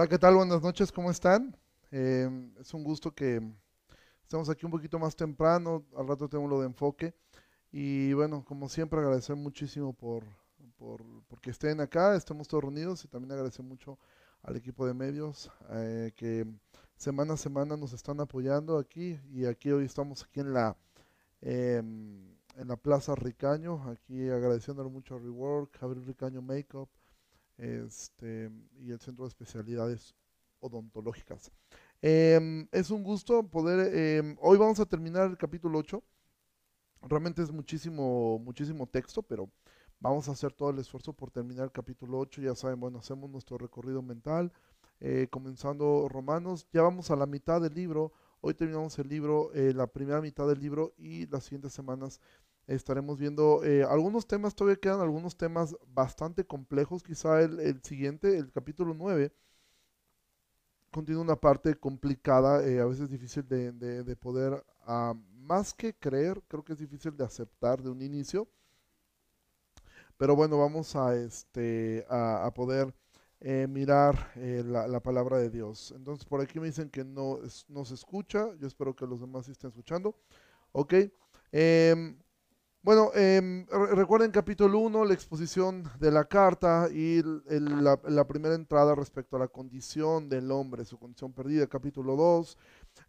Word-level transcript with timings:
Hola, 0.00 0.08
¿qué 0.08 0.18
tal? 0.18 0.34
Buenas 0.34 0.62
noches, 0.62 0.90
¿cómo 0.90 1.10
están? 1.10 1.54
Eh, 1.90 2.26
es 2.58 2.72
un 2.72 2.82
gusto 2.82 3.14
que 3.14 3.38
estemos 4.22 4.48
aquí 4.48 4.64
un 4.64 4.72
poquito 4.72 4.98
más 4.98 5.14
temprano, 5.14 5.84
al 5.94 6.08
rato 6.08 6.26
tenemos 6.26 6.48
lo 6.48 6.58
de 6.58 6.68
enfoque. 6.68 7.14
Y 7.70 8.14
bueno, 8.14 8.42
como 8.42 8.70
siempre, 8.70 8.98
agradecer 8.98 9.36
muchísimo 9.36 9.92
por, 9.92 10.24
por 10.78 11.02
porque 11.28 11.50
estén 11.50 11.82
acá, 11.82 12.16
estemos 12.16 12.48
todos 12.48 12.64
reunidos 12.64 13.04
y 13.04 13.08
también 13.08 13.32
agradecer 13.32 13.62
mucho 13.62 13.98
al 14.42 14.56
equipo 14.56 14.86
de 14.86 14.94
medios 14.94 15.50
eh, 15.68 16.12
que 16.16 16.46
semana 16.96 17.34
a 17.34 17.36
semana 17.36 17.76
nos 17.76 17.92
están 17.92 18.20
apoyando 18.20 18.78
aquí 18.78 19.20
y 19.30 19.44
aquí 19.44 19.70
hoy 19.70 19.84
estamos 19.84 20.22
aquí 20.22 20.40
en 20.40 20.54
la 20.54 20.78
em, 21.42 22.38
en 22.56 22.68
la 22.68 22.76
Plaza 22.78 23.14
Ricaño, 23.14 23.86
aquí 23.90 24.30
agradeciéndole 24.30 24.88
mucho 24.88 25.16
a 25.16 25.18
Rework, 25.18 25.78
Javier 25.78 26.06
Ricaño 26.06 26.40
Makeup, 26.40 26.88
este, 27.60 28.50
y 28.78 28.90
el 28.90 29.00
Centro 29.00 29.24
de 29.24 29.28
Especialidades 29.28 30.14
Odontológicas. 30.60 31.52
Em, 32.02 32.66
es 32.72 32.90
un 32.90 33.02
gusto 33.02 33.42
poder, 33.42 33.94
em, 33.94 34.36
hoy 34.40 34.56
vamos 34.58 34.80
a 34.80 34.86
terminar 34.86 35.30
el 35.30 35.36
capítulo 35.36 35.78
8. 35.78 36.02
Realmente 37.02 37.42
es 37.42 37.50
muchísimo, 37.50 38.38
muchísimo 38.38 38.86
texto, 38.86 39.22
pero 39.22 39.50
vamos 39.98 40.28
a 40.28 40.32
hacer 40.32 40.52
todo 40.52 40.70
el 40.70 40.78
esfuerzo 40.78 41.12
por 41.12 41.30
terminar 41.30 41.64
el 41.64 41.72
capítulo 41.72 42.18
8. 42.18 42.40
Ya 42.42 42.54
saben, 42.54 42.80
bueno, 42.80 42.98
hacemos 42.98 43.30
nuestro 43.30 43.58
recorrido 43.58 44.02
mental, 44.02 44.52
eh, 45.00 45.28
comenzando 45.30 46.08
Romanos. 46.08 46.66
Ya 46.72 46.82
vamos 46.82 47.10
a 47.10 47.16
la 47.16 47.26
mitad 47.26 47.60
del 47.60 47.74
libro. 47.74 48.12
Hoy 48.40 48.54
terminamos 48.54 48.98
el 48.98 49.08
libro, 49.08 49.52
eh, 49.54 49.74
la 49.74 49.86
primera 49.86 50.22
mitad 50.22 50.48
del 50.48 50.60
libro 50.60 50.94
y 50.96 51.26
las 51.26 51.44
siguientes 51.44 51.74
semanas 51.74 52.20
estaremos 52.74 53.18
viendo 53.18 53.64
eh, 53.64 53.84
algunos 53.84 54.26
temas, 54.26 54.54
todavía 54.54 54.80
quedan 54.80 55.00
algunos 55.00 55.36
temas 55.36 55.76
bastante 55.88 56.44
complejos, 56.44 57.02
quizá 57.02 57.40
el, 57.40 57.82
siguiente, 57.82 58.38
el 58.38 58.52
capítulo 58.52 58.94
9, 58.94 59.32
contiene 60.90 61.20
una 61.20 61.36
parte 61.36 61.74
complicada, 61.74 62.66
eh, 62.66 62.80
a 62.80 62.86
veces 62.86 63.10
difícil 63.10 63.46
de, 63.48 64.16
poder, 64.16 64.64
ah, 64.86 65.14
más 65.32 65.74
que 65.74 65.94
creer, 65.94 66.42
creo 66.46 66.64
que 66.64 66.72
es 66.74 66.78
difícil 66.78 67.16
de 67.16 67.24
aceptar 67.24 67.82
de 67.82 67.90
un 67.90 68.02
inicio, 68.02 68.48
pero 70.16 70.36
bueno, 70.36 70.58
vamos 70.58 70.94
a, 70.94 71.16
este, 71.16 72.06
a, 72.08 72.52
poder 72.54 72.94
eh, 73.40 73.66
mirar 73.68 74.32
la, 74.36 75.00
palabra 75.00 75.38
de 75.38 75.48
Dios. 75.48 75.92
Entonces, 75.96 76.26
por 76.26 76.42
aquí 76.42 76.60
me 76.60 76.66
dicen 76.66 76.90
que 76.90 77.04
no, 77.04 77.38
no 77.68 77.84
se 77.86 77.94
escucha, 77.94 78.54
yo 78.58 78.66
espero 78.66 78.94
que 78.94 79.06
los 79.06 79.22
demás 79.22 79.48
estén 79.48 79.68
escuchando. 79.70 80.14
Ok. 80.72 80.94
Em, 81.52 82.18
bueno, 82.82 83.10
eh, 83.14 83.66
recuerden 83.92 84.30
capítulo 84.30 84.78
1, 84.78 85.04
la 85.04 85.12
exposición 85.12 85.84
de 85.98 86.10
la 86.10 86.24
carta 86.24 86.88
y 86.90 87.22
la, 87.46 88.26
primera 88.26 88.54
entrada 88.54 88.94
respecto 88.94 89.36
a 89.36 89.38
la 89.38 89.48
condición 89.48 90.30
del 90.30 90.50
hombre, 90.50 90.86
su 90.86 90.98
condición 90.98 91.32
perdida. 91.34 91.66
Capítulo 91.66 92.16
2, 92.16 92.56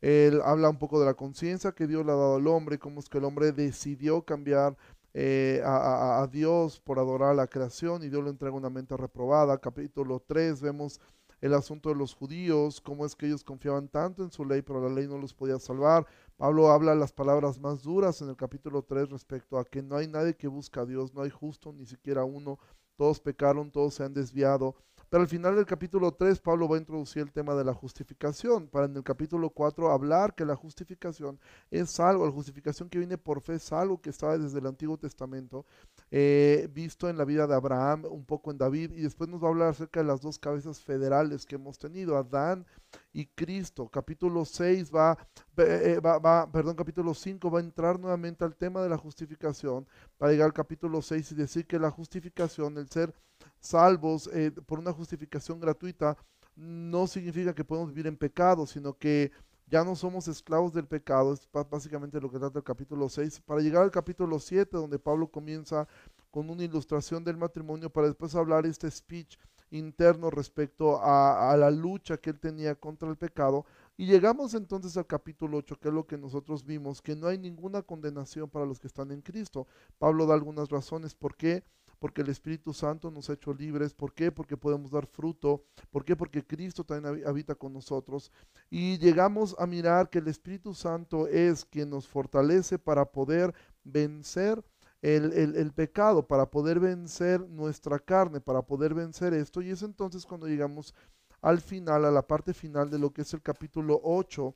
él 0.02 0.42
habla 0.44 0.70
un 0.70 0.78
poco 0.78 1.00
de 1.00 1.06
la 1.06 1.14
conciencia 1.14 1.72
que 1.72 1.88
Dios 1.88 2.06
le 2.06 2.12
ha 2.12 2.16
dado 2.16 2.36
al 2.36 2.48
hombre, 2.48 2.80
cómo 2.80 3.00
es 3.00 3.08
que 3.08 3.20
el 3.20 3.24
hombre 3.24 3.54
decidió 3.54 4.24
cambiar 4.24 4.76
eh, 5.14 5.62
a, 5.64 6.22
a, 6.22 6.28
Dios 6.28 6.82
por 6.82 7.00
adorar 7.00 7.32
a 7.32 7.34
la 7.34 7.48
creación 7.48 8.04
y 8.04 8.10
Dios 8.10 8.24
le 8.26 8.30
entrega 8.30 8.54
una 8.54 8.70
mente 8.70 8.98
reprobada. 8.98 9.58
Capítulo 9.58 10.22
3, 10.28 10.62
vemos 10.62 11.00
el 11.42 11.56
asunto 11.56 11.90
de 11.90 11.96
los 11.96 12.14
judíos, 12.14 12.80
cómo 12.80 13.06
es 13.06 13.16
que 13.16 13.26
ellos 13.26 13.44
confiaban 13.44 13.88
tanto 13.88 14.24
en 14.24 14.32
su 14.32 14.46
ley, 14.46 14.62
pero 14.62 14.82
la 14.82 14.94
ley 14.94 15.08
no 15.08 15.18
los 15.18 15.34
podía 15.34 15.60
salvar. 15.60 16.06
Pablo 16.42 16.72
habla 16.72 16.96
las 16.96 17.14
palabras 17.14 17.60
más 17.60 17.84
duras 17.84 18.20
en 18.24 18.30
el 18.30 18.36
capítulo 18.36 18.82
3 18.82 19.12
respecto 19.12 19.60
a 19.60 19.64
que 19.64 19.84
no 19.84 19.98
hay 19.98 20.08
nadie 20.08 20.36
que 20.36 20.48
busca 20.48 20.82
a 20.82 20.86
Dios, 20.88 21.14
no 21.14 21.22
hay 21.22 21.30
justo, 21.30 21.72
ni 21.72 21.86
siquiera 21.86 22.24
uno, 22.24 22.58
todos 22.96 23.20
pecaron, 23.20 23.70
todos 23.70 23.94
se 23.94 24.04
han 24.04 24.16
desviado. 24.16 24.74
Pero 25.12 25.24
al 25.24 25.28
final 25.28 25.58
del 25.58 25.66
capítulo 25.66 26.14
3, 26.14 26.40
Pablo 26.40 26.70
va 26.70 26.78
a 26.78 26.80
introducir 26.80 27.22
el 27.22 27.34
tema 27.34 27.54
de 27.54 27.66
la 27.66 27.74
justificación, 27.74 28.70
para 28.70 28.86
en 28.86 28.96
el 28.96 29.04
capítulo 29.04 29.50
4 29.50 29.92
hablar 29.92 30.34
que 30.34 30.46
la 30.46 30.56
justificación 30.56 31.38
es 31.70 32.00
algo, 32.00 32.26
la 32.26 32.32
justificación 32.32 32.88
que 32.88 32.98
viene 32.98 33.18
por 33.18 33.42
fe 33.42 33.56
es 33.56 33.74
algo 33.74 34.00
que 34.00 34.10
estaba 34.10 34.38
desde 34.38 34.60
el 34.60 34.68
Antiguo 34.68 34.98
Testamento, 34.98 35.66
eh, 36.12 36.70
visto 36.72 37.10
en 37.10 37.18
la 37.18 37.26
vida 37.26 37.46
de 37.46 37.54
Abraham, 37.54 38.06
un 38.10 38.24
poco 38.24 38.52
en 38.52 38.58
David, 38.58 38.94
y 38.94 39.02
después 39.02 39.30
nos 39.30 39.44
va 39.44 39.48
a 39.48 39.50
hablar 39.50 39.68
acerca 39.72 40.00
de 40.00 40.08
las 40.08 40.22
dos 40.22 40.40
cabezas 40.40 40.80
federales 40.80 41.46
que 41.46 41.56
hemos 41.56 41.78
tenido, 41.78 42.16
Adán 42.16 42.66
y 43.12 43.26
Cristo. 43.26 43.90
Capítulo 43.90 44.46
6 44.46 44.96
va, 44.96 45.18
eh, 45.58 46.00
va, 46.00 46.20
va, 46.20 46.50
perdón, 46.50 46.78
capítulo 46.78 47.14
5 47.14 47.52
va 47.52 47.60
a 47.60 47.64
entrar 47.64 48.00
nuevamente 48.00 48.46
al 48.46 48.56
tema 48.56 48.82
de 48.82 48.88
la 48.88 48.98
justificación, 48.98 49.86
para 50.18 50.32
llegar 50.32 50.46
al 50.46 50.54
capítulo 50.54 51.02
6 51.02 51.34
y 51.34 51.36
decir 51.36 51.68
que 51.68 51.80
la 51.80 51.92
justificación, 51.92 52.78
el 52.78 52.88
ser 52.90 53.14
salvos 53.62 54.30
eh, 54.34 54.52
por 54.66 54.80
una 54.80 54.92
justificación 54.92 55.60
gratuita, 55.60 56.18
no 56.56 57.08
significa 57.08 57.56
que 57.56 57.64
podemos 57.64 57.90
vivir 57.90 58.08
en 58.08 58.18
pecado, 58.18 58.66
sino 58.66 58.94
que 58.98 59.32
ya 59.68 59.86
no 59.86 59.96
somos 59.96 60.28
esclavos 60.28 60.74
del 60.74 60.86
pecado, 60.86 61.34
es 61.34 61.48
básicamente 61.70 62.20
lo 62.20 62.30
que 62.30 62.40
trata 62.40 62.60
el 62.60 62.66
capítulo 62.66 63.08
6, 63.08 63.40
para 63.42 63.62
llegar 63.62 63.84
al 63.84 63.92
capítulo 63.92 64.38
7, 64.38 64.76
donde 64.76 65.00
Pablo 65.00 65.28
comienza 65.28 65.88
con 66.30 66.50
una 66.50 66.64
ilustración 66.64 67.24
del 67.24 67.38
matrimonio, 67.38 67.90
para 67.90 68.08
después 68.08 68.36
hablar 68.36 68.66
este 68.66 68.92
speech 68.92 69.38
interno 69.70 70.30
respecto 70.30 71.02
a, 71.02 71.52
a, 71.52 71.56
la 71.56 71.72
lucha 71.72 72.18
que 72.18 72.32
él 72.32 72.40
tenía 72.40 72.76
contra 72.76 73.10
el 73.10 73.16
pecado. 73.16 73.66
Y 73.96 74.08
llegamos 74.08 74.54
entonces 74.56 74.98
al 74.98 75.08
capítulo 75.08 75.60
8, 75.60 75.78
que 75.80 75.88
es 75.88 75.94
lo 75.94 76.06
que 76.06 76.18
nosotros 76.18 76.66
vimos, 76.66 77.02
que 77.02 77.16
no 77.16 77.28
hay 77.28 77.38
ninguna 77.38 77.82
condenación 77.82 78.50
para 78.50 78.66
los 78.66 78.80
que 78.80 78.88
están 78.88 79.12
en 79.12 79.22
Cristo. 79.22 79.68
Pablo 79.98 80.26
da 80.26 80.34
algunas 80.34 80.68
razones 80.70 81.16
por 81.16 81.38
qué 81.38 81.64
porque 82.02 82.24
el 82.24 82.30
Espíritu 82.30 82.74
Santo 82.74 83.12
nos 83.12 83.30
ha 83.30 83.34
hecho 83.34 83.54
libres. 83.54 83.94
¿Por 83.94 84.12
qué? 84.12 84.32
Porque 84.32 84.58
podemos 84.58 84.90
dar 84.90 85.06
fruto. 85.06 85.64
¿Por 85.92 86.04
qué? 86.04 86.16
Porque 86.16 86.44
Cristo 86.44 86.84
también 86.84 87.24
habita 87.28 87.54
con 87.54 87.74
nosotros. 87.74 88.32
Y 88.72 88.98
llegamos 88.98 89.56
a 89.60 89.68
mirar 89.68 90.10
que 90.10 90.18
el 90.18 90.28
Espíritu 90.28 90.74
Santo 90.74 91.28
es 91.28 91.64
quien 91.64 91.92
nos 91.92 92.08
fortalece 92.08 92.80
para 92.80 93.06
poder 93.06 93.54
vencer 93.84 94.64
el, 95.04 95.72
pecado, 95.74 96.26
para 96.26 96.50
poder 96.50 96.80
vencer 96.80 97.48
nuestra 97.48 98.00
carne, 98.00 98.42
para 98.42 98.64
poder 98.64 98.96
vencer 98.96 99.36
esto. 99.36 99.62
Y 99.62 99.70
es 99.70 99.84
entonces 99.84 100.26
cuando 100.26 100.48
llegamos 100.48 100.96
al 101.40 101.62
final, 101.62 102.06
a 102.06 102.10
la 102.10 102.26
parte 102.26 102.56
final 102.56 102.90
de 102.90 102.98
lo 102.98 103.14
que 103.14 103.22
es 103.22 103.32
el 103.36 103.44
capítulo 103.44 104.02
8. 104.04 104.56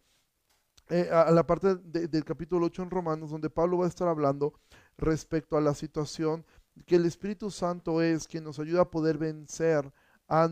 Eh, 0.90 1.10
a 1.12 1.30
la 1.30 1.46
parte 1.46 1.76
del 1.76 2.26
capítulo 2.26 2.66
8 2.66 2.84
en 2.84 2.90
Romanos, 2.90 3.30
donde 3.30 3.52
Pablo 3.52 3.78
va 3.78 3.86
a 3.86 3.90
estar 3.90 4.08
hablando 4.08 4.54
respecto 4.98 5.58
a 5.58 5.62
la 5.62 5.76
situación 5.76 6.44
que 6.84 6.96
el 6.96 7.06
Espíritu 7.06 7.52
Santo 7.52 8.02
es 8.02 8.28
quien 8.28 8.44
nos 8.44 8.60
ayuda 8.60 8.82
a 8.82 8.92
poder 8.92 9.18
vencer, 9.18 9.92
a, 10.28 10.48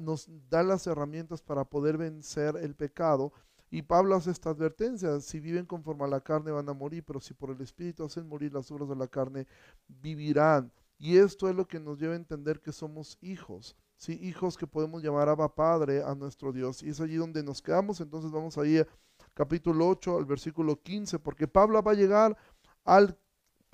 nos 0.00 0.28
da 0.48 0.62
las 0.62 0.86
herramientas 0.86 1.42
para 1.42 1.64
poder 1.64 1.98
vencer 1.98 2.56
el 2.56 2.74
pecado. 2.74 3.32
Y 3.70 3.82
Pablo 3.82 4.14
hace 4.14 4.30
esta 4.30 4.50
advertencia, 4.50 5.20
si 5.20 5.40
viven 5.40 5.66
conforme 5.66 6.04
a 6.04 6.08
la 6.08 6.20
carne 6.20 6.52
van 6.52 6.68
a 6.68 6.72
morir, 6.72 7.04
pero 7.04 7.20
si 7.20 7.34
por 7.34 7.50
el 7.50 7.60
Espíritu 7.60 8.04
hacen 8.04 8.28
morir 8.28 8.52
las 8.52 8.70
obras 8.70 8.88
de 8.88 8.96
la 8.96 9.08
carne, 9.08 9.46
vivirán. 9.88 10.72
Y 10.98 11.18
esto 11.18 11.48
es 11.48 11.54
lo 11.54 11.66
que 11.66 11.80
nos 11.80 11.98
lleva 11.98 12.14
a 12.14 12.16
entender 12.16 12.60
que 12.60 12.72
somos 12.72 13.18
hijos, 13.20 13.76
¿sí? 13.96 14.18
hijos 14.22 14.56
que 14.56 14.66
podemos 14.66 15.02
llamar 15.02 15.28
Abba 15.28 15.54
Padre 15.54 16.02
a 16.02 16.14
nuestro 16.14 16.52
Dios. 16.52 16.82
Y 16.82 16.88
es 16.88 17.00
allí 17.00 17.16
donde 17.16 17.42
nos 17.42 17.60
quedamos, 17.60 18.00
entonces 18.00 18.30
vamos 18.30 18.56
a 18.56 18.66
ir 18.66 18.86
capítulo 19.34 19.88
8 19.88 20.16
al 20.16 20.24
versículo 20.24 20.80
15, 20.80 21.18
porque 21.18 21.46
Pablo 21.46 21.82
va 21.82 21.92
a 21.92 21.96
llegar 21.96 22.36
al 22.84 23.18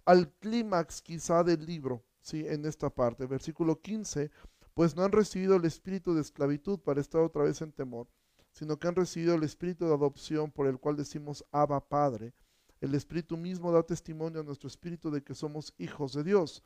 al 0.05 0.33
clímax 0.35 1.01
quizá 1.03 1.45
del 1.45 1.65
libro, 1.65 2.05
¿sí? 2.21 2.47
en 2.47 2.65
esta 2.65 2.91
parte, 2.91 3.27
versículo 3.27 3.81
15, 3.81 4.31
pues 4.75 4.97
no 4.97 5.05
han 5.05 5.13
recibido 5.13 5.57
el 5.57 5.65
espíritu 5.65 6.15
de 6.15 6.23
esclavitud 6.23 6.79
para 6.81 7.01
estar 7.01 7.21
otra 7.21 7.45
vez 7.45 7.61
en 7.61 7.73
temor, 7.73 8.09
sino 8.53 8.79
que 8.79 8.89
han 8.89 8.95
recibido 8.95 9.35
el 9.35 9.43
espíritu 9.43 9.87
de 9.87 9.95
adopción 9.95 10.51
por 10.51 10.67
el 10.67 10.79
cual 10.79 10.97
decimos 10.97 11.45
Abba 11.51 11.87
Padre. 11.87 12.33
El 12.81 12.95
espíritu 12.95 13.37
mismo 13.37 13.71
da 13.71 13.83
testimonio 13.83 14.41
a 14.41 14.45
nuestro 14.45 14.69
espíritu 14.69 15.11
de 15.11 15.23
que 15.23 15.35
somos 15.35 15.73
hijos 15.79 16.15
de 16.15 16.25
Dios. 16.25 16.63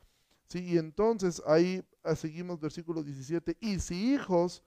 ¿Sí? 0.47 0.59
Y 0.63 0.77
entonces 0.77 1.41
ahí 1.45 1.83
ah, 2.03 2.15
seguimos 2.15 2.59
versículo 2.59 3.03
17, 3.03 3.57
y 3.59 3.79
si 3.79 4.13
hijos, 4.13 4.63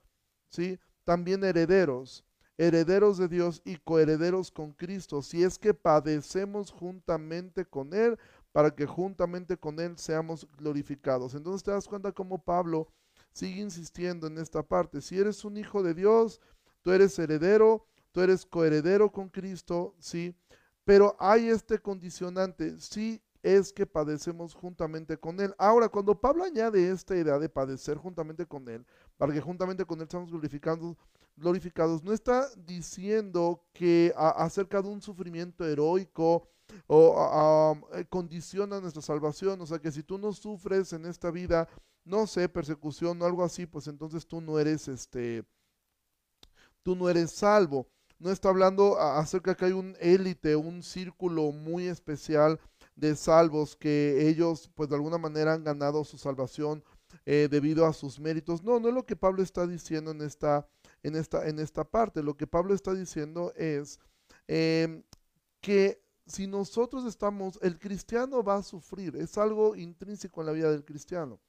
¿sí? 0.49 0.79
también 1.03 1.43
herederos, 1.43 2.23
herederos 2.57 3.17
de 3.17 3.27
Dios 3.27 3.61
y 3.65 3.77
coherederos 3.77 4.51
con 4.51 4.73
Cristo, 4.73 5.23
si 5.23 5.43
es 5.43 5.57
que 5.57 5.73
padecemos 5.73 6.69
juntamente 6.69 7.65
con 7.65 7.93
Él, 7.93 8.19
para 8.51 8.71
que 8.71 8.85
juntamente 8.85 9.57
con 9.57 9.79
Él 9.79 9.97
seamos 9.97 10.47
glorificados. 10.57 11.35
Entonces 11.35 11.63
te 11.63 11.71
das 11.71 11.87
cuenta 11.87 12.11
cómo 12.11 12.43
Pablo 12.43 12.87
sigue 13.31 13.61
insistiendo 13.61 14.27
en 14.27 14.37
esta 14.37 14.63
parte. 14.63 15.01
Si 15.01 15.17
eres 15.17 15.45
un 15.45 15.57
hijo 15.57 15.83
de 15.83 15.93
Dios, 15.93 16.41
tú 16.81 16.91
eres 16.91 17.17
heredero, 17.17 17.85
tú 18.11 18.21
eres 18.21 18.45
coheredero 18.45 19.11
con 19.11 19.29
Cristo, 19.29 19.95
sí, 19.99 20.35
pero 20.83 21.15
hay 21.19 21.49
este 21.49 21.79
condicionante, 21.79 22.79
sí 22.79 23.21
es 23.43 23.73
que 23.73 23.85
padecemos 23.85 24.53
juntamente 24.53 25.17
con 25.17 25.39
Él. 25.39 25.53
Ahora, 25.57 25.89
cuando 25.89 26.19
Pablo 26.19 26.43
añade 26.43 26.91
esta 26.91 27.15
idea 27.15 27.39
de 27.39 27.49
padecer 27.49 27.97
juntamente 27.97 28.45
con 28.45 28.67
Él, 28.67 28.85
para 29.17 29.33
que 29.33 29.41
juntamente 29.41 29.85
con 29.85 29.99
Él 30.01 30.07
seamos 30.09 30.29
glorificados, 30.29 30.95
glorificados 31.35 32.03
no 32.03 32.13
está 32.13 32.47
diciendo 32.55 33.63
que 33.73 34.13
acerca 34.15 34.81
de 34.81 34.89
un 34.89 35.01
sufrimiento 35.01 35.65
heroico, 35.65 36.47
o 36.87 37.77
eh, 37.93 38.05
condiciona 38.09 38.79
nuestra 38.79 39.01
salvación. 39.01 39.61
O 39.61 39.65
sea 39.65 39.79
que 39.79 39.91
si 39.91 40.03
tú 40.03 40.17
no 40.17 40.33
sufres 40.33 40.93
en 40.93 41.05
esta 41.05 41.31
vida, 41.31 41.67
no 42.03 42.27
sé, 42.27 42.49
persecución 42.49 43.21
o 43.21 43.25
algo 43.25 43.43
así, 43.43 43.65
pues 43.65 43.87
entonces 43.87 44.25
tú 44.25 44.41
no 44.41 44.59
eres 44.59 44.87
este, 44.87 45.43
tú 46.83 46.95
no 46.95 47.09
eres 47.09 47.31
salvo. 47.31 47.87
No 48.19 48.29
está 48.29 48.49
hablando 48.49 48.99
acerca 48.99 49.55
que 49.55 49.65
hay 49.65 49.71
un 49.71 49.95
élite, 49.99 50.55
un 50.55 50.83
círculo 50.83 51.51
muy 51.51 51.87
especial 51.87 52.59
de 52.95 53.15
salvos 53.15 53.75
que 53.75 54.29
ellos 54.29 54.69
pues 54.75 54.89
de 54.89 54.95
alguna 54.95 55.17
manera 55.17 55.53
han 55.53 55.63
ganado 55.63 56.03
su 56.03 56.19
salvación 56.19 56.83
eh, 57.25 57.47
debido 57.49 57.85
a 57.85 57.93
sus 57.93 58.19
méritos. 58.19 58.63
No, 58.63 58.79
no 58.79 58.89
es 58.89 58.93
lo 58.93 59.05
que 59.05 59.15
Pablo 59.15 59.43
está 59.43 59.67
diciendo 59.67 60.11
en 60.11 60.21
esta, 60.21 60.67
en 61.03 61.15
esta, 61.15 61.47
en 61.47 61.59
esta 61.59 61.83
parte. 61.83 62.23
Lo 62.23 62.35
que 62.35 62.47
Pablo 62.47 62.73
está 62.73 62.93
diciendo 62.93 63.53
es 63.55 63.99
em, 64.47 65.03
que 65.61 66.01
si 66.25 66.47
nosotros 66.47 67.05
estamos, 67.05 67.59
el 67.61 67.77
cristiano 67.79 68.43
va 68.43 68.57
a 68.57 68.63
sufrir, 68.63 69.15
es 69.15 69.37
algo 69.37 69.75
intrínseco 69.75 70.41
en 70.41 70.47
la 70.47 70.53
vida 70.53 70.71
del 70.71 70.85
cristiano. 70.85 71.39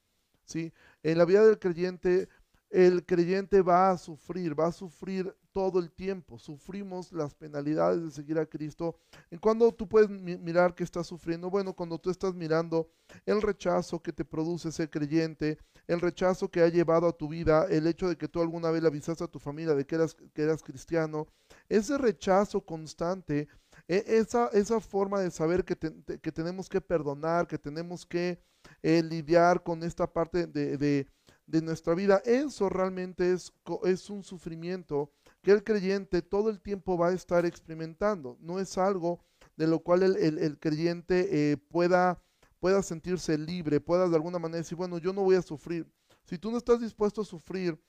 ¿sí? 0.45 0.73
En 1.03 1.17
la 1.17 1.25
vida 1.25 1.45
del 1.45 1.59
creyente, 1.59 2.27
el 2.69 3.05
creyente 3.05 3.61
va 3.61 3.91
a 3.91 3.97
sufrir, 3.97 4.59
va 4.59 4.67
a 4.67 4.71
sufrir 4.71 5.35
todo 5.51 5.79
el 5.79 5.91
tiempo. 5.91 6.39
Sufrimos 6.39 7.11
las 7.11 7.35
penalidades 7.35 8.03
de 8.03 8.11
seguir 8.11 8.39
a 8.39 8.47
Cristo. 8.47 8.97
¿En 9.29 9.37
cuando 9.37 9.71
tú 9.71 9.87
puedes 9.87 10.09
mirar 10.09 10.73
que 10.73 10.83
estás 10.83 11.05
sufriendo? 11.05 11.51
Bueno, 11.51 11.73
cuando 11.73 11.99
tú 11.99 12.09
estás 12.09 12.33
mirando 12.33 12.89
el 13.27 13.41
rechazo 13.41 14.01
que 14.01 14.11
te 14.11 14.25
produce 14.25 14.71
ser 14.71 14.89
creyente, 14.89 15.59
el 15.87 16.01
rechazo 16.01 16.49
que 16.49 16.61
ha 16.61 16.67
llevado 16.67 17.07
a 17.07 17.15
tu 17.15 17.27
vida, 17.27 17.67
el 17.69 17.85
hecho 17.85 18.09
de 18.09 18.17
que 18.17 18.27
tú 18.27 18.41
alguna 18.41 18.71
vez 18.71 18.81
le 18.81 18.87
avisaste 18.87 19.23
a 19.23 19.27
tu 19.27 19.39
familia 19.39 19.75
de 19.75 19.85
que 19.85 19.95
eras, 19.95 20.15
que 20.15 20.41
eras 20.41 20.63
cristiano, 20.63 21.27
ese 21.69 21.97
rechazo 21.99 22.61
constante, 22.61 23.47
esa, 23.87 24.47
esa 24.47 24.79
forma 24.79 25.19
de 25.19 25.31
saber 25.31 25.65
que, 25.65 25.75
que 25.75 26.31
tenemos 26.31 26.69
que 26.69 26.81
perdonar, 26.81 27.47
que 27.47 27.57
tenemos 27.57 28.05
que 28.05 28.39
eh, 28.81 29.03
lidiar 29.03 29.63
con 29.63 29.83
esta 29.83 30.11
parte 30.11 30.47
de, 30.47 30.77
de, 30.77 31.07
de, 31.45 31.61
nuestra 31.61 31.93
vida, 31.93 32.21
eso 32.25 32.69
realmente 32.69 33.33
es, 33.33 33.51
es 33.83 34.09
un 34.09 34.23
sufrimiento 34.23 35.11
que 35.41 35.51
el 35.51 35.63
creyente 35.63 36.21
todo 36.21 36.49
el 36.49 36.61
tiempo 36.61 36.97
va 36.97 37.09
a 37.09 37.13
estar 37.13 37.45
experimentando. 37.45 38.37
No 38.39 38.59
es 38.59 38.77
algo 38.77 39.21
de 39.57 39.67
lo 39.67 39.79
cual 39.79 40.03
el, 40.03 40.59
creyente 40.59 41.51
eh, 41.51 41.57
pueda, 41.57 42.23
pueda 42.59 42.81
sentirse 42.81 43.37
libre, 43.37 43.79
pueda 43.79 44.07
de 44.07 44.15
alguna 44.15 44.39
manera 44.39 44.59
decir, 44.59 44.77
bueno, 44.77 44.97
yo 44.97 45.13
no 45.13 45.23
voy 45.23 45.35
a 45.35 45.41
sufrir. 45.41 45.91
Si 46.23 46.37
tú 46.37 46.49
no 46.49 46.57
estás 46.57 46.79
dispuesto 46.79 47.21
a 47.21 47.25
sufrir, 47.25 47.79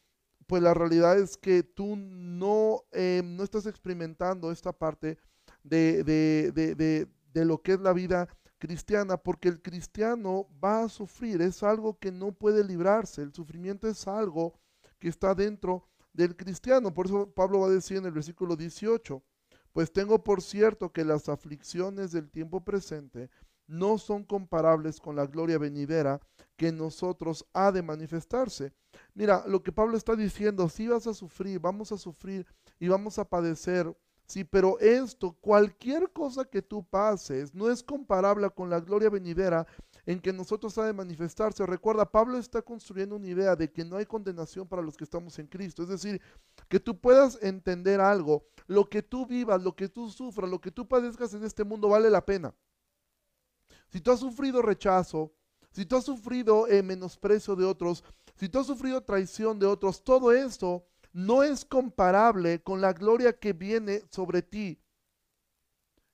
pues 0.46 0.62
la 0.62 0.75
realidad 0.75 1.19
es 1.19 1.37
que 1.37 1.62
tú 1.62 1.96
no, 1.96 2.82
eh, 2.93 3.23
no 3.25 3.44
estás 3.44 3.67
experimentando 3.67 4.50
esta 4.50 4.73
parte 4.73 5.17
de, 5.64 6.05
de, 6.05 6.52
de, 6.52 7.08
de, 7.32 7.44
lo 7.44 7.61
que 7.61 7.72
es 7.72 7.81
la 7.81 7.93
vida 7.93 8.28
cristiana, 8.58 9.16
porque 9.16 9.49
el 9.49 9.61
cristiano 9.61 10.46
va 10.62 10.84
a 10.84 10.88
sufrir, 10.88 11.43
es 11.43 11.62
algo 11.62 11.99
que 11.99 12.12
no 12.12 12.32
puede 12.32 12.62
librarse, 12.62 13.22
el 13.22 13.32
sufrimiento 13.32 13.88
es 13.88 14.06
algo 14.06 14.55
que 14.99 15.08
está 15.08 15.34
dentro 15.34 15.88
del 16.12 16.37
cristiano. 16.37 16.94
Por 16.94 17.06
eso 17.06 17.31
Pablo 17.34 17.61
va 17.61 17.66
a 17.66 17.70
decir 17.70 17.96
en 17.96 18.06
el 18.06 18.12
versículo 18.12 18.55
18, 18.55 19.22
pues 19.72 19.93
tengo 19.93 20.22
por 20.22 20.40
cierto 20.40 20.93
que 20.93 21.05
las 21.05 21.28
aflicciones 21.28 22.12
del 22.12 22.31
tiempo 22.31 22.64
presente 22.64 23.28
no 23.67 23.99
son 23.99 24.25
comparables 24.25 25.00
con 25.00 25.17
la 25.17 25.26
gloria 25.26 25.58
venidera 25.58 26.20
que 26.56 26.69
en 26.69 26.78
nosotros 26.78 27.46
ha 27.52 27.72
de 27.72 27.82
manifestarse. 27.82 28.72
Mira, 29.14 29.44
lo 29.46 29.62
que 29.62 29.72
Pablo 29.72 29.96
está 29.96 30.14
diciendo, 30.14 30.69
si 30.69 30.87
vas 30.87 31.06
a 31.06 31.14
sufrir, 31.14 31.58
vamos 31.58 31.90
a 31.90 31.99
sufrir 31.99 32.46
y 32.78 32.88
vamos 32.88 33.19
a 33.19 33.28
padecer 33.28 33.93
Sí, 34.26 34.43
pero 34.43 34.79
esto, 34.79 35.37
cualquier 35.41 36.11
cosa 36.11 36.44
que 36.47 36.62
tú 36.62 36.82
pases, 36.82 37.55
no 37.55 37.71
es 37.71 37.82
comparable 37.82 38.49
con 38.50 38.71
la 38.71 38.81
gloria 38.81 39.11
venidera 39.11 39.67
en 40.06 40.19
que 40.19 40.32
nosotros 40.32 40.76
ha 40.79 40.87
de 40.87 40.94
manifestarse. 40.94 41.65
Recuerda, 41.67 42.11
Pablo 42.11 42.38
está 42.38 42.62
construyendo 42.62 43.17
una 43.17 43.29
idea 43.29 43.55
de 43.55 43.71
que 43.71 43.85
no 43.85 43.97
hay 43.97 44.06
condenación 44.06 44.67
para 44.67 44.81
los 44.81 44.97
que 44.97 45.05
estamos 45.05 45.38
en 45.38 45.47
Cristo. 45.47 45.82
Es 45.82 45.88
decir, 45.91 46.23
que 46.69 46.81
tú 46.81 46.99
puedas 46.99 47.38
entender 47.43 48.00
algo, 48.00 48.47
lo 48.67 48.88
que 48.88 49.03
tú 49.03 49.26
vivas, 49.26 49.62
lo 49.62 49.76
que 49.76 49.88
tú 49.88 50.09
sufras, 50.11 50.49
lo 50.49 50.61
que 50.61 50.70
tú 50.70 50.88
padezcas 50.88 51.35
en 51.35 51.44
este 51.44 51.65
mundo 51.65 51.91
vale 51.91 52.09
la 52.09 52.25
pena. 52.25 52.55
Si 53.88 54.00
tú 54.00 54.11
has 54.11 54.20
sufrido 54.20 54.62
rechazo, 54.62 55.35
si 55.70 55.85
tú 55.85 55.97
has 55.97 56.05
sufrido 56.05 56.67
eh, 56.67 56.82
menosprecio 56.82 57.56
de 57.56 57.65
otros, 57.65 58.05
si 58.37 58.49
tú 58.49 58.59
has 58.59 58.67
sufrido 58.67 59.03
traición 59.03 59.59
de 59.59 59.67
otros, 59.67 60.03
todo 60.03 60.32
esto 60.32 60.87
no 61.14 61.44
es 61.44 61.64
comparable 61.64 62.61
con 62.62 62.81
la 62.81 62.93
gloria 62.93 63.38
que 63.38 63.52
viene 63.52 64.02
sobre 64.11 64.43
ti. 64.43 64.81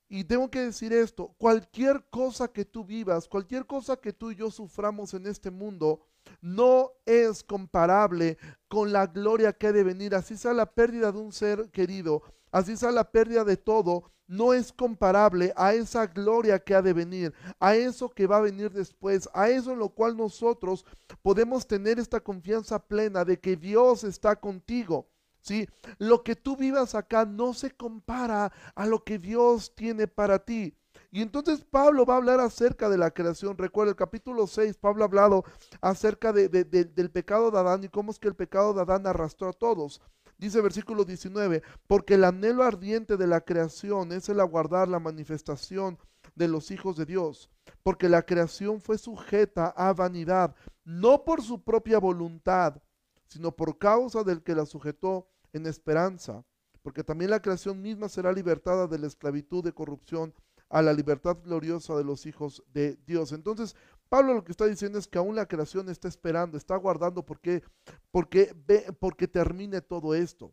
Y 0.08 0.24
tengo 0.24 0.50
que 0.50 0.60
decir 0.60 0.92
esto, 0.92 1.34
cualquier 1.38 2.04
cosa 2.10 2.48
que 2.48 2.64
tú 2.64 2.84
vivas, 2.84 3.26
cualquier 3.26 3.66
cosa 3.66 3.96
que 3.96 4.12
tú 4.12 4.30
y 4.30 4.36
yo 4.36 4.50
suframos 4.50 5.14
en 5.14 5.26
este 5.26 5.50
mundo, 5.50 6.06
no 6.42 6.92
es 7.06 7.42
comparable 7.42 8.36
con 8.68 8.92
la 8.92 9.06
gloria 9.06 9.52
que 9.52 9.68
ha 9.68 9.72
de 9.72 9.84
venir. 9.84 10.14
Así 10.14 10.36
sea 10.36 10.52
la 10.52 10.66
pérdida 10.66 11.12
de 11.12 11.18
un 11.18 11.32
ser 11.32 11.70
querido, 11.70 12.22
así 12.50 12.76
sea 12.76 12.90
la 12.90 13.10
pérdida 13.10 13.44
de 13.44 13.56
todo, 13.56 14.12
no 14.30 14.54
es 14.54 14.72
comparable 14.72 15.52
a 15.56 15.74
esa 15.74 16.06
gloria 16.06 16.60
que 16.60 16.76
ha 16.76 16.82
de 16.82 16.92
venir, 16.92 17.34
a 17.58 17.74
eso 17.74 18.08
que 18.08 18.28
va 18.28 18.36
a 18.36 18.42
venir 18.42 18.70
después, 18.70 19.28
a 19.34 19.48
eso 19.48 19.72
en 19.72 19.80
lo 19.80 19.88
cual 19.88 20.16
nosotros 20.16 20.86
podemos 21.20 21.66
tener 21.66 21.98
esta 21.98 22.20
confianza 22.20 22.78
plena 22.78 23.24
de 23.24 23.40
que 23.40 23.56
Dios 23.56 24.04
está 24.04 24.36
contigo. 24.36 25.08
¿Sí? 25.42 25.66
Lo 25.98 26.22
que 26.22 26.36
tú 26.36 26.54
vivas 26.54 26.94
acá 26.94 27.24
no 27.24 27.54
se 27.54 27.70
compara 27.70 28.52
a 28.74 28.86
lo 28.86 29.02
que 29.02 29.18
Dios 29.18 29.74
tiene 29.74 30.06
para 30.06 30.38
ti. 30.38 30.76
Y 31.10 31.22
entonces 31.22 31.64
Pablo 31.64 32.04
va 32.04 32.14
a 32.14 32.16
hablar 32.18 32.40
acerca 32.40 32.88
de 32.88 32.98
la 32.98 33.10
creación. 33.10 33.58
Recuerda 33.58 33.90
el 33.90 33.96
capítulo 33.96 34.46
6, 34.46 34.76
Pablo 34.76 35.02
ha 35.02 35.06
hablado 35.06 35.44
acerca 35.80 36.32
del 36.32 37.10
pecado 37.10 37.50
de 37.50 37.58
Adán 37.58 37.82
y 37.82 37.88
cómo 37.88 38.12
es 38.12 38.18
que 38.18 38.28
el 38.28 38.36
pecado 38.36 38.74
de 38.74 38.82
Adán 38.82 39.06
arrastró 39.06 39.48
a 39.48 39.52
todos. 39.52 40.00
Dice 40.40 40.62
versículo 40.62 41.04
19, 41.04 41.62
porque 41.86 42.14
el 42.14 42.24
anhelo 42.24 42.62
ardiente 42.62 43.18
de 43.18 43.26
la 43.26 43.42
creación 43.42 44.10
es 44.10 44.30
el 44.30 44.40
aguardar 44.40 44.88
la 44.88 44.98
manifestación 44.98 45.98
de 46.34 46.48
los 46.48 46.70
hijos 46.70 46.96
de 46.96 47.04
Dios, 47.04 47.50
porque 47.82 48.08
la 48.08 48.22
creación 48.22 48.80
fue 48.80 48.96
sujeta 48.96 49.66
a 49.66 49.92
vanidad, 49.92 50.54
no 50.82 51.26
por 51.26 51.42
su 51.42 51.62
propia 51.62 51.98
voluntad, 51.98 52.82
sino 53.26 53.54
por 53.54 53.76
causa 53.76 54.24
del 54.24 54.42
que 54.42 54.54
la 54.54 54.64
sujetó 54.64 55.28
en 55.52 55.66
esperanza, 55.66 56.42
porque 56.80 57.04
también 57.04 57.32
la 57.32 57.42
creación 57.42 57.82
misma 57.82 58.08
será 58.08 58.32
libertada 58.32 58.86
de 58.86 58.98
la 58.98 59.08
esclavitud 59.08 59.62
de 59.62 59.74
corrupción 59.74 60.32
a 60.70 60.80
la 60.80 60.94
libertad 60.94 61.36
gloriosa 61.44 61.94
de 61.96 62.04
los 62.04 62.24
hijos 62.24 62.64
de 62.72 62.96
Dios. 63.04 63.32
Entonces, 63.32 63.76
Pablo 64.10 64.34
lo 64.34 64.44
que 64.44 64.50
está 64.50 64.66
diciendo 64.66 64.98
es 64.98 65.06
que 65.06 65.18
aún 65.18 65.36
la 65.36 65.46
creación 65.46 65.88
está 65.88 66.08
esperando, 66.08 66.58
está 66.58 66.76
guardando 66.76 67.24
porque, 67.24 67.62
porque, 68.10 68.54
porque 68.98 69.28
termine 69.28 69.80
todo 69.80 70.14
esto. 70.16 70.52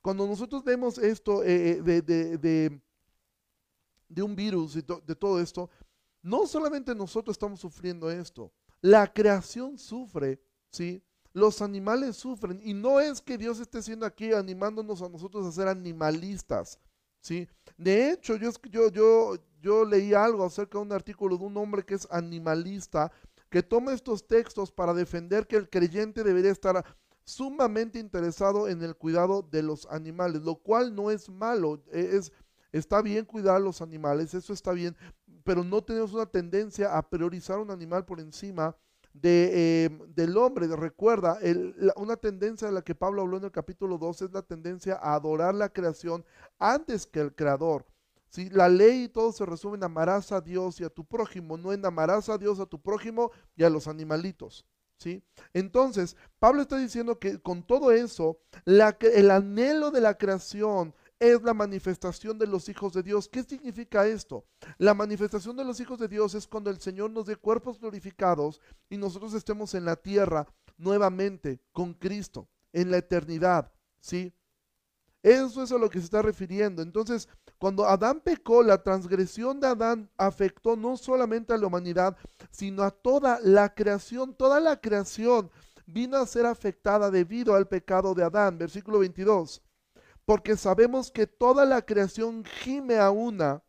Cuando 0.00 0.26
nosotros 0.26 0.64
vemos 0.64 0.96
esto 0.96 1.44
eh, 1.44 1.72
eh, 1.72 1.82
de, 1.82 2.80
de, 4.08 4.22
un 4.22 4.34
virus 4.34 4.76
y 4.76 4.80
de 4.80 5.14
todo 5.14 5.38
esto, 5.40 5.68
no 6.22 6.46
solamente 6.46 6.94
nosotros 6.94 7.34
estamos 7.34 7.60
sufriendo 7.60 8.10
esto, 8.10 8.50
la 8.80 9.12
creación 9.12 9.78
sufre, 9.78 10.40
¿sí? 10.70 11.02
Los 11.34 11.60
animales 11.60 12.16
sufren 12.16 12.60
y 12.62 12.72
no 12.72 12.98
es 12.98 13.20
que 13.20 13.36
Dios 13.36 13.60
esté 13.60 13.82
siendo 13.82 14.06
aquí 14.06 14.32
animándonos 14.32 15.02
a 15.02 15.08
nosotros 15.10 15.44
a 15.44 15.52
ser 15.52 15.68
animalistas, 15.68 16.80
¿sí? 17.20 17.46
De 17.76 18.10
hecho, 18.10 18.36
yo, 18.36 18.50
yo, 18.70 18.88
yo, 18.90 19.36
yo 19.66 19.84
leí 19.84 20.14
algo 20.14 20.44
acerca 20.44 20.78
de 20.78 20.84
un 20.84 20.92
artículo 20.92 21.36
de 21.36 21.44
un 21.44 21.56
hombre 21.56 21.84
que 21.84 21.94
es 21.94 22.06
animalista, 22.12 23.10
que 23.50 23.64
toma 23.64 23.92
estos 23.92 24.24
textos 24.24 24.70
para 24.70 24.94
defender 24.94 25.48
que 25.48 25.56
el 25.56 25.68
creyente 25.68 26.22
debería 26.22 26.52
estar 26.52 26.84
sumamente 27.24 27.98
interesado 27.98 28.68
en 28.68 28.80
el 28.82 28.94
cuidado 28.94 29.42
de 29.42 29.64
los 29.64 29.86
animales, 29.86 30.42
lo 30.42 30.54
cual 30.54 30.94
no 30.94 31.10
es 31.10 31.28
malo, 31.28 31.82
e, 31.90 32.16
es, 32.16 32.32
está 32.70 33.02
bien 33.02 33.24
cuidar 33.24 33.56
a 33.56 33.58
los 33.58 33.82
animales, 33.82 34.34
eso 34.34 34.52
está 34.52 34.70
bien, 34.70 34.96
pero 35.42 35.64
no 35.64 35.82
tenemos 35.82 36.12
una 36.14 36.26
tendencia 36.26 36.96
a 36.96 37.02
priorizar 37.02 37.58
un 37.58 37.72
animal 37.72 38.04
por 38.04 38.20
encima 38.20 38.76
de, 39.12 39.84
em, 39.86 40.14
del 40.14 40.36
hombre. 40.36 40.68
Recuerda, 40.76 41.38
una 41.96 42.16
tendencia 42.16 42.68
de 42.68 42.74
la 42.74 42.82
que 42.82 42.94
Pablo 42.94 43.22
habló 43.22 43.38
en 43.38 43.44
el 43.44 43.50
capítulo 43.50 43.98
2 43.98 44.22
es 44.22 44.32
la 44.32 44.42
tendencia 44.42 44.94
a 44.94 45.14
adorar 45.14 45.56
la 45.56 45.70
creación 45.70 46.24
antes 46.60 47.04
que 47.04 47.18
el 47.18 47.34
creador. 47.34 47.84
Si 48.30 48.50
La 48.50 48.68
ley 48.68 49.04
y 49.04 49.08
todo 49.08 49.32
se 49.32 49.46
resume 49.46 49.76
en 49.76 49.84
amarás 49.84 50.32
a 50.32 50.40
Dios 50.40 50.80
y 50.80 50.84
a 50.84 50.90
tu 50.90 51.04
prójimo, 51.04 51.56
no 51.56 51.72
en 51.72 51.84
amarás 51.84 52.28
a 52.28 52.38
Dios, 52.38 52.60
a 52.60 52.66
tu 52.66 52.80
prójimo 52.80 53.30
y 53.56 53.64
a 53.64 53.70
los 53.70 53.88
animalitos. 53.88 54.66
¿Sí? 54.98 55.22
Entonces, 55.52 56.16
Pablo 56.38 56.62
está 56.62 56.78
diciendo 56.78 57.18
que 57.18 57.38
con 57.38 57.62
todo 57.62 57.92
eso, 57.92 58.38
el 58.64 59.30
anhelo 59.30 59.90
de 59.90 60.00
la 60.00 60.16
creación 60.16 60.94
es 61.18 61.42
la 61.42 61.54
manifestación 61.54 62.38
de 62.38 62.46
los 62.46 62.68
hijos 62.68 62.92
de 62.92 63.02
Dios. 63.02 63.28
¿Qué 63.28 63.42
significa 63.42 64.06
esto? 64.06 64.46
La 64.78 64.94
manifestación 64.94 65.56
de 65.56 65.64
los 65.64 65.80
hijos 65.80 65.98
de 65.98 66.08
Dios 66.08 66.34
es 66.34 66.46
cuando 66.46 66.70
el 66.70 66.80
Señor 66.80 67.10
nos 67.10 67.26
dé 67.26 67.36
cuerpos 67.36 67.78
glorificados 67.80 68.60
y 68.88 68.96
nosotros 68.96 69.34
estemos 69.34 69.74
en 69.74 69.84
la 69.84 69.96
tierra 69.96 70.46
nuevamente 70.76 71.60
con 71.72 71.94
Cristo, 71.94 72.48
en 72.72 72.90
la 72.90 72.98
eternidad, 72.98 73.72
¿sí? 74.00 74.32
Eso 75.22 75.62
es 75.62 75.72
a 75.72 75.78
lo 75.78 75.90
que 75.90 75.98
se 75.98 76.04
está 76.04 76.22
refiriendo. 76.22 76.82
Entonces, 76.82 77.28
cuando 77.58 77.86
Adán 77.86 78.20
pecó, 78.20 78.62
la 78.62 78.82
transgresión 78.82 79.60
de 79.60 79.66
Adán 79.66 80.10
afectó 80.16 80.76
no 80.76 80.96
solamente 80.96 81.52
a 81.52 81.58
la 81.58 81.66
humanidad, 81.66 82.16
sino 82.50 82.82
a 82.82 82.90
toda 82.90 83.40
la 83.42 83.74
creación. 83.74 84.34
Toda 84.34 84.60
la 84.60 84.80
creación 84.80 85.50
vino 85.86 86.16
a 86.16 86.26
ser 86.26 86.46
afectada 86.46 87.10
debido 87.10 87.54
al 87.54 87.66
pecado 87.66 88.14
de 88.14 88.24
Adán. 88.24 88.58
Versículo 88.58 89.00
22 89.00 89.62
porque 90.26 90.56
sabemos 90.56 91.10
que 91.10 91.26
toda 91.26 91.64
la 91.64 91.80
creación 91.80 92.44
gime 92.44 92.98
a 92.98 93.10
una 93.10 93.62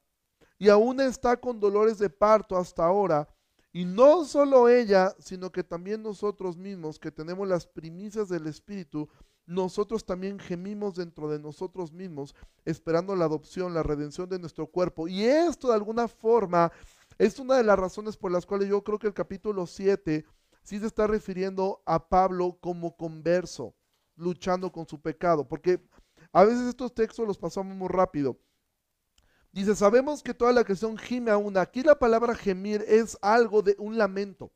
y 0.58 0.70
aún 0.70 1.00
está 1.00 1.38
con 1.38 1.60
dolores 1.60 2.00
de 2.00 2.10
parto 2.10 2.58
hasta 2.58 2.84
ahora. 2.84 3.30
Y 3.72 3.86
no 3.86 4.26
solo 4.26 4.68
ella, 4.68 5.16
sino 5.20 5.52
que 5.52 5.64
también 5.64 6.02
nosotros 6.02 6.58
mismos, 6.58 6.98
que 6.98 7.12
tenemos 7.12 7.48
las 7.48 7.68
primicias 7.68 8.28
del 8.28 8.48
Espíritu, 8.48 9.08
nosotros 9.48 10.06
también 10.06 10.38
gemimos 10.38 10.96
dentro 10.96 11.30
de 11.30 11.40
nosotros 11.40 11.94
mismos, 11.94 12.36
esperando 12.66 13.16
la 13.16 13.26
adopción, 13.26 13.74
la 13.74 13.82
redención 13.82 14.30
de 14.30 14.40
nuestro 14.40 14.68
cuerpo. 14.68 15.08
Y 15.08 15.24
esto 15.24 15.70
de 15.70 15.76
alguna 15.76 16.08
forma 16.08 16.72
es 17.18 17.40
una 17.40 17.56
de 17.56 17.64
las 17.64 17.80
razones 17.80 18.18
por 18.18 18.32
las 18.32 18.46
cuales 18.46 18.70
yo 18.70 18.84
creo 18.84 19.00
que 19.00 19.08
el 19.08 19.14
capítulo 19.14 19.66
7 19.66 20.26
sí 20.62 20.80
se 20.80 20.86
está 20.86 21.08
refiriendo 21.08 21.82
a 21.86 22.10
Pablo 22.10 22.58
como 22.60 22.96
converso, 22.98 23.74
luchando 24.18 24.72
con 24.72 24.86
su 24.86 25.02
pecado, 25.02 25.48
porque 25.48 25.82
a 26.34 26.44
veces 26.44 26.68
estos 26.68 26.94
textos 26.94 27.26
los 27.26 27.38
pasamos 27.38 27.76
muy 27.76 27.88
rápido. 27.88 28.38
Dice, 29.54 29.76
sabemos 29.76 30.22
que 30.22 30.34
toda 30.34 30.52
la 30.52 30.66
creación 30.66 30.98
gime 30.98 31.32
a 31.32 31.38
una. 31.38 31.62
Aquí 31.62 31.82
la 31.84 31.98
palabra 31.98 32.36
gemir 32.36 32.84
es 32.86 33.18
algo 33.22 33.62
de 33.62 33.76
un 33.80 33.98
lamento. 33.98 34.52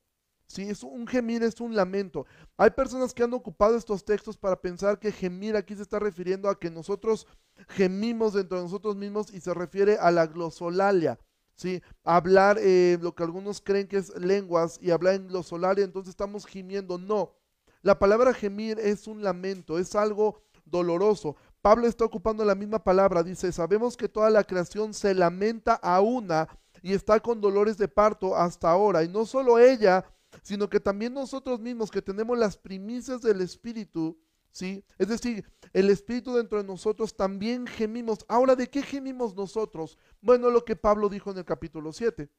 Sí, 0.51 0.69
es 0.69 0.83
un 0.83 1.07
gemir, 1.07 1.43
es 1.43 1.61
un 1.61 1.73
lamento. 1.73 2.25
Hay 2.57 2.71
personas 2.71 3.13
que 3.13 3.23
han 3.23 3.33
ocupado 3.33 3.77
estos 3.77 4.03
textos 4.03 4.35
para 4.35 4.59
pensar 4.59 4.99
que 4.99 5.09
gemir 5.09 5.55
aquí 5.55 5.77
se 5.77 5.81
está 5.81 5.97
refiriendo 5.97 6.49
a 6.49 6.59
que 6.59 6.69
nosotros 6.69 7.25
gemimos 7.69 8.33
dentro 8.33 8.57
de 8.57 8.63
nosotros 8.63 8.97
mismos 8.97 9.33
y 9.33 9.39
se 9.39 9.53
refiere 9.53 9.97
a 9.97 10.11
la 10.11 10.27
glosolalia. 10.27 11.17
¿sí? 11.55 11.81
Hablar 12.03 12.57
eh, 12.59 12.97
lo 13.01 13.15
que 13.15 13.23
algunos 13.23 13.61
creen 13.61 13.87
que 13.87 13.95
es 13.95 14.09
lenguas 14.17 14.77
y 14.81 14.91
hablar 14.91 15.15
en 15.15 15.29
glosolalia, 15.29 15.85
entonces 15.85 16.09
estamos 16.09 16.45
gimiendo. 16.45 16.97
No, 16.97 17.33
la 17.81 17.97
palabra 17.97 18.33
gemir 18.33 18.77
es 18.77 19.07
un 19.07 19.23
lamento, 19.23 19.79
es 19.79 19.95
algo 19.95 20.43
doloroso. 20.65 21.37
Pablo 21.61 21.87
está 21.87 22.03
ocupando 22.03 22.43
la 22.43 22.55
misma 22.55 22.83
palabra, 22.83 23.23
dice, 23.23 23.53
sabemos 23.53 23.95
que 23.95 24.09
toda 24.09 24.29
la 24.29 24.43
creación 24.43 24.93
se 24.93 25.13
lamenta 25.13 25.75
a 25.75 26.01
una 26.01 26.49
y 26.81 26.91
está 26.91 27.21
con 27.21 27.39
dolores 27.39 27.77
de 27.77 27.87
parto 27.87 28.35
hasta 28.35 28.69
ahora. 28.69 29.01
Y 29.03 29.07
no 29.07 29.25
solo 29.25 29.57
ella, 29.57 30.03
sino 30.41 30.69
que 30.69 30.79
también 30.79 31.13
nosotros 31.13 31.59
mismos 31.59 31.91
que 31.91 32.01
tenemos 32.01 32.37
las 32.37 32.57
primicias 32.57 33.21
del 33.21 33.41
Espíritu, 33.41 34.19
¿sí? 34.51 34.83
Es 34.97 35.07
decir, 35.07 35.45
el 35.73 35.89
Espíritu 35.89 36.35
dentro 36.35 36.57
de 36.57 36.67
nosotros 36.67 37.15
también 37.15 37.67
gemimos. 37.67 38.25
Ahora, 38.27 38.55
¿de 38.55 38.69
qué 38.69 38.81
gemimos 38.81 39.35
nosotros? 39.35 39.97
Bueno, 40.21 40.49
lo 40.49 40.63
que 40.65 40.75
Pablo 40.75 41.09
dijo 41.09 41.31
en 41.31 41.37
el 41.37 41.45
capítulo 41.45 41.91
7. 41.93 42.29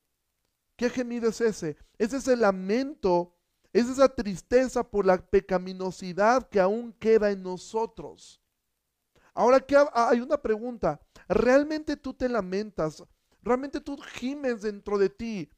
¿Qué 0.77 0.91
gemido 0.91 1.29
es 1.29 1.41
ese? 1.41 1.77
Es 1.99 2.13
ese 2.13 2.37
lamento, 2.37 3.37
es 3.73 3.89
esa 3.89 4.09
tristeza 4.09 4.83
por 4.83 5.07
la 5.07 5.19
pecaminosidad 5.19 6.49
que 6.49 6.61
aún 6.61 6.93
queda 6.95 7.31
en 7.31 7.43
nosotros. 7.43 8.41
Ahora 9.35 9.61
que 9.61 9.77
hay 9.95 10.21
una 10.21 10.37
pregunta, 10.37 11.01
¿realmente 11.29 11.97
tú 11.97 12.13
te 12.13 12.29
lamentas? 12.29 13.03
¿Realmente 13.43 13.81
tú 13.81 13.97
gimes 13.97 14.63
dentro 14.63 14.99
de 14.99 15.09
ti 15.09 15.51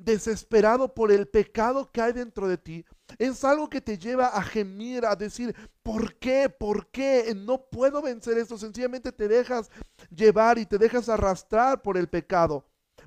desesperado 0.00 0.94
por 0.94 1.12
el 1.12 1.28
pecado 1.28 1.90
que 1.92 2.00
hay 2.00 2.12
dentro 2.12 2.48
de 2.48 2.58
ti, 2.58 2.84
es 3.18 3.44
algo 3.44 3.68
que 3.68 3.80
te 3.80 3.98
lleva 3.98 4.28
a 4.28 4.42
gemir, 4.42 5.04
a 5.04 5.16
decir, 5.16 5.54
¿por 5.82 6.16
qué? 6.18 6.48
¿Por 6.48 6.90
qué? 6.90 7.34
No 7.36 7.66
puedo 7.66 8.02
vencer 8.02 8.38
esto. 8.38 8.56
Sencillamente 8.56 9.12
te 9.12 9.28
dejas 9.28 9.70
llevar 10.10 10.58
y 10.58 10.66
te 10.66 10.78
dejas 10.78 11.08
arrastrar 11.08 11.82
por 11.82 11.96
el 11.96 12.08
pecado. 12.08 12.64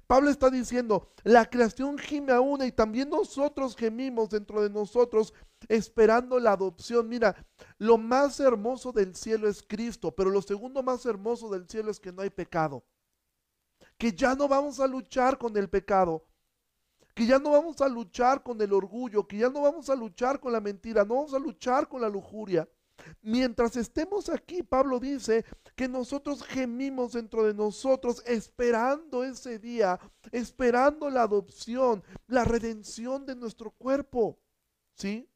Pablo 0.07 0.29
está 0.29 0.49
diciendo, 0.49 1.09
la 1.23 1.45
creación 1.45 1.97
gime 1.97 2.33
a 2.33 2.41
una 2.41 2.65
y 2.65 2.71
también 2.71 3.09
nosotros 3.09 3.75
gemimos 3.75 4.29
dentro 4.29 4.61
de 4.61 4.69
nosotros 4.69 5.33
esperando 5.69 6.39
la 6.39 6.51
adopción. 6.51 7.07
Mira, 7.07 7.35
lo 7.77 7.97
más 7.97 8.39
hermoso 8.39 8.91
del 8.91 9.15
cielo 9.15 9.47
es 9.47 9.63
Cristo, 9.63 10.11
pero 10.11 10.29
lo 10.29 10.41
segundo 10.41 10.83
más 10.83 11.05
hermoso 11.05 11.49
del 11.49 11.67
cielo 11.67 11.89
es 11.89 11.99
que 11.99 12.11
no 12.11 12.21
hay 12.21 12.29
pecado. 12.29 12.83
Que 13.97 14.11
ya 14.11 14.35
no 14.35 14.47
vamos 14.47 14.79
a 14.79 14.87
luchar 14.87 15.37
con 15.37 15.55
el 15.55 15.69
pecado, 15.69 16.25
que 17.13 17.25
ya 17.25 17.39
no 17.39 17.51
vamos 17.51 17.79
a 17.81 17.87
luchar 17.87 18.41
con 18.43 18.59
el 18.61 18.73
orgullo, 18.73 19.27
que 19.27 19.37
ya 19.37 19.49
no 19.49 19.61
vamos 19.61 19.89
a 19.89 19.95
luchar 19.95 20.39
con 20.39 20.51
la 20.51 20.59
mentira, 20.59 21.05
no 21.05 21.15
vamos 21.15 21.33
a 21.33 21.39
luchar 21.39 21.87
con 21.87 22.01
la 22.01 22.09
lujuria. 22.09 22.67
Mientras 23.21 23.75
estemos 23.75 24.29
aquí, 24.29 24.63
Pablo 24.63 24.99
dice 24.99 25.45
que 25.75 25.87
nosotros 25.87 26.43
gemimos 26.43 27.13
dentro 27.13 27.43
de 27.43 27.53
nosotros 27.53 28.23
esperando 28.25 29.23
ese 29.23 29.59
día, 29.59 29.99
esperando 30.31 31.09
la 31.09 31.23
adopción, 31.23 32.03
la 32.27 32.43
redención 32.43 33.25
de 33.25 33.35
nuestro 33.35 33.71
cuerpo. 33.71 34.39
¿Sí? 34.95 35.27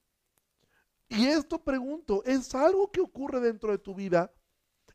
Y 1.10 1.28
esto 1.28 1.64
pregunto, 1.64 2.24
¿es 2.26 2.54
algo 2.54 2.92
que 2.92 3.02
ocurre 3.02 3.40
dentro 3.40 3.72
de 3.72 3.78
tu 3.78 3.96
vida? 3.96 4.32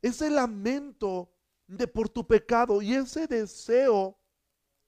Ese 0.00 0.30
lamento 0.30 1.32
de 1.66 1.86
por 1.86 2.08
tu 2.08 2.26
pecado 2.26 2.82
y 2.82 2.94
ese 2.94 3.26
deseo 3.26 4.18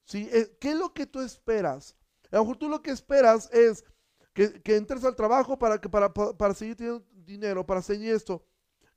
¿sí? 0.04 0.28
Eh, 0.32 0.56
¿Qué 0.61 0.70
es 0.70 0.76
lo 0.76 0.92
que 0.92 1.06
tú 1.06 1.20
esperas? 1.20 1.96
A 2.30 2.37
lo 2.37 2.42
mejor 2.42 2.56
tú 2.56 2.68
lo 2.68 2.82
que 2.82 2.90
esperas 2.90 3.49
es 3.52 3.84
que, 4.32 4.61
entres 4.64 5.04
al 5.04 5.14
trabajo 5.14 5.58
para, 5.58 5.80
que, 5.80 5.88
para, 5.88 6.12
para 6.12 6.54
seguir 6.54 6.76
teniendo 6.76 7.04
dinero, 7.12 7.64
para 7.64 7.82
seguir 7.82 8.12
esto. 8.12 8.44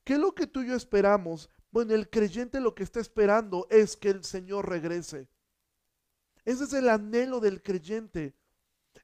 ¿Qué 0.03 0.13
es 0.13 0.19
lo 0.19 0.33
que 0.33 0.47
tú 0.47 0.61
y 0.61 0.67
yo 0.67 0.75
esperamos? 0.75 1.49
Bueno, 1.71 1.93
el 1.93 2.09
creyente 2.09 2.59
lo 2.59 2.73
que 2.73 2.83
está 2.83 2.99
esperando 2.99 3.67
es 3.69 3.95
que 3.95 4.09
el 4.09 4.23
Señor 4.23 4.67
regrese. 4.69 5.29
Ese 6.45 6.63
es 6.63 6.73
el 6.73 6.89
anhelo 6.89 7.39
del 7.39 7.61
creyente. 7.61 8.33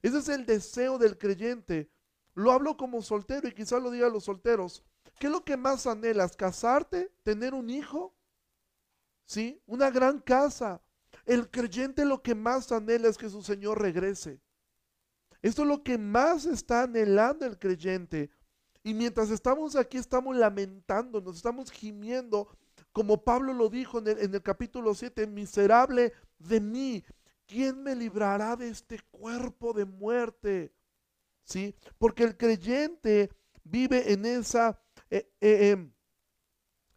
Ese 0.02 0.18
es 0.18 0.28
el 0.28 0.46
deseo 0.46 0.98
del 0.98 1.18
creyente. 1.18 1.90
Lo 2.34 2.50
hablo 2.50 2.76
como 2.76 3.02
soltero 3.02 3.46
y 3.46 3.52
quizás 3.52 3.82
lo 3.82 3.90
diga 3.90 4.06
a 4.06 4.10
los 4.10 4.24
solteros. 4.24 4.82
¿Qué 5.18 5.26
es 5.26 5.32
lo 5.32 5.44
que 5.44 5.56
más 5.56 5.86
anhelas? 5.86 6.36
¿Casarte? 6.36 7.12
¿Tener 7.22 7.54
un 7.54 7.70
hijo? 7.70 8.16
¿Sí? 9.26 9.62
Una 9.66 9.90
gran 9.90 10.20
casa, 10.20 10.82
el 11.26 11.50
creyente 11.50 12.04
lo 12.04 12.22
que 12.22 12.34
más 12.34 12.70
anhela 12.72 13.08
es 13.08 13.16
que 13.16 13.30
su 13.30 13.42
Señor 13.42 13.80
regrese. 13.80 14.40
Esto 15.42 15.62
es 15.62 15.68
lo 15.68 15.82
que 15.82 15.98
más 15.98 16.46
está 16.46 16.82
anhelando 16.82 17.46
el 17.46 17.58
creyente. 17.58 18.30
Y 18.82 18.94
mientras 18.94 19.30
estamos 19.30 19.76
aquí, 19.76 19.96
estamos 19.96 20.36
lamentando, 20.36 21.20
nos 21.20 21.36
estamos 21.36 21.70
gimiendo, 21.70 22.48
como 22.92 23.24
Pablo 23.24 23.52
lo 23.54 23.68
dijo 23.68 23.98
en 23.98 24.34
el, 24.34 24.42
capítulo 24.42 24.94
7, 24.94 25.26
miserable 25.26 26.12
de 26.38 26.60
mí, 26.60 27.04
¿quién 27.46 27.82
me 27.82 27.94
librará 27.94 28.56
de 28.56 28.68
este 28.68 29.00
cuerpo 29.10 29.72
de 29.72 29.84
muerte? 29.86 30.74
¿Sí? 31.44 31.74
Porque 31.98 32.24
el 32.24 32.36
creyente 32.36 33.30
vive 33.64 34.12
en 34.12 34.26
esa, 34.26 34.78
eh, 35.10 35.30
eh, 35.40 35.70
em, 35.70 35.92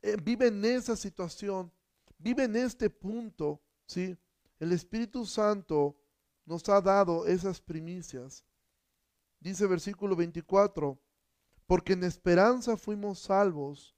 eh, 0.01 0.17
vive 0.21 0.47
en 0.47 0.63
esa 0.65 0.95
situación, 0.95 1.71
vive 2.17 2.43
en 2.43 2.57
este 2.57 2.89
punto 2.89 3.61
¿sí? 3.87 4.17
El 4.59 4.71
Espíritu 4.71 5.25
Santo 5.25 5.97
nos 6.45 6.67
ha 6.69 6.81
dado 6.81 7.25
esas 7.25 7.59
primicias. 7.59 8.45
Dice 9.39 9.67
versículo 9.67 10.15
24, 10.15 10.99
porque 11.65 11.93
en 11.93 12.03
esperanza 12.03 12.77
fuimos 12.77 13.19
salvos, 13.19 13.95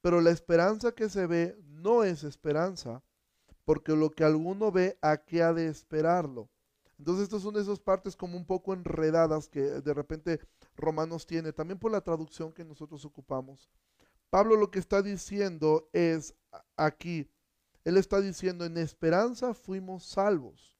pero 0.00 0.20
la 0.20 0.30
esperanza 0.30 0.92
que 0.92 1.08
se 1.08 1.26
ve 1.26 1.58
no 1.66 2.04
es 2.04 2.24
esperanza, 2.24 3.02
porque 3.64 3.92
lo 3.92 4.10
que 4.10 4.24
alguno 4.24 4.70
ve, 4.72 4.98
¿a 5.02 5.18
qué 5.18 5.42
ha 5.42 5.52
de 5.52 5.68
esperarlo? 5.68 6.48
Entonces, 6.98 7.24
estas 7.24 7.42
son 7.42 7.56
esas 7.56 7.78
partes 7.78 8.16
como 8.16 8.36
un 8.36 8.44
poco 8.44 8.72
enredadas 8.72 9.48
que 9.48 9.60
de 9.60 9.94
repente 9.94 10.40
Romanos 10.76 11.26
tiene, 11.26 11.52
también 11.52 11.78
por 11.78 11.92
la 11.92 12.00
traducción 12.00 12.52
que 12.52 12.64
nosotros 12.64 13.04
ocupamos. 13.04 13.70
Pablo 14.30 14.56
lo 14.56 14.70
que 14.70 14.78
está 14.78 15.00
diciendo 15.00 15.88
es 15.92 16.34
aquí, 16.76 17.30
él 17.88 17.96
está 17.96 18.20
diciendo, 18.20 18.66
en 18.66 18.76
esperanza 18.76 19.54
fuimos 19.54 20.04
salvos, 20.04 20.76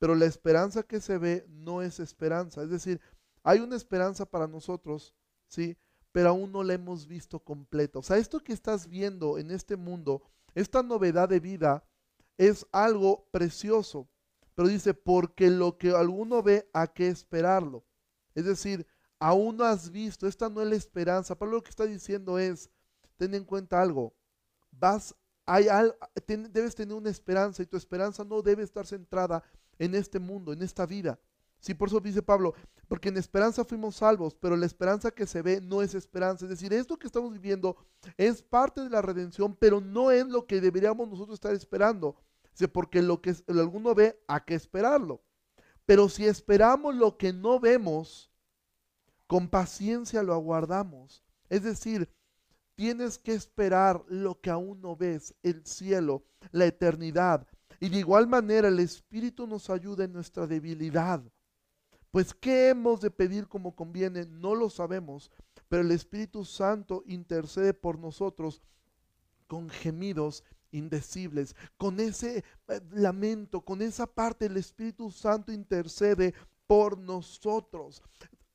pero 0.00 0.16
la 0.16 0.26
esperanza 0.26 0.82
que 0.82 1.00
se 1.00 1.16
ve 1.16 1.46
no 1.48 1.82
es 1.82 2.00
esperanza. 2.00 2.64
Es 2.64 2.70
decir, 2.70 3.00
hay 3.44 3.60
una 3.60 3.76
esperanza 3.76 4.26
para 4.26 4.48
nosotros, 4.48 5.14
¿sí? 5.46 5.78
Pero 6.10 6.30
aún 6.30 6.50
no 6.50 6.64
la 6.64 6.74
hemos 6.74 7.06
visto 7.06 7.38
completa. 7.38 8.00
O 8.00 8.02
sea, 8.02 8.16
esto 8.16 8.40
que 8.40 8.52
estás 8.52 8.88
viendo 8.88 9.38
en 9.38 9.52
este 9.52 9.76
mundo, 9.76 10.20
esta 10.56 10.82
novedad 10.82 11.28
de 11.28 11.38
vida, 11.38 11.84
es 12.36 12.66
algo 12.72 13.28
precioso. 13.30 14.08
Pero 14.56 14.66
dice, 14.66 14.94
porque 14.94 15.48
lo 15.48 15.78
que 15.78 15.90
alguno 15.90 16.42
ve, 16.42 16.68
¿a 16.74 16.88
qué 16.88 17.06
esperarlo? 17.06 17.86
Es 18.34 18.46
decir, 18.46 18.84
aún 19.20 19.58
no 19.58 19.64
has 19.64 19.92
visto, 19.92 20.26
esta 20.26 20.50
no 20.50 20.60
es 20.60 20.68
la 20.68 20.74
esperanza. 20.74 21.38
Pero 21.38 21.52
lo 21.52 21.62
que 21.62 21.70
está 21.70 21.86
diciendo 21.86 22.40
es, 22.40 22.68
ten 23.16 23.32
en 23.32 23.44
cuenta 23.44 23.80
algo, 23.80 24.12
vas 24.72 25.14
hay 25.46 25.66
debes 26.26 26.74
tener 26.74 26.96
una 26.96 27.10
esperanza 27.10 27.62
y 27.62 27.66
tu 27.66 27.76
esperanza 27.76 28.24
no 28.24 28.42
debe 28.42 28.62
estar 28.62 28.86
centrada 28.86 29.42
en 29.78 29.94
este 29.94 30.18
mundo, 30.18 30.52
en 30.52 30.62
esta 30.62 30.86
vida. 30.86 31.18
Sí, 31.58 31.74
por 31.74 31.88
eso 31.88 32.00
dice 32.00 32.22
Pablo, 32.22 32.54
porque 32.88 33.08
en 33.08 33.16
esperanza 33.16 33.64
fuimos 33.64 33.96
salvos, 33.96 34.34
pero 34.34 34.56
la 34.56 34.66
esperanza 34.66 35.12
que 35.12 35.26
se 35.26 35.42
ve 35.42 35.60
no 35.60 35.80
es 35.80 35.94
esperanza. 35.94 36.44
Es 36.44 36.50
decir, 36.50 36.72
esto 36.72 36.98
que 36.98 37.06
estamos 37.06 37.32
viviendo 37.32 37.76
es 38.16 38.42
parte 38.42 38.80
de 38.80 38.90
la 38.90 39.00
redención, 39.00 39.54
pero 39.54 39.80
no 39.80 40.10
es 40.10 40.26
lo 40.26 40.46
que 40.46 40.60
deberíamos 40.60 41.08
nosotros 41.08 41.34
estar 41.34 41.54
esperando. 41.54 42.16
Porque 42.72 43.00
lo 43.00 43.22
que 43.22 43.34
alguno 43.48 43.94
ve, 43.94 44.20
¿a 44.26 44.44
qué 44.44 44.54
esperarlo? 44.54 45.22
Pero 45.86 46.08
si 46.08 46.26
esperamos 46.26 46.94
lo 46.94 47.16
que 47.16 47.32
no 47.32 47.60
vemos, 47.60 48.30
con 49.26 49.48
paciencia 49.48 50.22
lo 50.22 50.34
aguardamos. 50.34 51.24
Es 51.48 51.62
decir, 51.62 52.08
tienes 52.82 53.16
que 53.16 53.32
esperar 53.32 54.04
lo 54.08 54.40
que 54.40 54.50
aún 54.50 54.80
no 54.80 54.96
ves, 54.96 55.36
el 55.44 55.64
cielo, 55.64 56.24
la 56.50 56.66
eternidad. 56.66 57.46
Y 57.78 57.88
de 57.88 58.00
igual 58.00 58.26
manera 58.26 58.66
el 58.66 58.80
Espíritu 58.80 59.46
nos 59.46 59.70
ayuda 59.70 60.02
en 60.02 60.12
nuestra 60.12 60.48
debilidad. 60.48 61.22
Pues 62.10 62.34
¿qué 62.34 62.70
hemos 62.70 63.00
de 63.00 63.12
pedir 63.12 63.46
como 63.46 63.76
conviene? 63.76 64.26
No 64.26 64.56
lo 64.56 64.68
sabemos, 64.68 65.30
pero 65.68 65.82
el 65.82 65.92
Espíritu 65.92 66.44
Santo 66.44 67.04
intercede 67.06 67.72
por 67.72 68.00
nosotros 68.00 68.64
con 69.46 69.70
gemidos 69.70 70.42
indecibles, 70.72 71.54
con 71.76 72.00
ese 72.00 72.42
eh, 72.66 72.80
lamento, 72.90 73.60
con 73.60 73.80
esa 73.80 74.08
parte 74.08 74.46
el 74.46 74.56
Espíritu 74.56 75.12
Santo 75.12 75.52
intercede 75.52 76.34
por 76.66 76.98
nosotros. 76.98 78.02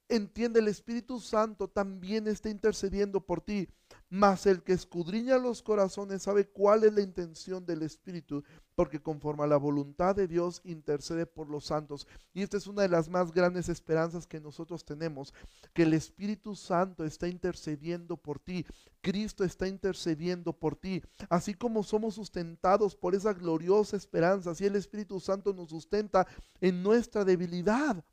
Entiende, 0.10 0.62
el 0.62 0.70
Espíritu 0.70 1.20
Santo 1.20 1.68
también 1.68 2.28
está 2.28 2.50
intercediendo 2.50 3.20
por 3.20 3.42
ti. 3.42 3.68
Mas 4.10 4.46
el 4.46 4.64
que 4.64 4.72
escudriña 4.72 5.38
los 5.38 5.62
corazones 5.62 6.24
sabe 6.24 6.48
cuál 6.48 6.86
es 6.86 6.94
la 6.94 7.02
intención 7.02 7.66
del 7.66 7.82
Espíritu, 7.82 8.42
porque 8.74 9.02
conforme 9.02 9.44
a 9.44 9.48
la 9.48 9.58
voluntad 9.58 10.16
de 10.16 10.28
Dios 10.28 10.62
intercede 10.64 11.26
por 11.26 11.50
los 11.50 11.66
santos. 11.66 12.08
Y 12.34 12.42
esta 12.42 12.56
es 12.56 12.68
una 12.68 12.84
de 12.84 12.90
las 12.90 13.10
más 13.10 13.34
grandes 13.34 13.68
esperanzas 13.68 14.26
que 14.26 14.40
nosotros 14.40 14.86
tenemos, 14.86 15.34
que 15.74 15.84
el 15.84 15.94
Espíritu 15.94 16.56
Santo 16.56 17.04
está 17.04 17.28
intercediendo 17.28 18.16
por 18.16 18.40
ti, 18.40 18.66
Cristo 19.02 19.44
está 19.44 19.68
intercediendo 19.68 20.54
por 20.54 20.78
ti, 20.78 21.04
así 21.30 21.54
como 21.54 21.84
somos 21.84 22.16
sustentados 22.16 22.96
por 22.96 23.14
esa 23.14 23.34
gloriosa 23.34 23.98
esperanza, 23.98 24.52
así 24.52 24.66
el 24.66 24.78
Espíritu 24.78 25.20
Santo 25.20 25.54
nos 25.54 25.70
sustenta 25.70 26.26
en 26.62 26.82
nuestra 26.82 27.26
debilidad. 27.26 28.06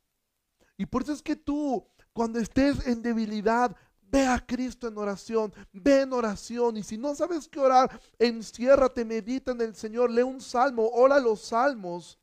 Y 0.77 0.87
por 0.87 1.03
eso 1.03 1.13
es 1.13 1.23
que 1.23 1.37
tú, 1.37 1.87
cuando 2.13 2.39
estés 2.39 2.87
en 2.87 3.03
debilidad, 3.03 3.77
Ve 4.15 4.29
a 4.29 4.39
Cristo 4.39 4.87
en 4.87 4.97
oración, 4.97 5.53
ve 5.73 6.03
en 6.03 6.13
oración. 6.13 6.77
Y 6.77 6.85
si 6.85 6.97
no 6.97 7.17
sabes 7.17 7.49
qué 7.49 7.59
orar, 7.59 8.01
enciérrate, 8.17 9.05
medita 9.05 9.51
en 9.51 9.61
el 9.61 9.75
Señor, 9.75 10.09
lee 10.09 10.23
un 10.23 10.41
salmo, 10.41 10.89
ora 10.93 11.19
los 11.19 11.41
salmos 11.41 12.17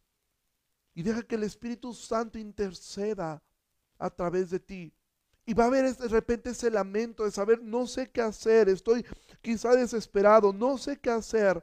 y 0.94 1.04
deja 1.04 1.22
que 1.24 1.36
el 1.36 1.44
Espíritu 1.44 1.94
Santo 1.94 2.40
interceda 2.40 3.44
a 3.98 4.10
través 4.10 4.52
de 4.52 4.62
ti. 4.62 4.94
Y 5.46 5.54
va 5.54 5.66
a 5.66 5.68
haber 5.68 5.94
de 5.94 6.08
repente 6.08 6.52
ese 6.52 6.72
lamento 6.72 7.26
de 7.26 7.32
saber, 7.32 7.62
no 7.62 7.86
sé 7.86 8.10
qué 8.10 8.22
hacer, 8.22 8.70
estoy 8.70 9.06
quizá 9.42 9.76
desesperado, 9.76 10.54
no 10.54 10.78
sé 10.78 10.98
qué 10.98 11.10
hacer, 11.10 11.62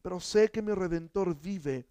pero 0.00 0.20
sé 0.20 0.48
que 0.48 0.62
mi 0.62 0.74
redentor 0.74 1.34
vive. 1.34 1.88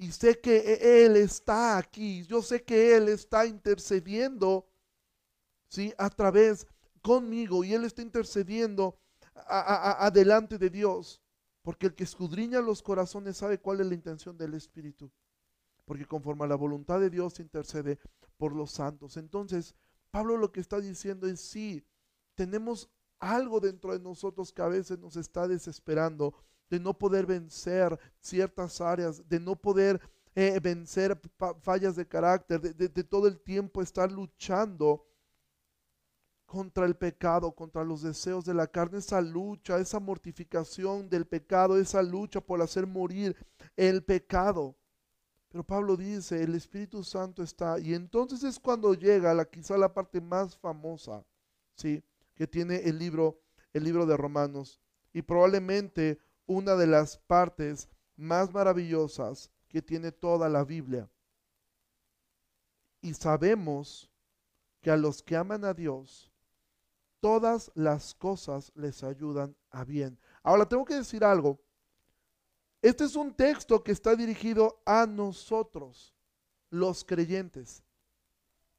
Y 0.00 0.12
sé 0.12 0.40
que 0.40 0.56
e-, 0.56 1.04
Él 1.04 1.16
está 1.16 1.76
aquí, 1.76 2.24
yo 2.24 2.40
sé 2.40 2.64
que 2.64 2.96
Él 2.96 3.10
está 3.10 3.44
intercediendo, 3.44 4.66
¿sí? 5.68 5.92
A 5.98 6.08
través 6.08 6.66
conmigo 7.02 7.62
y 7.64 7.74
Él 7.74 7.84
está 7.84 8.00
intercediendo 8.00 8.98
adelante 9.34 10.56
de 10.56 10.70
Dios. 10.70 11.20
Porque 11.60 11.88
el 11.88 11.94
que 11.94 12.04
escudriña 12.04 12.62
los 12.62 12.80
corazones 12.80 13.36
sabe 13.36 13.60
cuál 13.60 13.80
es 13.80 13.88
la 13.88 13.94
intención 13.94 14.38
del 14.38 14.54
Espíritu. 14.54 15.12
Porque 15.84 16.06
conforme 16.06 16.44
a 16.44 16.48
la 16.48 16.56
voluntad 16.56 16.98
de 16.98 17.10
Dios 17.10 17.38
intercede 17.38 17.98
por 18.38 18.56
los 18.56 18.70
santos. 18.70 19.18
Entonces, 19.18 19.74
Pablo 20.10 20.38
lo 20.38 20.50
que 20.50 20.60
está 20.60 20.80
diciendo 20.80 21.26
es, 21.26 21.42
sí, 21.42 21.84
tenemos 22.34 22.88
algo 23.18 23.60
dentro 23.60 23.92
de 23.92 24.00
nosotros 24.00 24.50
que 24.50 24.62
a 24.62 24.68
veces 24.68 24.98
nos 24.98 25.16
está 25.16 25.46
desesperando, 25.46 26.34
de 26.70 26.80
no 26.80 26.96
poder 26.96 27.26
vencer 27.26 27.98
ciertas 28.20 28.80
áreas, 28.80 29.28
de 29.28 29.40
no 29.40 29.56
poder 29.56 30.00
eh, 30.34 30.58
vencer 30.62 31.20
fallas 31.60 31.96
de 31.96 32.06
carácter, 32.06 32.60
de 32.60 33.04
todo 33.04 33.26
el 33.26 33.40
tiempo 33.40 33.82
estar 33.82 34.10
luchando 34.10 35.04
contra 36.50 36.84
el 36.84 36.96
pecado, 36.96 37.52
contra 37.52 37.84
los 37.84 38.02
deseos 38.02 38.44
de 38.44 38.54
la 38.54 38.66
carne, 38.66 38.98
esa 38.98 39.20
lucha, 39.20 39.78
esa 39.78 40.00
mortificación 40.00 41.08
del 41.08 41.24
pecado, 41.24 41.78
esa 41.78 42.02
lucha 42.02 42.40
por 42.40 42.60
hacer 42.60 42.88
morir 42.88 43.36
el 43.76 44.02
pecado. 44.02 44.76
Pero 45.48 45.62
Pablo 45.62 45.96
dice, 45.96 46.42
el 46.42 46.56
Espíritu 46.56 47.04
Santo 47.04 47.44
está, 47.44 47.78
y 47.78 47.94
entonces 47.94 48.42
es 48.42 48.58
cuando 48.58 48.94
llega 48.94 49.32
la 49.32 49.44
quizá 49.44 49.78
la 49.78 49.94
parte 49.94 50.20
más 50.20 50.56
famosa, 50.58 51.24
¿sí? 51.76 52.02
que 52.34 52.48
tiene 52.48 52.78
el 52.78 52.98
libro, 52.98 53.40
el 53.72 53.84
libro 53.84 54.04
de 54.04 54.16
Romanos, 54.16 54.80
y 55.12 55.22
probablemente 55.22 56.18
una 56.50 56.74
de 56.74 56.88
las 56.88 57.16
partes 57.16 57.88
más 58.16 58.52
maravillosas 58.52 59.52
que 59.68 59.80
tiene 59.80 60.10
toda 60.10 60.48
la 60.48 60.64
Biblia. 60.64 61.08
Y 63.00 63.14
sabemos 63.14 64.10
que 64.80 64.90
a 64.90 64.96
los 64.96 65.22
que 65.22 65.36
aman 65.36 65.64
a 65.64 65.74
Dios, 65.74 66.28
todas 67.20 67.70
las 67.76 68.14
cosas 68.14 68.72
les 68.74 69.04
ayudan 69.04 69.54
a 69.70 69.84
bien. 69.84 70.18
Ahora 70.42 70.68
tengo 70.68 70.84
que 70.84 70.94
decir 70.94 71.22
algo. 71.22 71.60
Este 72.82 73.04
es 73.04 73.14
un 73.14 73.32
texto 73.32 73.84
que 73.84 73.92
está 73.92 74.16
dirigido 74.16 74.82
a 74.84 75.06
nosotros, 75.06 76.16
los 76.68 77.04
creyentes. 77.04 77.84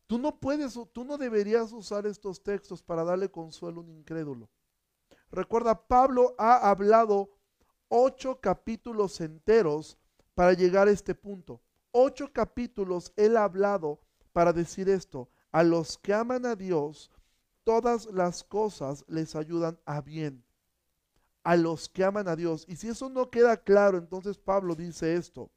Tú 0.08 0.18
no 0.18 0.38
puedes, 0.42 0.78
tú 0.92 1.06
no 1.06 1.18
deberías 1.18 1.72
usar 1.72 2.06
estos 2.06 2.44
textos 2.44 2.84
para 2.84 3.06
darle 3.06 3.32
consuelo 3.32 3.80
a 3.80 3.84
un 3.86 3.92
incrédulo. 3.92 4.50
Recuerda, 5.32 5.88
Pablo 5.88 6.36
ha 6.38 6.70
hablado 6.70 7.30
ocho 7.94 8.40
capítulos 8.40 9.20
enteros 9.20 9.98
para 10.34 10.54
llegar 10.54 10.88
a 10.88 10.92
este 10.92 11.14
punto. 11.14 11.62
Ocho 11.92 12.32
capítulos 12.32 13.12
él 13.18 13.36
ha 13.36 13.44
hablado 13.44 14.00
para 14.32 14.54
decir 14.54 14.90
esto. 14.90 15.30
A 15.52 15.64
los 15.64 15.98
que 15.98 16.14
aman 16.14 16.46
a 16.46 16.56
Dios, 16.56 17.12
todas 17.66 18.06
las 18.06 18.44
cosas 18.44 19.04
les 19.08 19.36
ayudan 19.36 19.78
a 19.86 20.00
bien 20.00 20.44
a 21.44 21.56
los 21.56 21.90
que 21.90 22.04
aman 22.04 22.28
a 22.28 22.36
Dios. 22.36 22.66
Y 22.68 22.76
si 22.76 22.90
eso 22.90 23.10
no 23.10 23.30
queda 23.30 23.58
claro, 23.58 23.98
entonces 23.98 24.38
Pablo 24.38 24.76
dice 24.76 25.16
esto. 25.16 25.52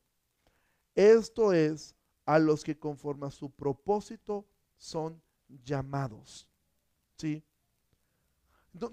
Esto 0.94 1.52
es 1.52 1.94
a 2.24 2.38
los 2.38 2.64
que 2.64 2.78
conforme 2.78 3.26
a 3.26 3.30
su 3.30 3.50
propósito 3.50 4.46
son 4.76 5.20
llamados. 5.48 6.48
¿Sí? 7.18 7.44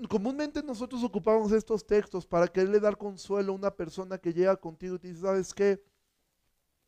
Comúnmente 0.07 0.61
nosotros 0.61 1.03
ocupamos 1.03 1.51
estos 1.51 1.85
textos 1.85 2.25
para 2.27 2.47
quererle 2.47 2.79
dar 2.79 2.97
consuelo 2.97 3.51
a 3.51 3.55
una 3.55 3.75
persona 3.75 4.17
que 4.17 4.33
llega 4.33 4.55
contigo 4.55 4.95
y 4.95 4.99
te 4.99 5.07
dice, 5.07 5.21
¿sabes 5.21 5.53
qué? 5.53 5.83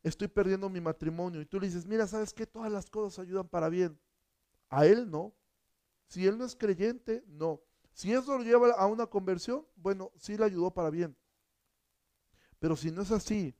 Estoy 0.04 0.28
perdiendo 0.28 0.70
mi 0.70 0.80
matrimonio. 0.80 1.42
Y 1.42 1.46
tú 1.46 1.60
le 1.60 1.68
dices, 1.68 1.88
mira, 1.88 2.06
¿sabes 2.06 2.34
qué? 2.34 2.46
Todas 2.46 2.72
las 2.72 2.90
cosas 2.90 3.20
ayudan 3.20 3.48
para 3.48 3.70
bien. 3.70 4.00
A 4.70 4.86
él 4.86 5.10
no. 5.10 5.34
Si 6.08 6.28
él 6.28 6.38
no 6.38 6.46
es 6.46 6.56
creyente, 6.56 7.24
no. 7.28 7.62
Si 7.94 8.12
eso 8.12 8.38
lo 8.38 8.44
lleva 8.44 8.72
a 8.74 8.86
una 8.86 9.08
conversión, 9.08 9.66
bueno, 9.76 10.12
sí 10.16 10.38
le 10.38 10.46
ayudó 10.46 10.72
para 10.72 10.90
bien. 10.90 11.16
Pero 12.60 12.76
si 12.76 12.92
no 12.92 13.02
es 13.02 13.12
así, 13.12 13.56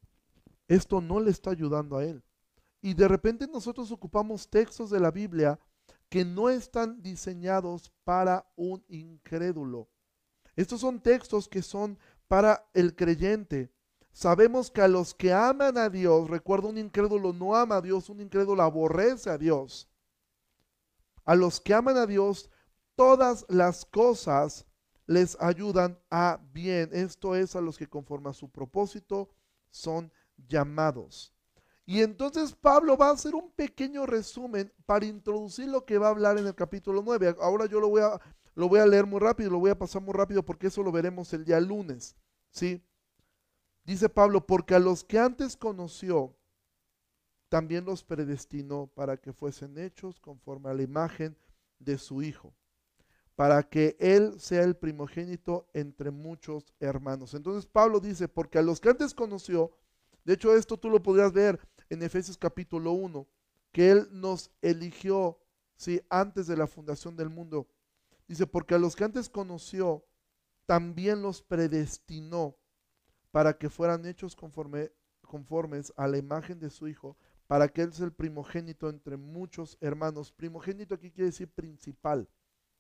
esto 0.68 1.02
no 1.02 1.20
le 1.20 1.32
está 1.32 1.50
ayudando 1.50 1.98
a 1.98 2.06
él. 2.06 2.24
Y 2.82 2.94
de 2.94 3.08
repente 3.08 3.48
nosotros 3.48 3.92
ocupamos 3.92 4.48
textos 4.48 4.90
de 4.90 5.00
la 5.00 5.10
Biblia 5.10 5.60
que 6.14 6.24
no 6.24 6.52
están 6.52 7.02
diseñados 7.02 7.92
para 8.04 8.46
un 8.56 8.86
incrédulo. 8.88 9.90
Estos 10.56 10.82
son 10.82 11.02
textos 11.02 11.48
que 11.48 11.64
son 11.64 11.98
para 12.28 12.70
el 12.76 12.96
creyente. 12.96 13.74
Sabemos 14.12 14.70
que 14.70 14.82
a 14.82 14.88
los 14.88 15.16
que 15.16 15.34
aman 15.34 15.76
a 15.76 15.90
Dios, 15.90 16.30
recuerda, 16.30 16.68
un 16.68 16.78
incrédulo 16.78 17.34
no 17.34 17.56
ama 17.56 17.78
a 17.78 17.82
Dios, 17.82 18.10
un 18.12 18.22
incrédulo 18.22 18.62
aborrece 18.62 19.32
a 19.32 19.40
Dios. 19.40 19.90
A 21.26 21.34
los 21.34 21.60
que 21.60 21.74
aman 21.74 21.98
a 21.98 22.06
Dios, 22.06 22.52
todas 22.94 23.44
las 23.50 23.84
cosas 23.84 24.68
les 25.08 25.36
ayudan 25.42 25.98
a 26.12 26.40
bien. 26.52 26.92
Esto 26.94 27.36
es 27.36 27.56
a 27.56 27.62
los 27.62 27.76
que 27.76 27.90
conforme 27.90 28.30
a 28.30 28.34
su 28.34 28.52
propósito 28.52 29.32
son 29.72 30.14
llamados. 30.38 31.34
Y 31.86 32.02
entonces 32.02 32.54
Pablo 32.54 32.96
va 32.96 33.10
a 33.10 33.14
hacer 33.14 33.36
un 33.36 33.52
pequeño 33.52 34.06
resumen 34.06 34.72
para 34.86 35.06
introducir 35.06 35.68
lo 35.68 35.86
que 35.86 35.98
va 35.98 36.08
a 36.08 36.12
hablar 36.12 36.38
en 36.38 36.48
el 36.48 36.56
capítulo 36.56 37.02
9. 37.04 37.36
Ahora 37.42 37.66
yo 37.66 37.80
lo 37.82 37.90
voy 37.90 38.02
a, 38.02 38.20
lo 38.56 38.70
voy 38.70 38.80
a 38.80 38.86
leer 38.86 39.06
muy 39.06 39.20
rápido, 39.20 39.50
lo 39.50 39.60
voy 39.60 39.72
a 39.72 39.78
pasar 39.78 40.02
muy 40.02 40.14
rápido 40.14 40.44
porque 40.44 40.68
eso 40.68 40.82
lo 40.82 40.92
veremos 40.92 41.34
el 41.34 41.44
día 41.44 41.60
lunes. 41.60 42.16
¿sí? 42.52 42.82
Dice 43.84 44.08
Pablo, 44.08 44.46
porque 44.46 44.76
a 44.76 44.80
los 44.80 45.04
que 45.04 45.20
antes 45.20 45.58
conoció, 45.58 46.34
también 47.50 47.86
los 47.86 48.04
predestinó 48.04 48.88
para 48.88 49.18
que 49.18 49.34
fuesen 49.34 49.78
hechos 49.78 50.20
conforme 50.20 50.70
a 50.70 50.74
la 50.74 50.84
imagen 50.84 51.38
de 51.80 51.98
su 51.98 52.24
Hijo, 52.24 52.54
para 53.36 53.62
que 53.62 53.98
Él 54.00 54.40
sea 54.40 54.64
el 54.64 54.76
primogénito 54.76 55.68
entre 55.74 56.12
muchos 56.12 56.74
hermanos. 56.80 57.34
Entonces 57.34 57.68
Pablo 57.68 58.00
dice, 58.00 58.28
porque 58.28 58.58
a 58.58 58.62
los 58.62 58.80
que 58.80 58.90
antes 58.90 59.14
conoció, 59.14 59.76
de 60.24 60.34
hecho 60.34 60.56
esto 60.56 60.78
tú 60.78 60.90
lo 60.90 61.04
podrías 61.04 61.34
ver 61.34 61.60
en 61.94 62.04
Efesios 62.04 62.38
capítulo 62.38 62.92
1, 62.92 63.28
que 63.72 63.92
Él 63.92 64.08
nos 64.12 64.52
eligió, 64.62 65.40
sí, 65.76 66.02
antes 66.10 66.48
de 66.48 66.58
la 66.58 66.68
fundación 66.68 67.16
del 67.16 67.30
mundo. 67.30 67.68
Dice, 68.28 68.48
porque 68.48 68.76
a 68.76 68.80
los 68.80 68.96
que 68.96 69.04
antes 69.04 69.30
conoció, 69.30 70.06
también 70.66 71.22
los 71.22 71.42
predestinó 71.42 72.58
para 73.32 73.58
que 73.58 73.70
fueran 73.70 74.06
hechos 74.06 74.36
conforme, 74.36 74.92
conformes 75.22 75.94
a 75.96 76.08
la 76.08 76.18
imagen 76.18 76.60
de 76.60 76.70
su 76.70 76.88
Hijo, 76.88 77.18
para 77.48 77.68
que 77.68 77.82
Él 77.82 77.94
sea 77.94 78.06
el 78.06 78.14
primogénito 78.14 78.90
entre 78.90 79.18
muchos 79.18 79.78
hermanos. 79.82 80.32
Primogénito 80.32 80.96
aquí 80.96 81.12
quiere 81.12 81.30
decir 81.30 81.50
principal, 81.50 82.28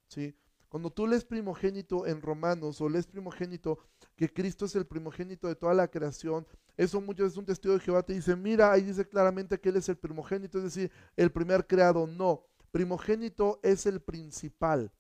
¿sí? 0.08 0.36
Cuando 0.70 0.90
tú 0.90 1.06
lees 1.06 1.24
primogénito 1.24 2.08
en 2.08 2.20
Romanos 2.20 2.82
o 2.82 2.90
lees 2.90 3.06
primogénito, 3.06 3.78
que 4.16 4.34
Cristo 4.34 4.66
es 4.66 4.76
el 4.76 4.88
primogénito 4.88 5.48
de 5.48 5.56
toda 5.56 5.76
la 5.76 5.88
creación, 5.88 6.48
eso 6.76 7.00
muchas 7.00 7.26
veces 7.26 7.38
un 7.38 7.46
testigo 7.46 7.74
de 7.76 7.80
Jehová 7.80 8.04
te 8.04 8.14
dice, 8.14 8.36
mira, 8.36 8.72
ahí 8.72 8.82
dice 8.82 9.08
claramente 9.08 9.60
que 9.60 9.70
Él 9.70 9.78
es 9.78 9.90
el 9.90 9.98
primogénito, 9.98 10.58
es 10.58 10.64
decir, 10.64 10.92
el 11.16 11.32
primer 11.32 11.68
creado. 11.68 12.08
No, 12.08 12.48
primogénito 12.72 13.60
es 13.62 13.86
el 13.86 14.02
principal, 14.02 14.92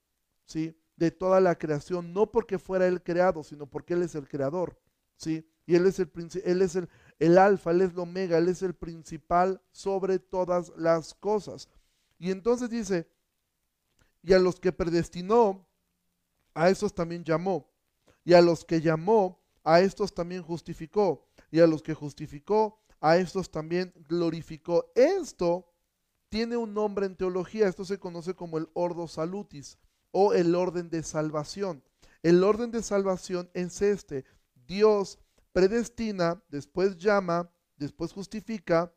¿sí? 0.46 0.78
De 0.96 1.10
toda 1.10 1.42
la 1.42 1.58
creación, 1.58 2.14
no 2.14 2.32
porque 2.32 2.60
fuera 2.60 2.88
Él 2.88 3.02
creado, 3.02 3.44
sino 3.44 3.66
porque 3.66 3.96
Él 3.96 4.04
es 4.04 4.14
el 4.14 4.28
creador, 4.28 4.80
¿sí? 5.18 5.48
Y 5.66 5.76
Él 5.76 5.88
es 5.88 6.00
el, 6.00 6.12
él 6.46 6.62
es 6.62 6.76
el, 6.76 6.90
el 7.20 7.38
alfa, 7.38 7.72
Él 7.72 7.82
es 7.82 7.92
el 7.92 8.00
omega, 8.00 8.38
Él 8.38 8.50
es 8.50 8.62
el 8.62 8.76
principal 8.76 9.62
sobre 9.72 10.20
todas 10.20 10.72
las 10.78 11.16
cosas. 11.16 11.70
Y 12.20 12.30
entonces 12.30 12.70
dice, 12.70 13.08
y 14.22 14.34
a 14.34 14.40
los 14.40 14.60
que 14.60 14.72
predestinó, 14.72 15.66
a 16.54 16.70
esos 16.70 16.94
también 16.94 17.24
llamó. 17.24 17.70
Y 18.24 18.34
a 18.34 18.42
los 18.42 18.64
que 18.64 18.80
llamó, 18.80 19.42
a 19.64 19.82
estos 19.82 20.14
también 20.14 20.44
justificó. 20.44 21.28
Y 21.54 21.60
a 21.60 21.68
los 21.68 21.84
que 21.84 21.94
justificó, 21.94 22.80
a 23.00 23.18
estos 23.18 23.52
también 23.52 23.94
glorificó. 24.10 24.92
Esto 24.96 25.72
tiene 26.28 26.58
un 26.58 26.74
nombre 26.74 27.06
en 27.06 27.16
teología. 27.16 27.68
Esto 27.68 27.86
se 27.86 28.00
conoce 28.00 28.34
como 28.34 28.58
el 28.58 28.68
ordo 28.74 29.08
salutis 29.08 29.78
o 30.10 30.34
el 30.34 30.56
orden 30.56 30.90
de 30.90 31.04
salvación. 31.04 31.84
El 32.24 32.44
orden 32.44 32.72
de 32.72 32.82
salvación 32.82 33.52
es 33.54 33.84
este. 33.84 34.26
Dios 34.66 35.20
predestina, 35.52 36.42
después 36.50 36.98
llama, 36.98 37.52
después 37.78 38.12
justifica 38.14 38.92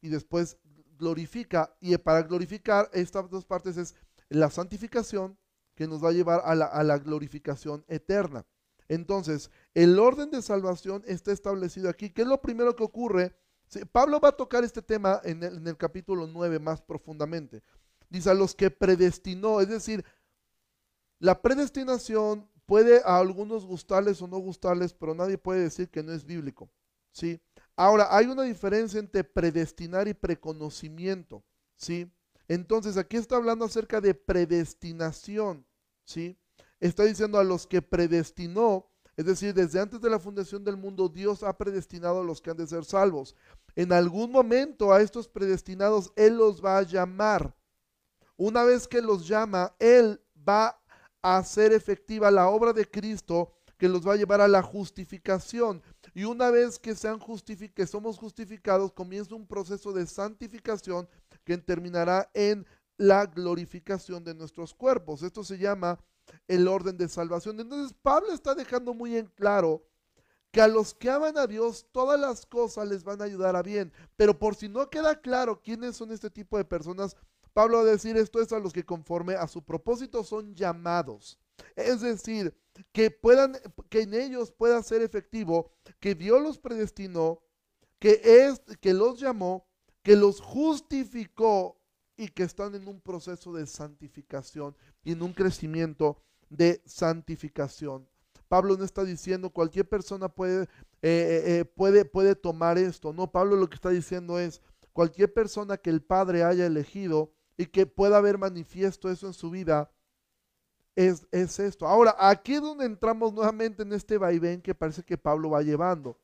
y 0.00 0.08
después 0.08 0.56
glorifica. 0.96 1.76
Y 1.78 1.94
para 1.98 2.22
glorificar, 2.22 2.88
estas 2.94 3.28
dos 3.28 3.44
partes 3.44 3.76
es 3.76 3.94
la 4.30 4.48
santificación 4.48 5.36
que 5.74 5.86
nos 5.86 6.02
va 6.02 6.08
a 6.08 6.12
llevar 6.12 6.40
a 6.42 6.54
la, 6.54 6.98
glorificación 6.98 7.84
eterna. 7.86 8.46
Entonces, 8.88 9.50
el 9.74 9.98
orden 9.98 10.30
de 10.30 10.42
salvación 10.42 11.02
está 11.06 11.32
establecido 11.32 11.88
aquí. 11.88 12.10
¿Qué 12.10 12.22
es 12.22 12.28
lo 12.28 12.40
primero 12.40 12.76
que 12.76 12.84
ocurre? 12.84 13.34
Pablo 13.90 14.20
va 14.20 14.28
a 14.28 14.36
tocar 14.36 14.64
este 14.64 14.82
tema 14.82 15.20
en 15.24 15.42
el, 15.42 15.76
capítulo 15.76 16.26
9 16.26 16.58
más 16.58 16.82
profundamente. 16.82 17.62
Dice 18.10 18.30
a 18.30 18.34
los 18.34 18.54
que 18.54 18.70
predestinó, 18.70 19.60
es 19.60 19.68
decir, 19.68 20.04
la 21.18 21.40
predestinación 21.40 22.48
puede 22.66 23.00
a 23.04 23.18
algunos 23.18 23.64
gustarles 23.64 24.20
o 24.20 24.26
no 24.26 24.38
gustarles, 24.38 24.92
pero 24.92 25.14
nadie 25.14 25.38
puede 25.38 25.60
decir 25.60 25.88
que 25.88 26.02
no 26.02 26.12
es 26.12 26.24
bíblico. 26.24 26.70
¿sí? 27.12 27.40
Ahora, 27.76 28.08
hay 28.14 28.26
una 28.26 28.42
diferencia 28.42 29.00
entre 29.00 29.24
predestinar 29.24 30.08
y 30.08 30.14
preconocimiento. 30.14 31.42
¿sí? 31.76 32.12
Entonces 32.48 32.96
aquí 32.96 33.16
está 33.16 33.36
hablando 33.36 33.64
acerca 33.64 34.00
de 34.00 34.14
predestinación, 34.14 35.64
¿sí? 36.04 36.38
Está 36.82 37.04
diciendo 37.04 37.38
a 37.38 37.44
los 37.44 37.64
que 37.64 37.80
predestinó, 37.80 38.88
es 39.16 39.24
decir, 39.24 39.54
desde 39.54 39.78
antes 39.78 40.00
de 40.00 40.10
la 40.10 40.18
fundación 40.18 40.64
del 40.64 40.76
mundo, 40.76 41.08
Dios 41.08 41.44
ha 41.44 41.56
predestinado 41.56 42.22
a 42.22 42.24
los 42.24 42.42
que 42.42 42.50
han 42.50 42.56
de 42.56 42.66
ser 42.66 42.84
salvos. 42.84 43.36
En 43.76 43.92
algún 43.92 44.32
momento 44.32 44.92
a 44.92 45.00
estos 45.00 45.28
predestinados 45.28 46.12
Él 46.16 46.38
los 46.38 46.60
va 46.60 46.78
a 46.78 46.82
llamar. 46.82 47.54
Una 48.36 48.64
vez 48.64 48.88
que 48.88 49.00
los 49.00 49.28
llama, 49.28 49.72
Él 49.78 50.20
va 50.36 50.76
a 51.22 51.36
hacer 51.36 51.72
efectiva 51.72 52.32
la 52.32 52.48
obra 52.48 52.72
de 52.72 52.90
Cristo 52.90 53.52
que 53.78 53.88
los 53.88 54.04
va 54.04 54.14
a 54.14 54.16
llevar 54.16 54.40
a 54.40 54.48
la 54.48 54.60
justificación. 54.60 55.84
Y 56.14 56.24
una 56.24 56.50
vez 56.50 56.80
que, 56.80 56.96
sean 56.96 57.20
que 57.76 57.86
somos 57.86 58.18
justificados, 58.18 58.90
comienza 58.90 59.36
un 59.36 59.46
proceso 59.46 59.92
de 59.92 60.04
santificación 60.04 61.08
que 61.44 61.58
terminará 61.58 62.28
en 62.34 62.66
la 62.96 63.26
glorificación 63.26 64.24
de 64.24 64.34
nuestros 64.34 64.74
cuerpos. 64.74 65.22
Esto 65.22 65.44
se 65.44 65.58
llama 65.58 66.00
el 66.48 66.68
orden 66.68 66.96
de 66.96 67.08
salvación. 67.08 67.60
Entonces 67.60 67.96
Pablo 68.02 68.32
está 68.32 68.54
dejando 68.54 68.94
muy 68.94 69.16
en 69.16 69.26
claro 69.26 69.84
que 70.50 70.60
a 70.60 70.68
los 70.68 70.94
que 70.94 71.10
aman 71.10 71.38
a 71.38 71.46
Dios 71.46 71.86
todas 71.92 72.20
las 72.20 72.44
cosas 72.44 72.88
les 72.88 73.04
van 73.04 73.20
a 73.22 73.24
ayudar 73.24 73.56
a 73.56 73.62
bien. 73.62 73.92
Pero 74.16 74.38
por 74.38 74.54
si 74.54 74.68
no 74.68 74.90
queda 74.90 75.20
claro 75.20 75.62
quiénes 75.62 75.96
son 75.96 76.12
este 76.12 76.30
tipo 76.30 76.58
de 76.58 76.64
personas, 76.64 77.16
Pablo 77.52 77.78
va 77.78 77.82
a 77.82 77.86
decir 77.86 78.16
esto 78.16 78.40
es 78.40 78.52
a 78.52 78.58
los 78.58 78.72
que 78.72 78.84
conforme 78.84 79.34
a 79.34 79.46
su 79.48 79.62
propósito 79.62 80.24
son 80.24 80.54
llamados. 80.54 81.38
Es 81.76 82.00
decir, 82.00 82.54
que 82.92 83.10
puedan, 83.10 83.56
que 83.88 84.02
en 84.02 84.14
ellos 84.14 84.50
pueda 84.50 84.82
ser 84.82 85.02
efectivo, 85.02 85.70
que 86.00 86.14
Dios 86.14 86.42
los 86.42 86.58
predestinó, 86.58 87.42
que 87.98 88.20
es, 88.24 88.60
que 88.80 88.94
los 88.94 89.20
llamó 89.20 89.66
que 90.02 90.16
los 90.16 90.40
justificó 90.40 91.80
y 92.16 92.28
que 92.28 92.42
están 92.42 92.74
en 92.74 92.86
un 92.88 93.00
proceso 93.00 93.52
de 93.52 93.66
santificación 93.66 94.76
y 95.04 95.12
en 95.12 95.22
un 95.22 95.32
crecimiento 95.32 96.22
de 96.48 96.82
santificación. 96.84 98.08
Pablo 98.48 98.76
no 98.76 98.84
está 98.84 99.02
diciendo 99.04 99.50
cualquier 99.50 99.88
persona 99.88 100.28
puede, 100.28 100.64
eh, 100.64 100.66
eh, 101.02 101.42
eh, 101.46 101.64
puede, 101.64 102.04
puede 102.04 102.34
tomar 102.34 102.76
esto. 102.76 103.12
No, 103.12 103.32
Pablo 103.32 103.56
lo 103.56 103.68
que 103.68 103.76
está 103.76 103.88
diciendo 103.88 104.38
es 104.38 104.60
cualquier 104.92 105.32
persona 105.32 105.78
que 105.78 105.88
el 105.88 106.02
Padre 106.02 106.44
haya 106.44 106.66
elegido 106.66 107.32
y 107.56 107.66
que 107.66 107.86
pueda 107.86 108.18
haber 108.18 108.36
manifiesto 108.36 109.10
eso 109.10 109.26
en 109.26 109.32
su 109.32 109.50
vida, 109.50 109.90
es, 110.94 111.26
es 111.30 111.58
esto. 111.60 111.86
Ahora, 111.86 112.14
aquí 112.18 112.54
es 112.54 112.60
donde 112.60 112.84
entramos 112.84 113.32
nuevamente 113.32 113.82
en 113.82 113.92
este 113.94 114.18
vaivén 114.18 114.60
que 114.60 114.74
parece 114.74 115.02
que 115.02 115.16
Pablo 115.16 115.50
va 115.50 115.62
llevando. 115.62 116.18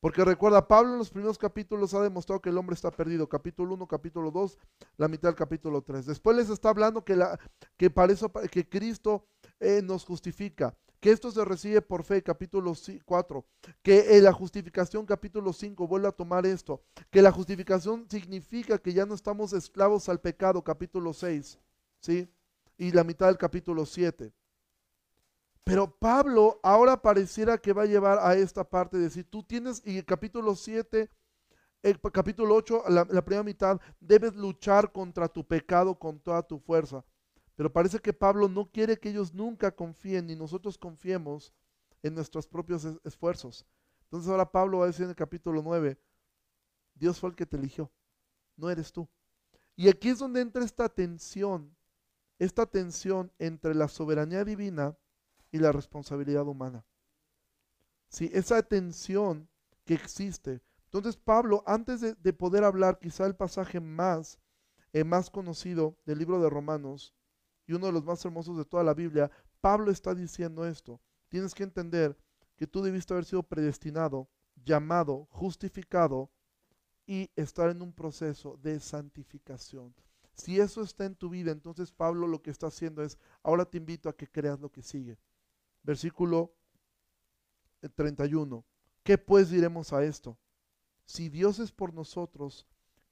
Porque 0.00 0.24
recuerda, 0.24 0.66
Pablo 0.66 0.92
en 0.92 0.98
los 0.98 1.10
primeros 1.10 1.36
capítulos 1.36 1.92
ha 1.92 2.02
demostrado 2.02 2.40
que 2.40 2.48
el 2.48 2.56
hombre 2.56 2.74
está 2.74 2.90
perdido. 2.90 3.28
Capítulo 3.28 3.74
1, 3.74 3.86
capítulo 3.86 4.30
2, 4.30 4.58
la 4.96 5.08
mitad 5.08 5.28
del 5.28 5.34
capítulo 5.34 5.82
3. 5.82 6.06
Después 6.06 6.36
les 6.36 6.48
está 6.48 6.70
hablando 6.70 7.04
que, 7.04 7.16
la, 7.16 7.38
que, 7.76 7.90
para 7.90 8.10
eso, 8.10 8.32
que 8.50 8.66
Cristo 8.66 9.26
eh, 9.58 9.82
nos 9.82 10.06
justifica. 10.06 10.74
Que 11.00 11.10
esto 11.10 11.30
se 11.30 11.44
recibe 11.44 11.82
por 11.82 12.02
fe, 12.02 12.22
capítulo 12.22 12.72
4. 13.04 13.44
Que 13.82 14.16
eh, 14.16 14.22
la 14.22 14.32
justificación, 14.32 15.04
capítulo 15.04 15.52
5, 15.52 15.86
vuelve 15.86 16.08
a 16.08 16.12
tomar 16.12 16.46
esto. 16.46 16.82
Que 17.10 17.20
la 17.20 17.30
justificación 17.30 18.06
significa 18.08 18.78
que 18.78 18.94
ya 18.94 19.04
no 19.04 19.14
estamos 19.14 19.52
esclavos 19.52 20.08
al 20.08 20.20
pecado, 20.20 20.62
capítulo 20.64 21.12
6. 21.12 21.58
¿Sí? 22.00 22.26
Y 22.78 22.92
la 22.92 23.04
mitad 23.04 23.26
del 23.26 23.36
capítulo 23.36 23.84
7. 23.84 24.32
Pero 25.64 25.98
Pablo 25.98 26.58
ahora 26.62 27.00
pareciera 27.00 27.58
que 27.58 27.72
va 27.72 27.82
a 27.82 27.86
llevar 27.86 28.18
a 28.20 28.34
esta 28.34 28.64
parte 28.64 28.96
de 28.96 29.04
decir, 29.04 29.28
tú 29.28 29.42
tienes, 29.42 29.82
y 29.84 29.98
el 29.98 30.04
capítulo 30.04 30.54
7, 30.54 31.10
el 31.82 32.00
capítulo 32.00 32.54
8, 32.56 32.84
la, 32.88 33.06
la 33.10 33.24
primera 33.24 33.42
mitad, 33.42 33.80
debes 34.00 34.34
luchar 34.34 34.92
contra 34.92 35.28
tu 35.28 35.46
pecado 35.46 35.98
con 35.98 36.18
toda 36.18 36.42
tu 36.42 36.58
fuerza. 36.58 37.04
Pero 37.56 37.72
parece 37.72 37.98
que 37.98 38.12
Pablo 38.12 38.48
no 38.48 38.70
quiere 38.70 38.98
que 38.98 39.10
ellos 39.10 39.34
nunca 39.34 39.70
confíen, 39.70 40.26
ni 40.26 40.34
nosotros 40.34 40.78
confiemos 40.78 41.52
en 42.02 42.14
nuestros 42.14 42.48
propios 42.48 42.86
esfuerzos. 43.04 43.66
Entonces 44.04 44.30
ahora 44.30 44.50
Pablo 44.50 44.78
va 44.78 44.84
a 44.84 44.86
decir 44.88 45.04
en 45.04 45.10
el 45.10 45.16
capítulo 45.16 45.62
9, 45.62 45.98
Dios 46.94 47.20
fue 47.20 47.30
el 47.30 47.36
que 47.36 47.46
te 47.46 47.56
eligió, 47.56 47.90
no 48.56 48.70
eres 48.70 48.92
tú. 48.92 49.08
Y 49.76 49.88
aquí 49.88 50.08
es 50.08 50.18
donde 50.18 50.40
entra 50.40 50.64
esta 50.64 50.88
tensión, 50.88 51.76
esta 52.38 52.66
tensión 52.66 53.32
entre 53.38 53.74
la 53.74 53.88
soberanía 53.88 54.44
divina 54.44 54.96
y 55.50 55.58
la 55.58 55.72
responsabilidad 55.72 56.46
humana. 56.46 56.84
Sí, 58.08 58.30
esa 58.32 58.62
tensión 58.62 59.48
que 59.84 59.94
existe. 59.94 60.60
Entonces 60.84 61.16
Pablo, 61.16 61.62
antes 61.66 62.00
de, 62.00 62.32
poder 62.32 62.64
hablar 62.64 62.98
quizá 62.98 63.26
el 63.26 63.36
pasaje 63.36 63.80
más, 63.80 64.40
eh, 64.92 65.04
más 65.04 65.30
conocido 65.30 65.96
del 66.04 66.18
libro 66.18 66.40
de 66.42 66.50
Romanos 66.50 67.14
y 67.66 67.74
uno 67.74 67.86
de 67.86 67.92
los 67.92 68.04
más 68.04 68.24
hermosos 68.24 68.58
de 68.58 68.64
toda 68.64 68.82
la 68.82 68.94
Biblia, 68.94 69.30
Pablo 69.60 69.92
está 69.92 70.14
diciendo 70.14 70.66
esto. 70.66 71.00
Tienes 71.28 71.54
que 71.54 71.62
entender 71.62 72.18
que 72.56 72.66
tú 72.66 72.82
debiste 72.82 73.14
haber 73.14 73.24
sido 73.24 73.44
predestinado, 73.44 74.28
llamado, 74.56 75.28
justificado 75.30 76.30
y 77.06 77.30
estar 77.36 77.70
en 77.70 77.82
un 77.82 77.92
proceso 77.92 78.58
de 78.60 78.80
santificación. 78.80 79.94
Si 80.32 80.58
eso 80.58 80.82
está 80.82 81.04
en 81.04 81.14
tu 81.14 81.28
vida, 81.28 81.52
entonces 81.52 81.92
Pablo 81.92 82.26
lo 82.26 82.42
que 82.42 82.50
está 82.50 82.66
haciendo 82.66 83.02
es, 83.02 83.18
ahora 83.42 83.64
te 83.64 83.78
invito 83.78 84.08
a 84.08 84.16
que 84.16 84.26
creas 84.26 84.58
lo 84.58 84.70
que 84.70 84.82
sigue. 84.82 85.18
Versículo 85.82 86.54
31. 87.94 88.64
¿Qué 89.02 89.18
pues 89.18 89.50
diremos 89.50 89.92
a 89.92 90.04
esto? 90.04 90.38
Si 91.04 91.28
Dios 91.28 91.58
es 91.58 91.72
por 91.72 91.94
nosotros, 91.94 92.66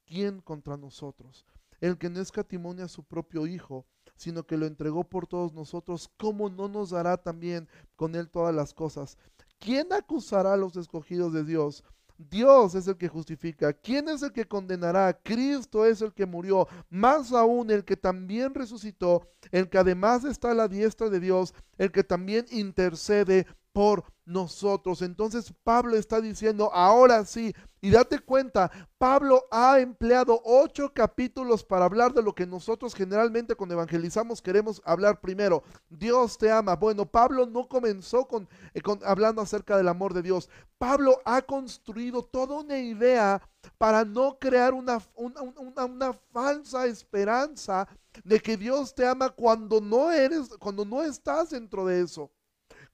¿quién 0.05 0.41
contra 0.41 0.77
nosotros? 0.77 1.45
El 1.81 1.97
que 1.97 2.09
no 2.09 2.19
escatimonia 2.19 2.85
a 2.85 2.89
su 2.89 3.03
propio 3.03 3.47
Hijo, 3.47 3.85
sino 4.15 4.45
que 4.45 4.57
lo 4.57 4.65
entregó 4.65 5.03
por 5.03 5.27
todos 5.27 5.53
nosotros, 5.53 6.09
¿cómo 6.17 6.49
no 6.49 6.67
nos 6.67 6.91
dará 6.91 7.17
también 7.17 7.67
con 7.95 8.15
él 8.15 8.29
todas 8.29 8.53
las 8.53 8.73
cosas? 8.73 9.17
¿Quién 9.59 9.91
acusará 9.91 10.53
a 10.53 10.57
los 10.57 10.75
escogidos 10.75 11.33
de 11.33 11.43
Dios? 11.43 11.83
Dios 12.19 12.75
es 12.75 12.85
el 12.87 12.97
que 12.97 13.07
justifica. 13.07 13.71
¿Quién 13.71 14.09
es 14.09 14.21
el 14.21 14.33
que 14.33 14.45
condenará? 14.45 15.17
Cristo 15.23 15.85
es 15.85 16.01
el 16.01 16.13
que 16.13 16.25
murió. 16.25 16.67
Más 16.89 17.31
aún 17.31 17.71
el 17.71 17.85
que 17.85 17.95
también 17.95 18.53
resucitó, 18.53 19.29
el 19.51 19.69
que 19.69 19.77
además 19.77 20.25
está 20.25 20.51
a 20.51 20.53
la 20.53 20.67
diestra 20.67 21.09
de 21.09 21.21
Dios, 21.21 21.53
el 21.77 21.91
que 21.91 22.03
también 22.03 22.45
intercede 22.51 23.47
por 23.71 23.99
nosotros. 23.99 24.18
Entonces 25.01 25.53
Pablo 25.63 25.97
está 25.97 26.21
diciendo, 26.21 26.71
ahora 26.71 27.25
sí, 27.25 27.53
y 27.81 27.89
date 27.89 28.19
cuenta, 28.19 28.69
Pablo 28.97 29.45
ha 29.49 29.79
empleado 29.79 30.39
ocho 30.43 30.93
capítulos 30.93 31.63
para 31.63 31.85
hablar 31.85 32.13
de 32.13 32.21
lo 32.21 32.35
que 32.35 32.45
nosotros 32.45 32.93
generalmente 32.93 33.55
cuando 33.55 33.73
evangelizamos 33.73 34.41
queremos 34.41 34.81
hablar 34.85 35.19
primero. 35.19 35.63
Dios 35.89 36.37
te 36.37 36.51
ama. 36.51 36.75
Bueno, 36.75 37.05
Pablo 37.05 37.45
no 37.47 37.67
comenzó 37.67 38.27
con, 38.27 38.47
eh, 38.73 38.81
hablando 39.03 39.41
acerca 39.41 39.77
del 39.77 39.87
amor 39.87 40.13
de 40.13 40.21
Dios. 40.21 40.49
Pablo 40.77 41.19
ha 41.25 41.41
construido 41.41 42.23
toda 42.23 42.59
una 42.59 42.77
idea 42.77 43.41
para 43.77 44.05
no 44.05 44.37
crear 44.37 44.73
una, 44.73 45.01
una, 45.15 45.85
una 45.85 46.13
falsa 46.13 46.85
esperanza 46.85 47.87
de 48.23 48.39
que 48.39 48.57
Dios 48.57 48.93
te 48.93 49.07
ama 49.07 49.29
cuando 49.29 49.81
no 49.81 50.11
eres, 50.11 50.49
cuando 50.59 50.85
no 50.85 51.01
estás 51.01 51.49
dentro 51.49 51.85
de 51.85 52.01
eso. 52.01 52.29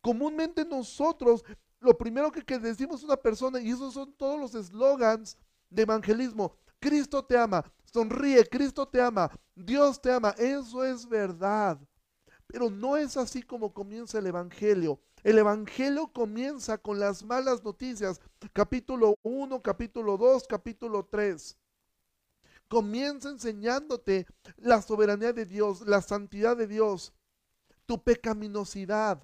Comúnmente 0.05 0.63
nosotros 0.63 1.43
lo 1.79 1.97
primero 1.97 2.31
que, 2.31 2.59
decimos 2.59 3.01
a 3.01 3.07
una 3.07 3.17
persona, 3.17 3.59
y 3.59 3.71
esos 3.71 3.95
son 3.95 4.13
todos 4.13 4.39
los 4.39 4.53
eslogans 4.53 5.35
de 5.67 5.81
evangelismo, 5.81 6.55
Cristo 6.79 7.25
te 7.25 7.35
ama, 7.35 7.65
sonríe, 7.91 8.47
Cristo 8.47 8.87
te 8.87 9.01
ama, 9.01 9.31
Dios 9.55 9.99
te 9.99 10.11
ama, 10.11 10.35
eso 10.37 10.85
es 10.85 11.09
verdad. 11.09 11.79
Pero 12.45 12.69
no 12.69 12.95
es 12.95 13.17
así 13.17 13.41
como 13.41 13.73
comienza 13.73 14.19
el 14.19 14.27
Evangelio. 14.27 15.01
El 15.23 15.39
Evangelio 15.39 16.13
comienza 16.13 16.77
con 16.77 16.99
las 16.99 17.23
malas 17.23 17.63
noticias, 17.63 18.21
capítulo 18.53 19.15
1, 19.23 19.59
capítulo 19.63 20.17
2, 20.17 20.45
capítulo 20.47 21.07
3. 21.09 21.57
Comienza 22.67 23.29
enseñándote 23.29 24.27
la 24.57 24.83
soberanía 24.83 25.33
de 25.33 25.47
Dios, 25.47 25.81
la 25.87 26.03
santidad 26.03 26.55
de 26.55 26.67
Dios, 26.67 27.11
tu 27.87 28.03
pecaminosidad, 28.03 29.23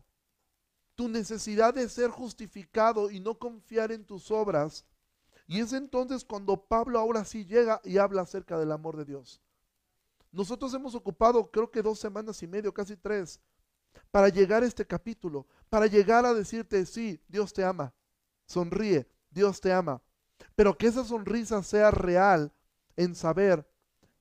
tu 1.02 1.10
necesidad 1.10 1.74
de 1.74 1.90
ser 1.90 2.12
justificado 2.12 3.10
y 3.10 3.20
no 3.20 3.34
confiar 3.34 3.92
en 3.92 4.06
tus 4.06 4.30
obras. 4.30 4.86
Y 5.48 5.60
es 5.60 5.74
entonces 5.74 6.24
cuando 6.24 6.56
Pablo 6.56 7.00
ahora 7.00 7.26
sí 7.26 7.44
llega 7.44 7.82
y 7.84 7.98
habla 7.98 8.22
acerca 8.22 8.60
del 8.60 8.72
amor 8.72 8.96
de 8.98 9.06
Dios. 9.06 9.42
Nosotros 10.32 10.72
hemos 10.76 10.94
ocupado 10.94 11.50
creo 11.50 11.72
que 11.72 11.82
dos 11.82 11.98
semanas 11.98 12.44
y 12.44 12.46
medio, 12.46 12.72
casi 12.72 12.96
tres, 12.96 13.40
para 14.12 14.30
llegar 14.30 14.62
a 14.62 14.68
este 14.68 14.86
capítulo, 14.86 15.48
para 15.72 15.88
llegar 15.88 16.24
a 16.24 16.36
decirte, 16.36 16.86
sí, 16.86 17.20
Dios 17.28 17.52
te 17.52 17.64
ama, 17.64 17.96
sonríe, 18.46 19.10
Dios 19.32 19.60
te 19.60 19.74
ama, 19.74 20.04
pero 20.56 20.78
que 20.78 20.86
esa 20.86 21.04
sonrisa 21.04 21.64
sea 21.64 21.90
real 21.90 22.54
en 22.96 23.16
saber 23.16 23.68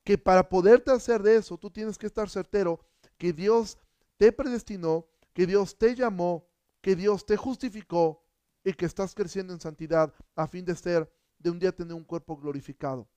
que 0.03 0.17
para 0.17 0.49
poderte 0.49 0.89
hacer 0.89 1.21
de 1.21 1.35
eso, 1.35 1.59
tú 1.59 1.69
tienes 1.69 1.99
que 1.99 2.07
estar 2.07 2.27
certero 2.27 2.79
que 3.19 3.33
Dios 3.33 3.77
te 4.17 4.31
predestinó, 4.31 5.05
que 5.31 5.45
Dios 5.45 5.77
te 5.77 5.93
llamó, 5.93 6.49
que 6.81 6.95
Dios 6.95 7.25
te 7.25 7.37
justificó 7.37 8.23
y 8.63 8.73
que 8.73 8.85
estás 8.85 9.15
creciendo 9.15 9.53
en 9.53 9.59
santidad 9.59 10.13
a 10.35 10.47
fin 10.47 10.65
de 10.65 10.75
ser, 10.75 11.11
de 11.39 11.49
un 11.49 11.59
día 11.59 11.71
tener 11.71 11.93
un 11.93 12.03
cuerpo 12.03 12.37
glorificado. 12.37 13.07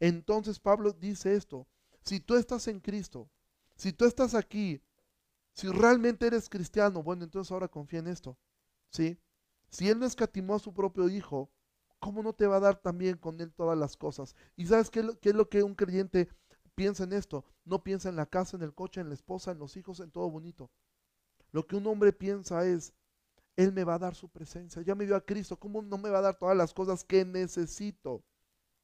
Entonces 0.00 0.58
Pablo 0.58 0.92
dice 0.92 1.34
esto, 1.34 1.66
si 2.02 2.20
tú 2.20 2.36
estás 2.36 2.68
en 2.68 2.80
Cristo, 2.80 3.30
si 3.76 3.92
tú 3.92 4.04
estás 4.04 4.34
aquí, 4.34 4.82
si 5.52 5.68
realmente 5.68 6.26
eres 6.26 6.48
cristiano, 6.48 7.02
bueno, 7.02 7.24
entonces 7.24 7.50
ahora 7.50 7.68
confía 7.68 8.00
en 8.00 8.08
esto, 8.08 8.38
¿sí? 8.90 9.18
Si 9.70 9.88
Él 9.88 9.98
no 9.98 10.06
escatimó 10.06 10.54
a 10.54 10.58
su 10.58 10.72
propio 10.74 11.08
Hijo, 11.08 11.50
¿cómo 11.98 12.22
no 12.22 12.34
te 12.34 12.46
va 12.46 12.56
a 12.56 12.60
dar 12.60 12.76
también 12.76 13.16
con 13.16 13.40
Él 13.40 13.52
todas 13.52 13.76
las 13.76 13.96
cosas? 13.96 14.36
¿Y 14.54 14.66
sabes 14.66 14.90
qué, 14.90 15.02
qué 15.20 15.30
es 15.30 15.34
lo 15.34 15.48
que 15.48 15.62
un 15.62 15.74
creyente 15.74 16.28
piensa 16.74 17.04
en 17.04 17.14
esto? 17.14 17.44
No 17.64 17.82
piensa 17.82 18.10
en 18.10 18.16
la 18.16 18.26
casa, 18.26 18.56
en 18.56 18.62
el 18.62 18.74
coche, 18.74 19.00
en 19.00 19.08
la 19.08 19.14
esposa, 19.14 19.52
en 19.52 19.58
los 19.58 19.76
hijos, 19.76 20.00
en 20.00 20.10
todo 20.10 20.30
bonito. 20.30 20.70
Lo 21.52 21.66
que 21.66 21.76
un 21.76 21.86
hombre 21.86 22.12
piensa 22.12 22.66
es, 22.66 22.92
Él 23.56 23.72
me 23.72 23.84
va 23.84 23.94
a 23.94 23.98
dar 23.98 24.14
su 24.14 24.28
presencia, 24.28 24.82
ya 24.82 24.94
me 24.94 25.06
dio 25.06 25.16
a 25.16 25.24
Cristo, 25.24 25.58
¿cómo 25.58 25.82
no 25.82 25.98
me 25.98 26.10
va 26.10 26.18
a 26.18 26.22
dar 26.22 26.36
todas 26.36 26.56
las 26.56 26.74
cosas 26.74 27.04
que 27.04 27.24
necesito? 27.24 28.22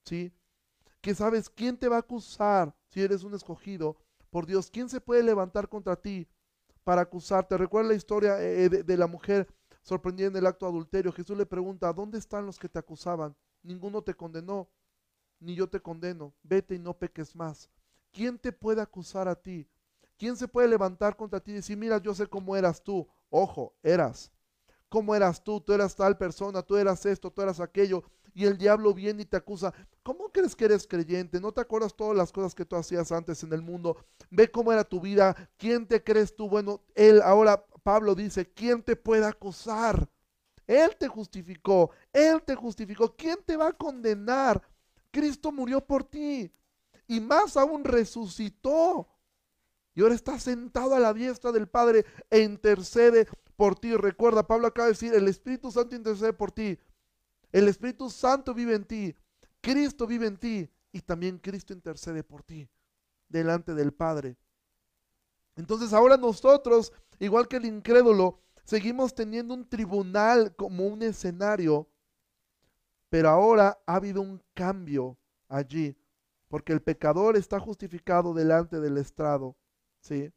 ¿Sí? 0.05 0.33
Que 1.01 1.15
sabes, 1.15 1.51
¿quién 1.51 1.77
te 1.77 1.89
va 1.89 1.97
a 1.97 2.01
acusar 2.01 2.75
si 2.89 3.03
eres 3.03 3.25
un 3.25 3.35
escogido 3.35 3.97
por 4.31 4.47
Dios? 4.47 4.71
¿Quién 4.71 4.89
se 4.89 5.01
puede 5.01 5.23
levantar 5.23 5.69
contra 5.69 5.97
ti 5.97 6.29
para 6.85 7.03
acusarte? 7.03 7.59
Recuerda 7.59 7.91
la 7.91 7.97
historia 7.97 8.41
eh, 8.43 8.69
de, 8.69 8.83
de 8.83 8.97
la 8.97 9.07
mujer 9.07 9.49
sorprendida 9.83 10.29
en 10.29 10.37
el 10.37 10.47
acto 10.47 10.67
de 10.67 10.71
adulterio. 10.71 11.13
Jesús 11.13 11.37
le 11.37 11.47
pregunta, 11.47 11.93
¿dónde 11.93 12.19
están 12.19 12.47
los 12.47 12.59
que 12.59 12.69
te 12.69 12.79
acusaban? 12.79 13.37
Ninguno 13.63 14.03
te 14.03 14.15
condenó, 14.15 14.71
ni 15.41 15.55
yo 15.55 15.69
te 15.69 15.81
condeno. 15.81 16.35
Vete 16.43 16.77
y 16.77 16.79
no 16.79 16.97
peques 16.97 17.35
más. 17.37 17.69
¿Quién 18.13 18.39
te 18.39 18.53
puede 18.53 18.81
acusar 18.81 19.29
a 19.29 19.35
ti? 19.35 19.69
¿Quién 20.23 20.37
se 20.37 20.47
puede 20.47 20.69
levantar 20.69 21.17
contra 21.17 21.41
ti 21.41 21.51
y 21.51 21.55
decir, 21.55 21.77
mira, 21.77 22.01
yo 22.01 22.15
sé 22.15 22.29
cómo 22.29 22.55
eras 22.55 22.81
tú? 22.81 23.09
Ojo, 23.29 23.75
eras. 23.83 24.31
¿Cómo 24.89 25.17
eras 25.17 25.43
tú? 25.43 25.61
Tú 25.61 25.73
eras 25.73 25.97
tal 25.97 26.17
persona, 26.17 26.63
tú 26.63 26.77
eras 26.77 27.05
esto, 27.07 27.29
tú 27.29 27.43
eras 27.43 27.59
aquello. 27.59 28.05
Y 28.33 28.45
el 28.45 28.57
diablo 28.57 28.95
viene 28.95 29.23
y 29.23 29.27
te 29.27 29.37
acusa. 29.37 29.75
¿Cómo 30.05 30.31
crees 30.31 30.55
que 30.55 30.67
eres 30.67 30.87
creyente? 30.87 31.41
¿No 31.41 31.51
te 31.51 31.61
acuerdas 31.61 31.97
todas 31.97 32.17
las 32.17 32.31
cosas 32.31 32.55
que 32.55 32.65
tú 32.65 32.77
hacías 32.77 33.11
antes 33.11 33.43
en 33.43 33.53
el 33.53 33.63
mundo? 33.63 33.97
Ve 34.31 34.49
cómo 34.49 34.73
era 34.73 34.85
tu 34.85 35.01
vida. 35.01 35.35
¿Quién 35.57 35.89
te 35.89 36.01
crees 36.05 36.37
tú? 36.37 36.49
Bueno, 36.49 36.85
él 36.95 37.21
ahora, 37.21 37.67
Pablo 37.83 38.15
dice, 38.15 38.49
¿quién 38.49 38.81
te 38.81 38.95
puede 38.95 39.27
acusar? 39.27 40.09
Él 40.69 40.95
te 40.97 41.09
justificó. 41.09 41.91
Él 42.13 42.41
te 42.45 42.55
justificó. 42.55 43.13
¿Quién 43.17 43.39
te 43.45 43.57
va 43.57 43.71
a 43.71 43.73
condenar? 43.73 44.63
Cristo 45.11 45.51
murió 45.51 45.85
por 45.85 46.05
ti. 46.05 46.49
Y 47.09 47.19
más 47.19 47.57
aún 47.57 47.83
resucitó 47.83 49.09
y 49.95 50.01
ahora 50.01 50.15
está 50.15 50.39
sentado 50.39 50.95
a 50.95 51.01
la 51.01 51.13
diestra 51.13 51.53
del 51.53 51.69
Padre 51.69 52.07
e 52.31 52.41
intercede 52.41 53.29
por 53.57 53.79
ti. 53.79 53.95
Recuerda, 53.95 54.47
Pablo 54.47 54.67
acaba 54.67 54.87
de 54.87 54.93
decir, 54.93 55.13
el 55.15 55.29
Espíritu 55.29 55.71
Santo 55.71 55.95
intercede 55.95 56.33
por 56.33 56.51
ti. 56.51 56.79
El 57.51 57.69
Espíritu 57.69 58.09
Santo 58.09 58.55
vive 58.55 58.75
en 58.75 58.85
ti. 58.85 59.15
Cristo 59.61 60.07
vive 60.07 60.27
en 60.27 60.39
ti. 60.39 60.71
Y 60.93 61.01
también 61.01 61.39
Cristo 61.39 61.75
intercede 61.75 62.25
por 62.25 62.43
ti 62.43 62.69
delante 63.29 63.75
del 63.75 63.93
Padre. 63.93 64.37
Entonces 65.57 65.93
ahora 65.93 66.17
nosotros, 66.17 66.93
igual 67.19 67.47
que 67.47 67.57
el 67.57 67.67
incrédulo, 67.67 68.41
seguimos 68.65 69.15
teniendo 69.15 69.53
un 69.53 69.69
tribunal 69.69 70.55
como 70.57 70.87
un 70.87 71.03
escenario, 71.03 71.89
pero 73.11 73.29
ahora 73.29 73.79
ha 73.87 73.97
habido 73.97 74.23
un 74.23 74.43
cambio 74.55 75.19
allí, 75.49 75.95
porque 76.49 76.73
el 76.73 76.81
pecador 76.81 77.37
está 77.37 77.61
justificado 77.61 78.33
delante 78.33 78.81
del 78.81 78.97
estrado 78.97 79.57
¿sí? 80.03 80.33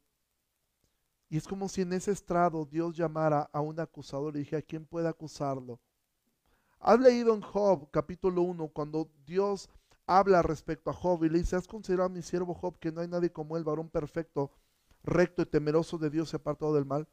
Y 1.28 1.36
es 1.36 1.46
como 1.46 1.68
si 1.68 1.82
en 1.82 1.92
ese 1.92 2.12
estrado 2.12 2.64
Dios 2.64 2.96
llamara 2.96 3.50
a 3.52 3.60
un 3.60 3.78
acusador 3.80 4.36
y 4.36 4.40
dije, 4.40 4.56
¿a 4.56 4.62
quién 4.62 4.86
puede 4.86 5.08
acusarlo? 5.08 5.80
¿Has 6.78 7.00
leído 7.00 7.34
en 7.34 7.40
Job 7.40 7.90
capítulo 7.90 8.42
1 8.42 8.68
cuando 8.68 9.10
Dios 9.26 9.68
habla 10.06 10.40
respecto 10.42 10.88
a 10.88 10.94
Job 10.94 11.24
y 11.24 11.28
le 11.28 11.38
dice, 11.38 11.56
¿has 11.56 11.66
considerado 11.66 12.06
a 12.06 12.12
mi 12.12 12.22
siervo 12.22 12.54
Job 12.54 12.78
que 12.78 12.92
no 12.92 13.00
hay 13.00 13.08
nadie 13.08 13.32
como 13.32 13.56
él, 13.56 13.64
varón 13.64 13.90
perfecto, 13.90 14.52
recto 15.02 15.42
y 15.42 15.46
temeroso 15.46 15.98
de 15.98 16.10
Dios 16.10 16.32
y 16.32 16.36
apartado 16.36 16.72
del 16.72 16.86
mal? 16.86 17.08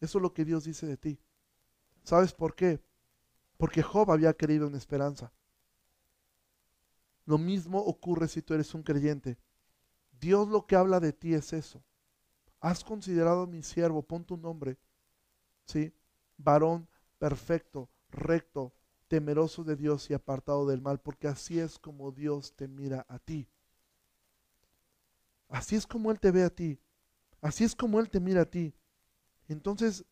Eso 0.00 0.18
es 0.18 0.22
lo 0.22 0.32
que 0.32 0.46
Dios 0.46 0.64
dice 0.64 0.86
de 0.86 0.96
ti. 0.96 1.20
¿Sabes 2.04 2.32
por 2.32 2.54
qué? 2.54 2.80
Porque 3.58 3.82
Job 3.82 4.10
había 4.10 4.32
creído 4.32 4.66
en 4.66 4.76
esperanza. 4.76 5.30
Lo 7.26 7.36
mismo 7.36 7.80
ocurre 7.80 8.28
si 8.28 8.40
tú 8.40 8.54
eres 8.54 8.72
un 8.72 8.82
creyente. 8.82 9.36
Dios 10.20 10.48
lo 10.48 10.66
que 10.66 10.76
habla 10.76 11.00
de 11.00 11.12
ti 11.12 11.34
es 11.34 11.52
eso. 11.52 11.82
Has 12.60 12.82
considerado 12.82 13.42
a 13.42 13.46
mi 13.46 13.62
siervo, 13.62 14.02
pon 14.02 14.24
tu 14.24 14.36
nombre, 14.36 14.78
¿sí? 15.64 15.92
Varón 16.36 16.88
perfecto, 17.18 17.88
recto, 18.10 18.72
temeroso 19.08 19.64
de 19.64 19.76
Dios 19.76 20.10
y 20.10 20.14
apartado 20.14 20.66
del 20.66 20.82
mal, 20.82 21.00
porque 21.00 21.28
así 21.28 21.58
es 21.58 21.78
como 21.78 22.12
Dios 22.12 22.54
te 22.54 22.68
mira 22.68 23.06
a 23.08 23.18
ti. 23.18 23.48
Así 25.48 25.76
es 25.76 25.86
como 25.86 26.10
Él 26.10 26.20
te 26.20 26.30
ve 26.30 26.42
a 26.44 26.50
ti. 26.50 26.78
Así 27.40 27.64
es 27.64 27.74
como 27.74 28.00
Él 28.00 28.10
te 28.10 28.20
mira 28.20 28.42
a 28.42 28.50
ti. 28.50 28.74
Entonces, 29.48 30.04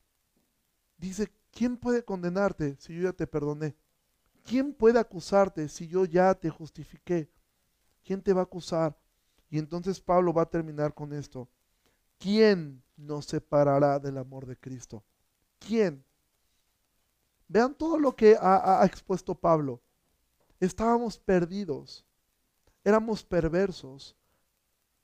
dice, 0.97 1.31
¿quién 1.51 1.77
puede 1.77 2.05
condenarte 2.05 2.77
si 2.79 2.95
yo 2.95 3.03
ya 3.03 3.13
te 3.13 3.27
perdoné? 3.27 3.77
¿Quién 4.45 4.73
puede 4.73 4.99
acusarte 4.99 5.69
si 5.69 5.89
yo 5.89 6.05
ya 6.05 6.35
te 6.35 6.49
justifiqué? 6.49 7.31
¿Quién 8.05 8.23
te 8.23 8.33
va 8.33 8.43
a 8.43 8.45
acusar? 8.45 8.97
Y 9.51 9.59
entonces 9.59 10.01
Pablo 10.01 10.33
va 10.33 10.43
a 10.43 10.51
terminar 10.51 10.93
con 10.95 11.13
esto. 11.13 11.49
¿Quién 12.19 12.83
nos 12.97 13.27
separará 13.27 13.99
del 13.99 14.19
amor 14.19 14.47
de 14.47 14.57
Cristo? 14.57 15.05
¿Quién? 15.59 16.05
Vean 17.49 17.75
todo 17.75 17.99
lo 17.99 18.15
que 18.15 18.37
ha, 18.41 18.85
expuesto 18.85 19.35
Pablo. 19.35 19.81
Estábamos 20.59 21.19
perdidos, 21.19 22.05
éramos 22.83 23.23
perversos, 23.23 24.17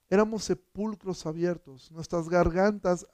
éramos 0.08 0.44
sepulcros 0.44 1.24
abiertos, 1.26 1.92
nuestras 1.92 2.28
gargantas, 2.28 3.06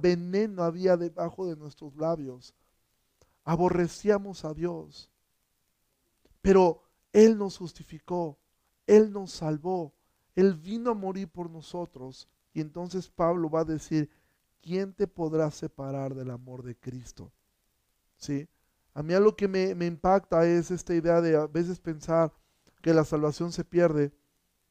veneno 0.00 0.64
había 0.64 0.96
debajo 0.96 1.46
de 1.46 1.56
nuestros 1.56 1.96
labios, 1.96 2.54
aborrecíamos 3.44 4.44
a 4.44 4.52
Dios, 4.52 5.10
pero 6.42 6.82
Él 7.12 7.38
nos 7.38 7.56
justificó, 7.56 8.36
Él 8.86 9.12
nos 9.12 9.30
salvó, 9.30 9.94
él 10.34 10.54
vino 10.54 10.90
a 10.90 10.94
morir 10.94 11.28
por 11.28 11.50
nosotros. 11.50 12.28
Y 12.52 12.60
entonces 12.60 13.08
Pablo 13.08 13.48
va 13.48 13.60
a 13.60 13.64
decir, 13.64 14.10
¿quién 14.60 14.92
te 14.92 15.06
podrá 15.06 15.50
separar 15.50 16.14
del 16.14 16.30
amor 16.30 16.62
de 16.62 16.76
Cristo? 16.76 17.32
¿sí? 18.20 18.48
A 18.94 19.02
mí 19.02 19.14
algo 19.14 19.34
que 19.34 19.48
me, 19.48 19.74
me 19.74 19.86
impacta 19.86 20.46
es 20.46 20.70
esta 20.70 20.94
idea 20.94 21.20
de 21.20 21.36
a 21.36 21.46
veces 21.46 21.80
pensar 21.80 22.32
que 22.82 22.94
la 22.94 23.04
salvación 23.04 23.52
se 23.52 23.64
pierde. 23.64 24.12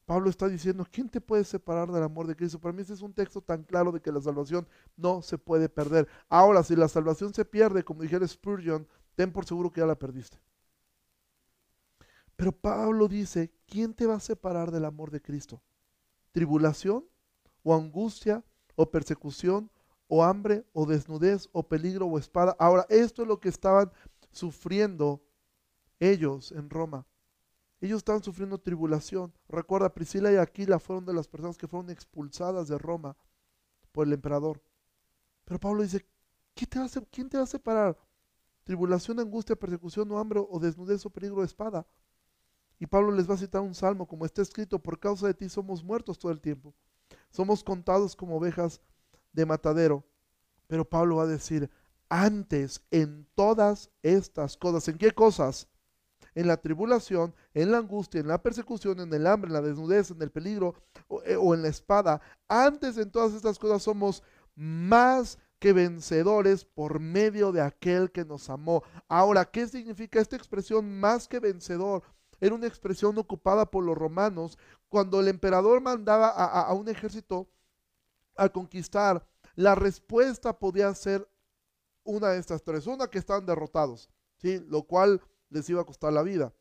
Pablo 0.05 0.29
está 0.29 0.47
diciendo, 0.47 0.85
¿quién 0.91 1.09
te 1.09 1.21
puede 1.21 1.43
separar 1.43 1.91
del 1.91 2.03
amor 2.03 2.25
de 2.25 2.35
Cristo? 2.35 2.59
Para 2.59 2.73
mí 2.73 2.81
ese 2.81 2.93
es 2.93 3.01
un 3.01 3.13
texto 3.13 3.41
tan 3.41 3.63
claro 3.63 3.91
de 3.91 4.01
que 4.01 4.11
la 4.11 4.21
salvación 4.21 4.67
no 4.97 5.21
se 5.21 5.37
puede 5.37 5.69
perder. 5.69 6.07
Ahora, 6.29 6.63
si 6.63 6.75
la 6.75 6.87
salvación 6.87 7.33
se 7.33 7.45
pierde, 7.45 7.83
como 7.83 8.01
dijera 8.01 8.27
Spurgeon, 8.27 8.87
ten 9.15 9.31
por 9.31 9.45
seguro 9.45 9.71
que 9.71 9.81
ya 9.81 9.87
la 9.87 9.97
perdiste. 9.97 10.39
Pero 12.39 12.53
Pablo 12.53 13.09
dice, 13.09 13.51
¿quién 13.67 13.93
te 13.93 14.05
va 14.05 14.15
a 14.15 14.21
separar 14.21 14.71
del 14.71 14.85
amor 14.85 15.11
de 15.11 15.21
Cristo? 15.21 15.61
¿Tribulación 16.31 17.05
o 17.63 17.75
angustia 17.75 18.45
o 18.75 18.89
persecución 18.89 19.69
o 20.07 20.23
hambre 20.23 20.63
o 20.71 20.85
desnudez 20.85 21.49
o 21.51 21.67
peligro 21.67 22.05
o 22.05 22.17
espada? 22.17 22.55
Ahora, 22.57 22.85
esto 22.87 23.23
es 23.23 23.27
lo 23.27 23.41
que 23.41 23.49
estaban 23.49 23.91
sufriendo 24.31 25.21
ellos 25.99 26.53
en 26.53 26.69
Roma. 26.69 27.05
Ellos 27.81 27.97
estaban 27.97 28.23
sufriendo 28.23 28.57
tribulación. 28.57 29.33
Recuerda, 29.49 29.93
Priscila 29.93 30.31
y 30.31 30.37
Aquila 30.37 30.79
fueron 30.79 31.05
de 31.05 31.13
las 31.13 31.27
personas 31.27 31.57
que 31.57 31.67
fueron 31.67 31.89
expulsadas 31.89 32.69
de 32.69 32.77
Roma 32.77 33.17
por 33.91 34.07
el 34.07 34.13
emperador. 34.13 34.63
Pero 35.43 35.59
Pablo 35.59 35.83
dice, 35.83 36.05
¿quién 36.55 36.69
te 36.69 36.79
va 36.79 36.85
a, 36.85 36.89
¿quién 37.11 37.27
te 37.27 37.35
va 37.35 37.43
a 37.43 37.47
separar? 37.47 37.97
Tribulación, 38.63 39.19
angustia, 39.19 39.57
persecución 39.57 40.09
o 40.13 40.17
hambre 40.17 40.39
o 40.39 40.57
desnudez 40.57 41.05
o 41.05 41.09
peligro 41.09 41.41
de 41.41 41.47
espada. 41.47 41.85
Y 42.79 42.87
Pablo 42.87 43.11
les 43.11 43.29
va 43.29 43.33
a 43.33 43.37
citar 43.37 43.61
un 43.61 43.75
salmo, 43.75 44.07
como 44.07 44.25
está 44.25 44.41
escrito, 44.41 44.79
por 44.79 44.99
causa 44.99 45.27
de 45.27 45.33
ti 45.33 45.49
somos 45.49 45.83
muertos 45.83 46.17
todo 46.17 46.31
el 46.31 46.39
tiempo. 46.39 46.73
Somos 47.29 47.63
contados 47.63 48.15
como 48.15 48.37
ovejas 48.37 48.81
de 49.33 49.45
matadero. 49.45 50.03
Pero 50.67 50.87
Pablo 50.87 51.17
va 51.17 51.23
a 51.23 51.27
decir, 51.27 51.69
antes 52.07 52.81
en 52.89 53.27
todas 53.35 53.89
estas 54.01 54.55
cosas, 54.55 54.87
¿en 54.87 54.97
qué 54.97 55.11
cosas? 55.11 55.67
En 56.35 56.47
la 56.47 56.57
tribulación, 56.57 57.35
en 57.53 57.71
la 57.71 57.79
angustia, 57.79 58.21
en 58.21 58.27
la 58.27 58.41
persecución, 58.41 58.99
en 59.01 59.13
el 59.13 59.27
hambre, 59.27 59.49
en 59.49 59.53
la 59.53 59.61
desnudez, 59.61 60.11
en 60.11 60.21
el 60.21 60.31
peligro 60.31 60.75
o, 61.07 61.21
eh, 61.23 61.35
o 61.35 61.53
en 61.53 61.63
la 61.63 61.67
espada. 61.67 62.21
Antes 62.47 62.97
en 62.97 63.11
todas 63.11 63.33
estas 63.33 63.59
cosas 63.59 63.83
somos 63.83 64.23
más 64.55 65.37
que 65.59 65.73
vencedores 65.73 66.63
por 66.63 66.99
medio 66.99 67.51
de 67.51 67.61
aquel 67.61 68.11
que 68.11 68.23
nos 68.23 68.49
amó. 68.49 68.83
Ahora, 69.07 69.43
¿qué 69.45 69.67
significa 69.67 70.21
esta 70.21 70.37
expresión 70.37 70.99
más 70.99 71.27
que 71.27 71.39
vencedor? 71.39 72.03
Era 72.39 72.55
una 72.55 72.67
expresión 72.67 73.17
ocupada 73.17 73.69
por 73.69 73.83
los 73.83 73.97
romanos 73.97 74.57
cuando 74.87 75.19
el 75.19 75.27
emperador 75.27 75.81
mandaba 75.81 76.29
a, 76.29 76.73
un 76.73 76.87
ejército 76.89 77.49
a 78.35 78.49
conquistar. 78.49 79.25
La 79.55 79.75
respuesta 79.75 80.57
podía 80.57 80.93
ser 80.95 81.29
una 82.03 82.29
de 82.29 82.39
estas 82.39 82.63
tres. 82.63 82.87
Una, 82.87 83.07
que 83.07 83.19
estaban 83.19 83.45
derrotados, 83.45 84.09
¿sí? 84.37 84.63
lo 84.67 84.83
cual 84.83 85.21
les 85.49 85.69
iba 85.69 85.81
a 85.81 85.85
costar 85.85 86.13
la 86.13 86.23
vida. 86.23 86.53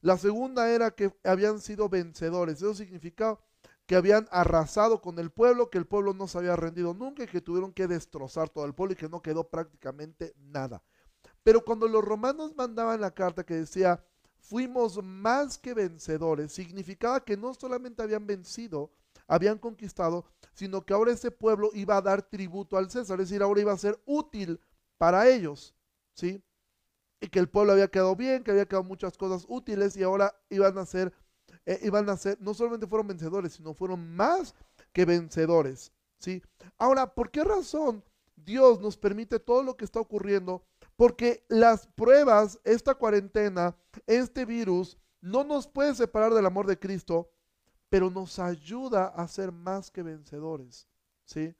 La 0.00 0.16
segunda 0.16 0.70
era 0.70 0.92
que 0.92 1.12
habían 1.24 1.60
sido 1.60 1.88
vencedores. 1.88 2.56
Eso 2.56 2.74
significaba 2.74 3.40
que 3.86 3.96
habían 3.96 4.28
arrasado 4.30 5.00
con 5.00 5.18
el 5.18 5.30
pueblo, 5.30 5.70
que 5.70 5.78
el 5.78 5.86
pueblo 5.86 6.12
no 6.12 6.28
se 6.28 6.38
había 6.38 6.56
rendido 6.56 6.92
nunca 6.92 7.22
y 7.22 7.28
que 7.28 7.40
tuvieron 7.40 7.72
que 7.72 7.86
destrozar 7.86 8.48
todo 8.48 8.64
el 8.66 8.74
pueblo 8.74 8.92
y 8.92 8.96
que 8.96 9.08
no 9.08 9.22
quedó 9.22 9.48
prácticamente 9.48 10.34
nada. 10.36 10.82
Pero 11.42 11.64
cuando 11.64 11.86
los 11.86 12.04
romanos 12.04 12.54
mandaban 12.56 13.00
la 13.00 13.12
carta 13.12 13.44
que 13.44 13.54
decía, 13.54 14.04
fuimos 14.48 15.02
más 15.02 15.58
que 15.58 15.74
vencedores, 15.74 16.52
significaba 16.52 17.24
que 17.24 17.36
no 17.36 17.52
solamente 17.54 18.02
habían 18.02 18.26
vencido, 18.26 18.90
habían 19.26 19.58
conquistado, 19.58 20.24
sino 20.54 20.84
que 20.84 20.94
ahora 20.94 21.12
ese 21.12 21.30
pueblo 21.30 21.70
iba 21.74 21.96
a 21.96 22.02
dar 22.02 22.22
tributo 22.22 22.76
al 22.76 22.90
César, 22.90 23.20
es 23.20 23.28
decir, 23.28 23.42
ahora 23.42 23.60
iba 23.60 23.72
a 23.72 23.78
ser 23.78 24.00
útil 24.06 24.60
para 24.98 25.28
ellos, 25.28 25.74
¿sí? 26.14 26.42
Y 27.20 27.28
que 27.28 27.40
el 27.40 27.48
pueblo 27.48 27.72
había 27.72 27.88
quedado 27.88 28.14
bien, 28.14 28.44
que 28.44 28.52
había 28.52 28.66
quedado 28.66 28.84
muchas 28.84 29.16
cosas 29.16 29.44
útiles 29.48 29.96
y 29.96 30.04
ahora 30.04 30.34
iban 30.48 30.78
a 30.78 30.86
ser, 30.86 31.12
eh, 31.64 31.80
iban 31.82 32.08
a 32.08 32.16
ser, 32.16 32.38
no 32.40 32.54
solamente 32.54 32.86
fueron 32.86 33.08
vencedores, 33.08 33.54
sino 33.54 33.74
fueron 33.74 34.14
más 34.14 34.54
que 34.92 35.04
vencedores, 35.04 35.92
¿sí? 36.18 36.40
Ahora, 36.78 37.14
¿por 37.14 37.30
qué 37.30 37.42
razón 37.42 38.04
Dios 38.36 38.80
nos 38.80 38.96
permite 38.96 39.40
todo 39.40 39.62
lo 39.64 39.76
que 39.76 39.84
está 39.84 39.98
ocurriendo 39.98 40.62
porque 40.96 41.44
las 41.48 41.86
pruebas, 41.86 42.58
esta 42.64 42.94
cuarentena, 42.94 43.76
este 44.06 44.44
virus, 44.44 44.98
no 45.20 45.44
nos 45.44 45.66
puede 45.66 45.94
separar 45.94 46.32
del 46.32 46.46
amor 46.46 46.66
de 46.66 46.78
Cristo, 46.78 47.30
pero 47.88 48.10
nos 48.10 48.38
ayuda 48.38 49.06
a 49.08 49.28
ser 49.28 49.52
más 49.52 49.90
que 49.90 50.02
vencedores. 50.02 50.88
¿sí? 51.24 51.54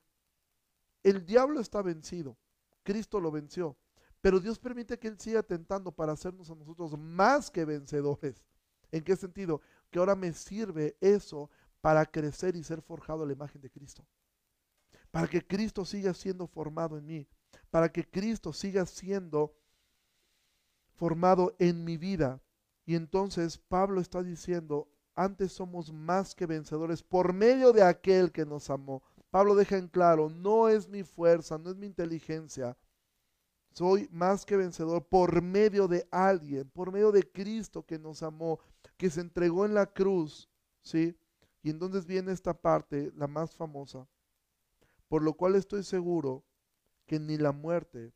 El 1.03 1.25
diablo 1.25 1.61
está 1.61 1.83
vencido, 1.83 2.37
Cristo 2.83 3.21
lo 3.21 3.31
venció, 3.31 3.77
pero 4.21 4.41
Dios 4.41 4.59
permite 4.59 4.99
que 4.99 5.09
Él 5.09 5.21
siga 5.21 5.43
tentando 5.43 5.93
para 5.93 6.13
hacernos 6.13 6.51
a 6.51 6.55
nosotros 6.55 6.99
más 6.99 7.51
que 7.51 7.65
vencedores. 7.65 8.43
¿En 8.91 9.05
qué 9.05 9.17
sentido? 9.17 9.61
Que 9.91 9.99
ahora 9.99 10.17
me 10.17 10.33
sirve 10.33 10.97
eso 11.01 11.51
para 11.81 12.07
crecer 12.07 12.57
y 12.57 12.65
ser 12.65 12.81
forjado 12.81 13.23
a 13.23 13.27
la 13.27 13.33
imagen 13.33 13.61
de 13.61 13.71
Cristo. 13.71 14.05
Para 15.11 15.29
que 15.29 15.47
Cristo 15.47 15.85
siga 15.85 16.15
siendo 16.15 16.47
formado 16.47 16.97
en 16.97 17.07
mí 17.07 17.29
para 17.77 17.93
que 17.93 18.09
Cristo 18.09 18.55
siga 18.55 18.87
siendo 18.87 19.55
formado 20.95 21.55
en 21.59 21.85
mi 21.85 21.99
vida. 21.99 22.41
Y 22.87 22.95
entonces 22.95 23.59
Pablo 23.59 24.01
está 24.01 24.23
diciendo, 24.23 24.89
antes 25.15 25.53
somos 25.53 25.93
más 25.93 26.35
que 26.35 26.47
vencedores 26.47 27.03
por 27.03 27.35
medio 27.35 27.75
de 27.75 27.83
aquel 27.83 28.33
que 28.33 28.47
nos 28.47 28.71
amó. 28.71 29.03
Pablo 29.29 29.55
deja 29.55 29.77
en 29.77 29.89
claro, 29.89 30.31
no 30.31 30.71
es 30.71 30.89
mi 30.89 31.03
fuerza, 31.03 31.59
no 31.59 31.69
es 31.69 31.77
mi 31.77 31.85
inteligencia. 31.85 32.79
Soy 33.73 34.09
más 34.11 34.47
que 34.47 34.57
vencedor 34.57 35.07
por 35.07 35.43
medio 35.43 35.87
de 35.87 36.09
alguien, 36.11 36.71
por 36.71 36.91
medio 36.91 37.13
de 37.13 37.31
Cristo 37.31 37.85
que 37.85 37.99
nos 37.99 38.23
amó, 38.23 38.59
que 38.97 39.11
se 39.11 39.21
entregó 39.21 39.67
en 39.67 39.75
la 39.75 39.85
cruz, 39.85 40.49
¿sí? 40.81 41.15
Y 41.63 41.69
entonces 41.69 42.07
viene 42.07 42.33
esta 42.33 42.55
parte, 42.55 43.13
la 43.15 43.27
más 43.27 43.55
famosa, 43.55 44.09
por 45.09 45.23
lo 45.23 45.35
cual 45.35 45.57
estoy 45.57 45.85
seguro 45.85 46.43
que 47.07 47.19
ni 47.19 47.37
la 47.39 47.53
muerte, 47.53 48.13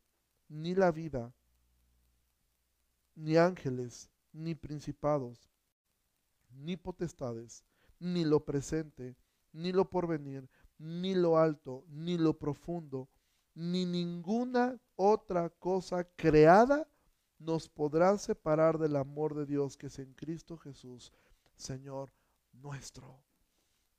ni 0.48 0.74
la 0.74 0.90
vida, 0.90 1.32
ni 3.14 3.36
ángeles, 3.36 4.10
ni 4.32 4.54
principados, 4.54 5.48
ni 6.50 6.76
potestades, 6.76 7.64
ni 7.98 8.24
lo 8.24 8.44
presente, 8.44 9.16
ni 9.52 9.72
lo 9.72 9.88
porvenir, 9.88 10.48
ni 10.78 11.14
lo 11.14 11.38
alto, 11.38 11.84
ni 11.88 12.18
lo 12.18 12.38
profundo, 12.38 13.08
ni 13.54 13.84
ninguna 13.84 14.80
otra 14.96 15.50
cosa 15.50 16.04
creada 16.16 16.88
nos 17.38 17.68
podrá 17.68 18.16
separar 18.18 18.78
del 18.78 18.96
amor 18.96 19.34
de 19.34 19.46
Dios 19.46 19.76
que 19.76 19.86
es 19.86 19.98
en 19.98 20.12
Cristo 20.14 20.56
Jesús, 20.58 21.12
Señor 21.56 22.12
nuestro. 22.52 23.22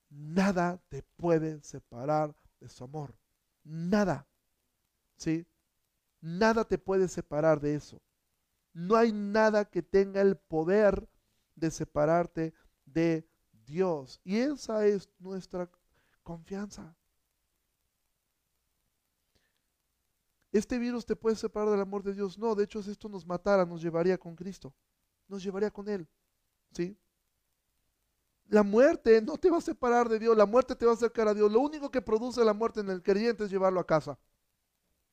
Nada 0.10 0.82
te 0.90 1.04
puede 1.04 1.62
separar 1.62 2.36
de 2.60 2.70
su 2.70 2.84
amor. 2.84 3.16
Nada. 3.64 4.28
¿Sí? 5.22 5.46
Nada 6.20 6.66
te 6.66 6.78
puede 6.78 7.08
separar 7.08 7.62
de 7.62 7.76
eso. 7.76 8.02
No 8.74 8.96
hay 8.96 9.12
nada 9.12 9.66
que 9.66 9.84
tenga 9.84 10.22
el 10.22 10.36
poder 10.36 11.08
de 11.56 11.70
separarte 11.70 12.54
de 12.86 13.28
Dios. 13.66 14.20
Y 14.24 14.38
esa 14.38 14.86
es 14.86 15.10
nuestra 15.20 15.70
confianza. 16.24 16.96
¿Este 20.52 20.78
virus 20.80 21.06
te 21.06 21.16
puede 21.16 21.36
separar 21.36 21.70
del 21.70 21.82
amor 21.82 22.04
de 22.04 22.14
Dios? 22.14 22.38
No, 22.38 22.56
de 22.56 22.66
hecho, 22.66 22.82
si 22.82 22.92
esto 22.92 23.08
nos 23.08 23.26
matara, 23.26 23.66
nos 23.66 23.82
llevaría 23.82 24.18
con 24.18 24.36
Cristo. 24.36 24.74
Nos 25.28 25.44
llevaría 25.44 25.72
con 25.72 25.88
Él. 25.88 26.08
¿Sí? 26.72 26.98
La 28.48 28.64
muerte 28.64 29.22
no 29.22 29.38
te 29.38 29.50
va 29.50 29.60
a 29.60 29.62
separar 29.62 30.10
de 30.10 30.20
Dios, 30.20 30.36
la 30.36 30.46
muerte 30.46 30.76
te 30.76 30.86
va 30.86 30.92
a 30.92 30.96
acercar 30.96 31.28
a 31.28 31.34
Dios. 31.34 31.50
Lo 31.52 31.60
único 31.62 31.90
que 31.90 32.02
produce 32.02 32.44
la 32.44 32.54
muerte 32.54 32.82
en 32.82 32.90
el 32.90 33.02
creyente 33.02 33.46
es 33.46 33.50
llevarlo 33.50 33.80
a 33.80 33.88
casa. 33.88 34.18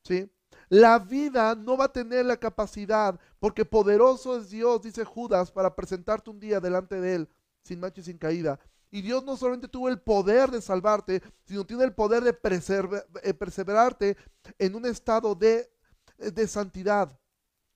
¿Sí? 0.03 0.29
La 0.69 0.99
vida 0.99 1.55
no 1.55 1.77
va 1.77 1.85
a 1.85 1.93
tener 1.93 2.25
la 2.25 2.37
capacidad, 2.37 3.19
porque 3.39 3.65
poderoso 3.65 4.37
es 4.37 4.49
Dios, 4.49 4.81
dice 4.81 5.03
Judas, 5.03 5.51
para 5.51 5.75
presentarte 5.75 6.29
un 6.29 6.39
día 6.39 6.59
delante 6.59 7.01
de 7.01 7.15
Él, 7.15 7.29
sin 7.63 7.79
mancha 7.79 8.01
y 8.01 8.03
sin 8.03 8.17
caída. 8.17 8.59
Y 8.91 9.01
Dios 9.01 9.23
no 9.23 9.37
solamente 9.37 9.67
tuvo 9.67 9.89
el 9.89 9.99
poder 9.99 10.49
de 10.51 10.61
salvarte, 10.61 11.21
sino 11.45 11.65
tiene 11.65 11.83
el 11.83 11.93
poder 11.93 12.23
de 12.23 12.37
eh, 13.23 13.33
perseverarte 13.33 14.17
en 14.57 14.75
un 14.75 14.85
estado 14.85 15.35
de, 15.35 15.71
de 16.17 16.47
santidad. 16.47 17.19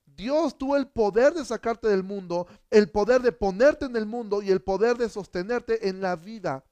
Dios 0.04 0.56
tuvo 0.56 0.76
el 0.76 0.88
poder 0.88 1.34
de 1.34 1.44
sacarte 1.44 1.88
del 1.88 2.04
mundo, 2.04 2.46
el 2.70 2.90
poder 2.90 3.22
de 3.22 3.32
ponerte 3.32 3.86
en 3.86 3.96
el 3.96 4.06
mundo 4.06 4.42
y 4.42 4.50
el 4.50 4.62
poder 4.62 4.96
de 4.96 5.08
sostenerte 5.08 5.88
en 5.88 6.00
la 6.00 6.16
vida. 6.16 6.64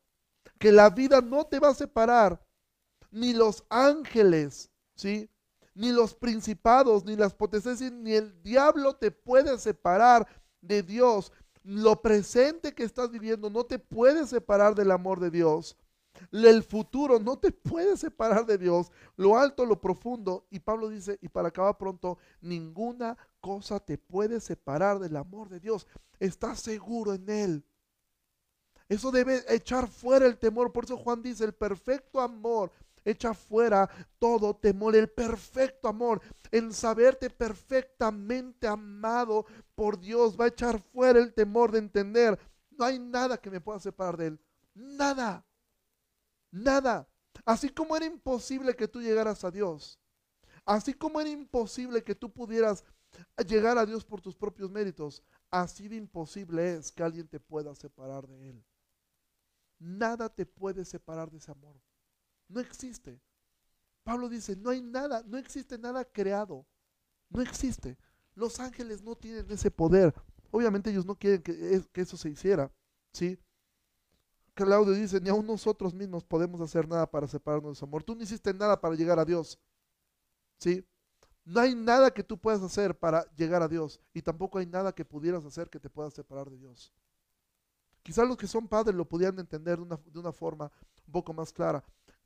Que 0.59 0.71
la 0.71 0.91
vida 0.91 1.21
no 1.21 1.47
te 1.47 1.59
va 1.59 1.71
a 1.71 1.75
separar, 1.75 2.41
ni 3.11 3.33
los 3.33 3.65
ángeles, 3.69 4.71
¿sí? 4.95 5.29
Ni 5.75 5.91
los 5.93 6.15
principados, 6.15 7.05
ni 7.05 7.17
las 7.17 7.35
potestades, 7.35 7.81
ni 7.93 8.13
el 8.13 8.43
diablo 8.43 8.95
te 8.95 9.11
puede 9.11 9.59
separar 9.59 10.27
de 10.61 10.83
Dios. 10.83 11.33
Lo 11.65 12.03
presente 12.03 12.75
que 12.75 12.85
estás 12.85 13.11
viviendo 13.11 13.49
no 13.49 13.65
te 13.65 13.79
puede 13.79 14.27
separar 14.27 14.75
del 14.75 14.91
amor 14.91 15.21
de 15.21 15.31
Dios. 15.31 15.77
El 16.31 16.63
futuro 16.63 17.19
no 17.19 17.39
te 17.39 17.51
puede 17.51 17.97
separar 17.97 18.45
de 18.45 18.59
Dios, 18.59 18.93
lo 19.17 19.39
alto, 19.39 19.65
lo 19.65 19.81
profundo. 19.81 20.47
Y 20.51 20.61
Pablo 20.61 20.89
dice, 20.89 21.19
y 21.23 21.29
para 21.29 21.49
acabar 21.49 21.79
pronto, 21.79 22.19
ninguna 22.41 23.17
cosa 23.41 23.81
te 23.81 23.99
puede 23.99 24.41
separar 24.41 24.99
del 24.99 25.17
amor 25.17 25.49
de 25.49 25.61
Dios. 25.61 25.87
Estás 26.21 26.61
seguro 26.61 27.15
en 27.15 27.29
Él. 27.29 27.65
Eso 28.89 29.11
debe 29.11 29.43
echar 29.49 29.89
fuera 29.89 30.27
el 30.27 30.39
temor. 30.39 30.73
Por 30.73 30.85
eso 30.85 30.97
Juan 30.99 31.23
dice, 31.23 31.45
el 31.45 31.55
perfecto 31.55 32.21
amor 32.21 32.71
echa 33.05 33.35
fuera 33.35 33.89
todo 34.19 34.55
temor, 34.55 34.95
el 34.97 35.09
perfecto 35.09 35.89
amor, 35.89 36.21
el 36.51 36.73
saberte 36.75 37.31
perfectamente 37.31 38.67
amado 38.67 39.47
por 39.75 39.99
Dios 39.99 40.39
va 40.39 40.47
a 40.47 40.49
echar 40.49 40.81
fuera 40.81 41.19
el 41.19 41.33
temor 41.33 41.73
de 41.73 41.79
entender, 41.79 42.39
no 42.71 42.85
hay 42.85 42.99
nada 42.99 43.39
que 43.39 43.51
me 43.51 43.61
pueda 43.61 43.79
separar 43.79 44.17
de 44.17 44.27
Él, 44.29 44.41
nada, 44.75 45.45
nada. 46.51 47.09
Así 47.45 47.71
como 47.71 47.97
era 47.97 48.05
imposible 48.05 48.75
que 48.77 48.89
tú 48.89 49.01
llegaras 49.01 49.43
a 49.45 49.51
Dios, 49.51 49.99
así 50.65 50.95
como 50.95 51.21
era 51.21 51.31
imposible 51.31 52.05
que 52.05 52.15
tú 52.15 52.31
pudieras 52.33 52.85
llegar 53.47 53.79
a 53.79 53.87
Dios 53.87 54.05
por 54.05 54.21
tus 54.21 54.37
propios 54.37 54.71
méritos, 54.71 55.23
así 55.51 55.89
de 55.89 55.97
imposible 55.97 56.75
es 56.75 56.93
que 56.93 57.03
alguien 57.03 57.29
te 57.29 57.41
pueda 57.41 57.75
separar 57.75 58.27
de 58.27 58.51
Él. 58.51 58.65
Nada 59.79 60.29
te 60.29 60.47
puede 60.47 60.85
separar 60.85 61.31
de 61.31 61.39
ese 61.39 61.51
amor. 61.51 61.77
No 62.53 62.61
existe. 62.61 63.21
Pablo 64.03 64.29
dice, 64.29 64.57
no 64.57 64.71
hay 64.71 64.83
nada, 64.83 65.23
no 65.27 65.39
existe 65.39 65.79
nada 65.79 66.05
creado. 66.05 66.67
No 67.31 67.41
existe. 67.41 67.97
Los 68.35 68.61
ángeles 68.61 69.03
no 69.03 69.15
tienen 69.17 69.51
ese 69.51 69.71
poder. 69.71 70.15
Obviamente 70.51 70.91
ellos 70.91 71.07
no 71.07 71.15
quieren 71.15 71.43
que, 71.43 71.83
eso 71.95 72.17
se 72.17 72.29
hiciera. 72.29 72.71
¿sí? 73.13 73.39
Claudio 74.55 74.93
dice, 74.93 75.21
ni 75.21 75.31
aún 75.31 75.47
nosotros 75.47 75.95
mismos 75.95 76.25
podemos 76.25 76.61
hacer 76.61 76.87
nada 76.87 77.11
para 77.11 77.27
separarnos 77.27 77.73
de 77.73 77.77
su 77.77 77.85
amor. 77.85 78.03
Tú 78.03 78.15
no 78.15 78.23
hiciste 78.23 78.53
nada 78.53 78.81
para 78.81 78.95
llegar 78.95 79.19
a 79.19 79.25
Dios. 79.25 79.59
¿sí? 80.59 80.87
No 81.45 81.61
hay 81.61 81.75
nada 81.75 82.13
que 82.13 82.23
tú 82.23 82.39
puedas 82.39 82.61
hacer 82.63 82.99
para 82.99 83.25
llegar 83.35 83.63
a 83.63 83.69
Dios. 83.69 84.01
Y 84.13 84.21
tampoco 84.21 84.59
hay 84.59 84.67
nada 84.67 84.93
que 84.93 85.05
pudieras 85.05 85.45
hacer 85.45 85.71
que 85.71 85.81
te 85.81 85.89
pueda 85.89 86.11
separar 86.11 86.51
de 86.51 86.59
Dios. 86.59 86.93
Quizás 88.03 88.27
los 88.27 88.37
que 88.37 88.49
son 88.49 88.69
padres 88.69 88.95
lo 88.97 89.09
pudieran 89.09 89.39
entender 89.39 89.79
de 89.79 89.85
una, 89.85 89.97
de 89.97 90.19
una 90.19 90.33
forma 90.33 90.71
un 91.07 91.13
poco 91.13 91.33
más 91.33 91.53
clara. 91.53 91.85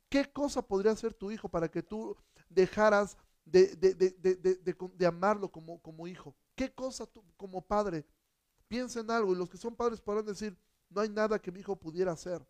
¿Qué 0.09 0.31
cosa 0.31 0.61
podría 0.61 0.91
hacer 0.91 1.13
tu 1.13 1.31
hijo 1.31 1.49
para 1.49 1.69
que 1.69 1.83
tú 1.83 2.15
dejaras 2.49 3.17
de, 3.45 5.05
amarlo 5.05 5.51
como, 5.51 5.81
como, 5.81 6.07
hijo? 6.07 6.35
¿Qué 6.55 6.73
cosa 6.73 7.05
tú 7.05 7.23
como 7.35 7.61
padre? 7.61 8.05
Piensa 8.67 9.01
en 9.01 9.11
algo 9.11 9.33
y 9.33 9.37
los 9.37 9.49
que 9.49 9.57
son 9.57 9.75
padres 9.75 10.01
podrán 10.01 10.25
decir, 10.25 10.57
no 10.89 11.01
hay 11.01 11.09
nada 11.09 11.39
que 11.39 11.51
mi 11.51 11.59
hijo 11.59 11.75
pudiera 11.75 12.11
hacer 12.11 12.45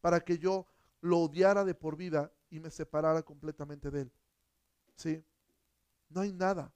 para 0.00 0.20
que 0.20 0.38
yo 0.38 0.66
lo 1.00 1.18
odiara 1.20 1.64
de 1.64 1.74
por 1.74 1.96
vida 1.96 2.32
y 2.50 2.60
me 2.60 2.70
separara 2.70 3.22
completamente 3.22 3.90
de 3.90 4.02
él. 4.02 4.12
¿Sí? 4.96 5.24
No 6.08 6.20
hay 6.20 6.32
nada. 6.32 6.72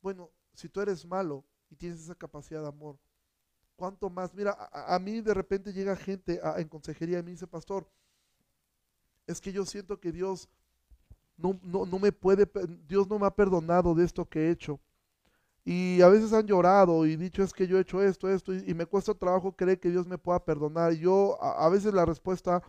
Bueno, 0.00 0.30
si 0.54 0.68
tú 0.68 0.80
eres 0.80 1.04
malo 1.04 1.44
y 1.68 1.76
tienes 1.76 2.00
esa 2.00 2.14
capacidad 2.14 2.62
de 2.62 2.68
amor, 2.68 2.98
¿cuánto 3.76 4.08
más? 4.08 4.34
Mira, 4.34 4.56
a, 4.72 4.98
mí 4.98 5.20
de 5.20 5.34
repente 5.34 5.72
llega 5.72 5.96
gente 5.96 6.40
en 6.56 6.68
consejería 6.68 7.18
y 7.18 7.22
me 7.22 7.30
dice, 7.32 7.46
pastor, 7.46 7.88
es 9.32 9.40
que 9.40 9.52
yo 9.52 9.64
siento 9.64 9.98
que 9.98 10.12
Dios 10.12 10.48
no, 11.36 11.58
no, 11.64 11.98
me 11.98 12.12
puede, 12.12 12.48
Dios 12.86 13.08
no 13.08 13.18
me 13.18 13.26
ha 13.26 13.34
perdonado 13.34 13.94
de 13.94 14.04
esto 14.04 14.28
que 14.28 14.46
he 14.46 14.50
hecho. 14.50 14.80
Y 15.64 16.00
a 16.02 16.08
veces 16.08 16.32
han 16.32 16.46
llorado 16.46 17.06
y 17.06 17.16
dicho 17.16 17.42
es 17.42 17.52
que 17.52 17.66
yo 17.66 17.78
he 17.78 17.82
hecho 17.82 18.02
esto, 18.02 18.28
esto, 18.28 18.52
y, 18.52 18.74
me 18.74 18.86
cuesta 18.86 19.14
trabajo 19.14 19.52
creer 19.52 19.78
que 19.78 19.90
Dios 19.90 20.06
me 20.06 20.18
pueda 20.18 20.44
perdonar. 20.44 20.92
Yo, 20.92 21.40
a, 21.42 21.68
veces 21.68 21.94
la 21.94 22.04
respuesta 22.04 22.62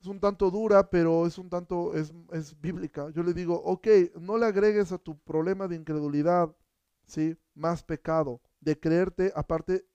es 0.00 0.06
un 0.06 0.18
tanto 0.18 0.50
dura, 0.50 0.88
pero 0.88 1.26
es 1.26 1.36
un 1.36 1.50
tanto, 1.50 1.94
es, 1.94 2.12
es, 2.32 2.58
bíblica. 2.58 3.10
Yo 3.10 3.22
le 3.22 3.34
digo, 3.34 3.54
ok, 3.54 3.86
no 4.20 4.38
le 4.38 4.46
agregues 4.46 4.92
a 4.92 4.98
tu 4.98 5.18
problema 5.18 5.68
de 5.68 5.76
incredulidad, 5.76 6.54
¿sí? 7.06 7.36
Más 7.54 7.82
pecado, 7.82 8.40
de 8.60 8.78
creerte, 8.78 9.32
aparte, 9.34 9.86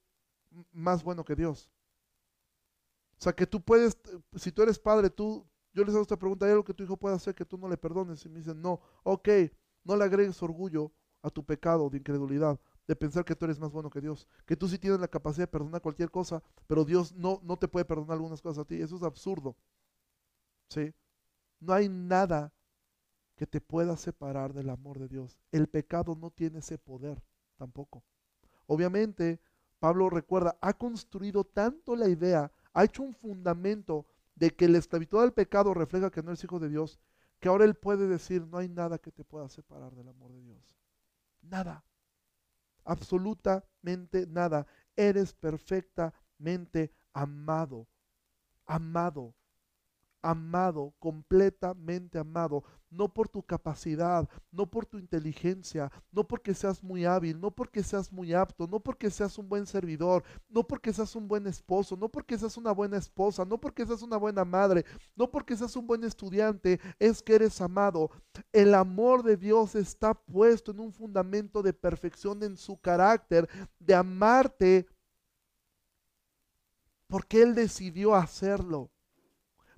más 0.71 1.03
bueno 1.03 1.25
que 1.25 1.35
Dios. 1.35 1.71
O 3.23 3.29
sea, 3.31 3.31
que 3.31 3.47
tú 3.47 3.61
puedes, 3.61 3.97
si 4.35 4.51
tú 4.51 4.63
eres 4.63 4.77
padre, 4.77 5.09
tú, 5.09 5.47
yo 5.73 5.85
les 5.85 5.93
hago 5.93 6.01
esta 6.01 6.19
pregunta, 6.19 6.45
¿hay 6.45 6.51
algo 6.51 6.65
que 6.65 6.73
tu 6.73 6.83
hijo 6.83 6.97
pueda 6.97 7.15
hacer 7.15 7.33
que 7.33 7.45
tú 7.45 7.57
no 7.57 7.69
le 7.69 7.77
perdones? 7.77 8.25
Y 8.25 8.27
me 8.27 8.39
dicen, 8.39 8.61
no, 8.61 8.81
ok, 9.03 9.29
no 9.85 9.95
le 9.95 10.03
agregues 10.03 10.43
orgullo 10.43 10.91
a 11.21 11.29
tu 11.29 11.45
pecado 11.45 11.89
de 11.89 11.99
incredulidad, 11.99 12.59
de 12.85 12.97
pensar 12.97 13.23
que 13.23 13.33
tú 13.33 13.45
eres 13.45 13.61
más 13.61 13.71
bueno 13.71 13.89
que 13.89 14.01
Dios, 14.01 14.27
que 14.45 14.57
tú 14.57 14.67
sí 14.67 14.77
tienes 14.77 14.99
la 14.99 15.07
capacidad 15.07 15.43
de 15.43 15.51
perdonar 15.53 15.79
cualquier 15.81 16.11
cosa, 16.11 16.43
pero 16.67 16.83
Dios 16.83 17.13
no, 17.13 17.39
no 17.43 17.55
te 17.55 17.69
puede 17.69 17.85
perdonar 17.85 18.15
algunas 18.15 18.41
cosas 18.41 18.65
a 18.65 18.67
ti. 18.67 18.81
Eso 18.81 18.97
es 18.97 19.03
absurdo. 19.03 19.55
¿Sí? 20.67 20.93
No 21.61 21.71
hay 21.71 21.87
nada 21.87 22.51
que 23.37 23.47
te 23.47 23.61
pueda 23.61 23.95
separar 23.95 24.51
del 24.53 24.69
amor 24.69 24.99
de 24.99 25.07
Dios. 25.07 25.39
El 25.53 25.69
pecado 25.69 26.13
no 26.17 26.29
tiene 26.29 26.59
ese 26.59 26.77
poder 26.77 27.23
tampoco. 27.55 28.03
Obviamente, 28.67 29.39
Pablo 29.79 30.09
recuerda, 30.09 30.57
ha 30.59 30.73
construido 30.73 31.45
tanto 31.45 31.95
la 31.95 32.09
idea 32.09 32.51
ha 32.73 32.83
hecho 32.83 33.03
un 33.03 33.13
fundamento 33.13 34.05
de 34.35 34.55
que 34.55 34.67
la 34.67 34.79
esclavitud 34.79 35.21
al 35.21 35.33
pecado 35.33 35.73
refleja 35.73 36.11
que 36.11 36.23
no 36.23 36.29
eres 36.31 36.43
hijo 36.43 36.59
de 36.59 36.69
Dios, 36.69 36.99
que 37.39 37.49
ahora 37.49 37.65
Él 37.65 37.75
puede 37.75 38.07
decir, 38.07 38.47
no 38.47 38.57
hay 38.57 38.69
nada 38.69 38.97
que 38.97 39.11
te 39.11 39.23
pueda 39.23 39.49
separar 39.49 39.93
del 39.95 40.07
amor 40.07 40.31
de 40.33 40.41
Dios. 40.41 40.77
Nada. 41.41 41.83
Absolutamente 42.85 44.27
nada. 44.27 44.65
Eres 44.95 45.33
perfectamente 45.33 46.93
amado. 47.13 47.87
Amado 48.65 49.35
amado, 50.23 50.93
completamente 50.99 52.17
amado, 52.17 52.63
no 52.89 53.13
por 53.13 53.27
tu 53.27 53.43
capacidad, 53.43 54.27
no 54.51 54.69
por 54.69 54.85
tu 54.85 54.97
inteligencia, 54.97 55.91
no 56.11 56.27
porque 56.27 56.53
seas 56.53 56.81
muy 56.83 57.05
hábil, 57.05 57.39
no 57.39 57.51
porque 57.51 57.83
seas 57.83 58.11
muy 58.11 58.33
apto, 58.33 58.67
no 58.67 58.79
porque 58.79 59.09
seas 59.09 59.37
un 59.37 59.49
buen 59.49 59.65
servidor, 59.65 60.23
no 60.47 60.65
porque 60.65 60.93
seas 60.93 61.15
un 61.15 61.27
buen 61.27 61.45
esposo, 61.47 61.97
no 61.97 62.09
porque 62.09 62.37
seas 62.37 62.55
una 62.55 62.71
buena 62.71 62.97
esposa, 62.97 63.43
no 63.45 63.59
porque 63.59 63.85
seas 63.85 64.01
una 64.01 64.17
buena 64.17 64.45
madre, 64.45 64.85
no 65.15 65.29
porque 65.29 65.57
seas 65.57 65.75
un 65.75 65.87
buen 65.87 66.03
estudiante, 66.03 66.79
es 66.99 67.21
que 67.21 67.35
eres 67.35 67.59
amado. 67.61 68.09
El 68.51 68.73
amor 68.73 69.23
de 69.23 69.37
Dios 69.37 69.75
está 69.75 70.13
puesto 70.13 70.71
en 70.71 70.79
un 70.79 70.93
fundamento 70.93 71.61
de 71.61 71.73
perfección 71.73 72.43
en 72.43 72.55
su 72.55 72.77
carácter, 72.79 73.49
de 73.79 73.95
amarte, 73.95 74.85
porque 77.07 77.41
Él 77.41 77.53
decidió 77.53 78.15
hacerlo 78.15 78.92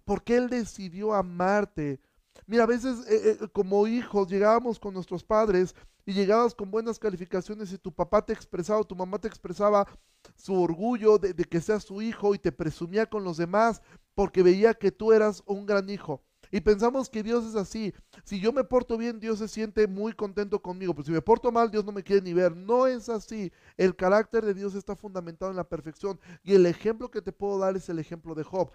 porque 0.06 0.38
Él 0.38 0.49
decidió 0.49 1.14
amarte. 1.14 1.99
Mira, 2.47 2.64
a 2.64 2.68
veces 2.68 2.99
eh, 3.08 3.38
eh, 3.41 3.47
como 3.51 3.88
hijos 3.88 4.28
llegábamos 4.28 4.80
con 4.80 4.93
nuestros 4.93 5.24
padres 5.24 5.76
y 6.06 6.14
llegabas 6.14 6.53
con 6.53 6.70
buenas 6.70 6.99
calificaciones 6.99 7.72
y 7.74 7.78
tu 7.78 7.91
papá 7.91 8.24
te 8.24 8.34
expresaba, 8.34 8.84
tu 8.84 8.95
mamá 8.95 9.20
te 9.20 9.28
expresaba 9.28 9.88
su 10.36 10.62
orgullo 10.62 11.18
de, 11.18 11.34
de 11.34 11.43
que 11.43 11.62
seas 11.62 11.84
su 11.84 12.01
hijo 12.01 12.36
y 12.36 12.39
te 12.39 12.51
presumía 12.51 13.08
con 13.08 13.24
los 13.24 13.38
demás 13.38 13.82
porque 14.14 14.43
veía 14.43 14.74
que 14.74 14.91
tú 14.91 15.12
eras 15.12 15.43
un 15.45 15.66
gran 15.66 15.89
hijo. 15.89 16.22
Y 16.51 16.62
pensamos 16.62 17.10
que 17.10 17.24
Dios 17.24 17.45
es 17.45 17.56
así. 17.56 17.93
Si 18.24 18.39
yo 18.39 18.53
me 18.53 18.64
porto 18.64 18.97
bien, 18.97 19.20
Dios 19.20 19.39
se 19.39 19.47
siente 19.47 19.88
muy 19.88 20.14
contento 20.14 20.62
conmigo. 20.62 20.93
Pero 20.93 21.06
si 21.06 21.12
me 21.12 21.22
porto 21.22 21.51
mal, 21.51 21.72
Dios 21.72 21.86
no 21.86 21.91
me 21.91 22.03
quiere 22.03 22.22
ni 22.22 22.34
ver. 22.34 22.56
No 22.56 22.88
es 22.88 23.10
así. 23.10 23.51
El 23.78 23.95
carácter 23.95 24.45
de 24.45 24.53
Dios 24.53 24.76
está 24.76 24.95
fundamentado 24.95 25.51
en 25.51 25.58
la 25.58 25.68
perfección. 25.68 26.20
Y 26.43 26.53
el 26.53 26.66
ejemplo 26.66 27.10
que 27.12 27.22
te 27.22 27.32
puedo 27.32 27.60
dar 27.60 27.76
es 27.76 27.89
el 27.89 27.99
ejemplo 27.99 28.36
de 28.36 28.43
Job. 28.43 28.72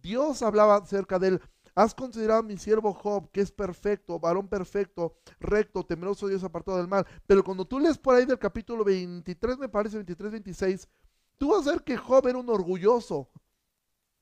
Dios 0.00 0.42
hablaba 0.42 0.76
acerca 0.76 1.18
de 1.18 1.28
él. 1.28 1.42
Has 1.74 1.94
considerado 1.94 2.40
a 2.40 2.44
mi 2.44 2.56
siervo 2.56 2.92
Job, 2.92 3.30
que 3.32 3.40
es 3.40 3.50
perfecto, 3.50 4.20
varón 4.20 4.46
perfecto, 4.46 5.16
recto, 5.40 5.84
temeroso 5.84 6.26
de 6.26 6.32
Dios, 6.32 6.44
apartado 6.44 6.78
del 6.78 6.86
mal. 6.86 7.04
Pero 7.26 7.42
cuando 7.42 7.64
tú 7.64 7.80
lees 7.80 7.98
por 7.98 8.14
ahí 8.14 8.24
del 8.24 8.38
capítulo 8.38 8.84
23, 8.84 9.58
me 9.58 9.68
parece, 9.68 9.96
23, 9.96 10.30
26, 10.30 10.88
tú 11.36 11.50
vas 11.50 11.66
a 11.66 11.72
ver 11.72 11.82
que 11.82 11.96
Job 11.96 12.28
era 12.28 12.38
un 12.38 12.48
orgulloso. 12.48 13.28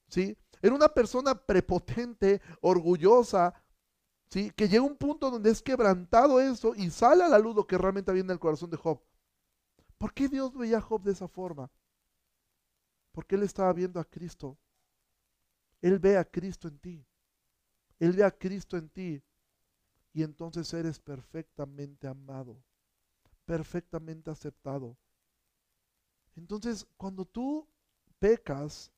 ¿Sí? 0.08 0.36
Era 0.62 0.74
una 0.74 0.88
persona 0.88 1.34
prepotente, 1.34 2.40
orgullosa, 2.60 3.52
¿sí? 4.30 4.50
que 4.56 4.68
llega 4.68 4.82
un 4.82 4.96
punto 4.96 5.30
donde 5.30 5.50
es 5.50 5.60
quebrantado 5.60 6.40
eso 6.40 6.74
y 6.74 6.90
sale 6.90 7.24
a 7.24 7.28
la 7.28 7.38
luz 7.38 7.54
lo 7.54 7.66
que 7.66 7.76
realmente 7.76 8.10
había 8.10 8.22
en 8.22 8.30
el 8.30 8.38
corazón 8.38 8.70
de 8.70 8.76
Job. 8.76 9.02
¿Por 9.98 10.14
qué 10.14 10.28
Dios 10.28 10.56
veía 10.56 10.78
a 10.78 10.80
Job 10.80 11.02
de 11.02 11.12
esa 11.12 11.28
forma? 11.28 11.70
Porque 13.12 13.34
él 13.34 13.42
estaba 13.42 13.72
viendo 13.72 14.00
a 14.00 14.04
Cristo. 14.04 14.58
Él 15.82 15.98
ve 15.98 16.16
a 16.16 16.24
Cristo 16.24 16.66
en 16.68 16.78
ti. 16.78 17.06
Él 17.98 18.12
ve 18.12 18.24
a 18.24 18.30
Cristo 18.30 18.78
en 18.78 18.88
ti. 18.88 19.22
Y 20.14 20.22
entonces 20.22 20.72
eres 20.72 20.98
perfectamente 20.98 22.06
amado, 22.06 22.62
perfectamente 23.44 24.30
aceptado. 24.30 24.96
Entonces, 26.34 26.86
cuando 26.96 27.26
tú 27.26 27.68
pecas, 28.18 28.90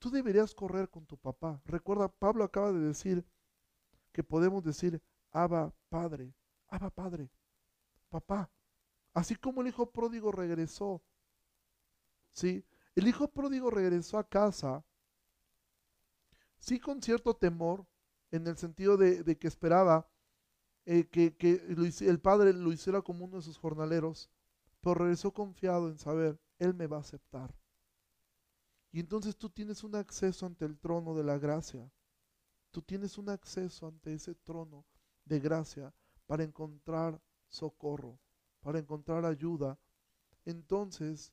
Tú 0.00 0.10
deberías 0.10 0.54
correr 0.54 0.88
con 0.88 1.04
tu 1.04 1.18
papá. 1.18 1.60
Recuerda, 1.66 2.08
Pablo 2.08 2.42
acaba 2.42 2.72
de 2.72 2.80
decir 2.80 3.22
que 4.12 4.24
podemos 4.24 4.64
decir, 4.64 5.00
Abba 5.30 5.74
Padre, 5.90 6.34
Abba 6.68 6.88
Padre, 6.88 7.30
papá. 8.08 8.50
Así 9.12 9.36
como 9.36 9.60
el 9.60 9.68
hijo 9.68 9.90
pródigo 9.92 10.32
regresó. 10.32 11.02
¿Sí? 12.30 12.64
El 12.94 13.08
hijo 13.08 13.28
pródigo 13.28 13.70
regresó 13.70 14.16
a 14.16 14.26
casa 14.26 14.82
sí 16.60 16.78
con 16.78 17.02
cierto 17.02 17.34
temor, 17.34 17.86
en 18.30 18.46
el 18.46 18.56
sentido 18.56 18.96
de, 18.96 19.36
que 19.36 19.48
esperaba 19.48 20.08
eh, 20.86 21.08
que, 21.08 21.34
el 22.00 22.20
padre 22.20 22.52
lo 22.52 22.72
hiciera 22.72 23.02
como 23.02 23.24
uno 23.24 23.38
de 23.38 23.42
sus 23.42 23.58
jornaleros, 23.58 24.30
pero 24.80 24.94
regresó 24.94 25.32
confiado 25.32 25.88
en 25.88 25.98
saber, 25.98 26.40
Él 26.58 26.74
me 26.74 26.86
va 26.86 26.98
a 26.98 27.00
aceptar. 27.00 27.54
Y 28.92 29.00
entonces 29.00 29.36
tú 29.36 29.50
tienes 29.50 29.84
un 29.84 29.94
acceso 29.94 30.46
ante 30.46 30.64
el 30.64 30.78
trono 30.78 31.14
de 31.14 31.24
la 31.24 31.38
gracia. 31.38 31.90
Tú 32.70 32.82
tienes 32.82 33.18
un 33.18 33.28
acceso 33.28 33.86
ante 33.86 34.14
ese 34.14 34.34
trono 34.34 34.84
de 35.24 35.40
gracia 35.40 35.92
para 36.26 36.44
encontrar 36.44 37.20
socorro, 37.48 38.18
para 38.60 38.78
encontrar 38.78 39.24
ayuda. 39.24 39.78
Entonces, 40.44 41.32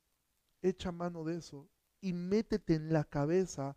echa 0.62 0.92
mano 0.92 1.24
de 1.24 1.38
eso 1.38 1.70
y 2.02 2.14
métete 2.14 2.76
en 2.76 2.94
la 2.94 3.04
cabeza 3.04 3.76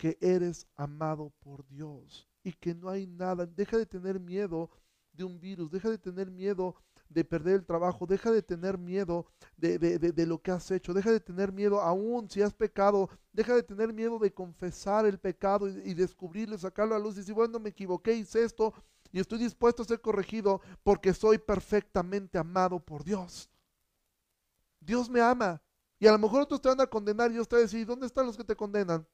que 0.00 0.16
eres 0.22 0.66
amado 0.76 1.30
por 1.40 1.68
Dios 1.68 2.26
y 2.42 2.54
que 2.54 2.74
no 2.74 2.88
hay 2.88 3.06
nada. 3.06 3.44
Deja 3.44 3.76
de 3.76 3.84
tener 3.84 4.18
miedo 4.18 4.70
de 5.12 5.24
un 5.24 5.38
virus, 5.38 5.70
deja 5.70 5.90
de 5.90 5.98
tener 5.98 6.30
miedo 6.30 6.74
de 7.10 7.22
perder 7.22 7.56
el 7.56 7.66
trabajo, 7.66 8.06
deja 8.06 8.30
de 8.30 8.40
tener 8.40 8.78
miedo 8.78 9.26
de, 9.58 9.78
de, 9.78 10.26
lo 10.26 10.40
que 10.40 10.52
has 10.52 10.70
hecho, 10.70 10.94
deja 10.94 11.12
de 11.12 11.20
tener 11.20 11.52
miedo 11.52 11.82
aún 11.82 12.30
si 12.30 12.40
has 12.40 12.54
pecado, 12.54 13.10
deja 13.30 13.54
de 13.54 13.62
tener 13.62 13.92
miedo 13.92 14.18
de 14.18 14.32
confesar 14.32 15.04
el 15.04 15.18
pecado 15.18 15.68
y, 15.68 15.92
descubrirlo, 15.92 16.56
sacarlo 16.56 16.94
a 16.94 16.98
luz 16.98 17.16
y 17.16 17.18
decir, 17.18 17.34
bueno, 17.34 17.60
me 17.60 17.68
equivoqué, 17.68 18.14
hice 18.14 18.42
esto 18.42 18.72
y 19.12 19.20
estoy 19.20 19.40
dispuesto 19.40 19.82
a 19.82 19.86
ser 19.86 20.00
corregido 20.00 20.62
porque 20.82 21.12
soy 21.12 21.36
perfectamente 21.36 22.38
amado 22.38 22.80
por 22.80 23.04
Dios. 23.04 23.50
Dios 24.80 25.10
me 25.10 25.20
ama. 25.20 25.60
Y 25.98 26.06
a 26.06 26.12
lo 26.12 26.18
mejor 26.18 26.40
otros 26.40 26.62
te 26.62 26.70
van 26.70 26.80
a 26.80 26.86
condenar 26.86 27.30
y 27.30 27.34
Dios 27.34 27.46
te 27.46 27.56
va 27.56 27.60
a 27.60 27.62
decir, 27.64 27.86
¿dónde 27.86 28.06
están 28.06 28.24
los 28.24 28.38
que 28.38 28.44
te 28.44 28.56
condenan? 28.56 29.06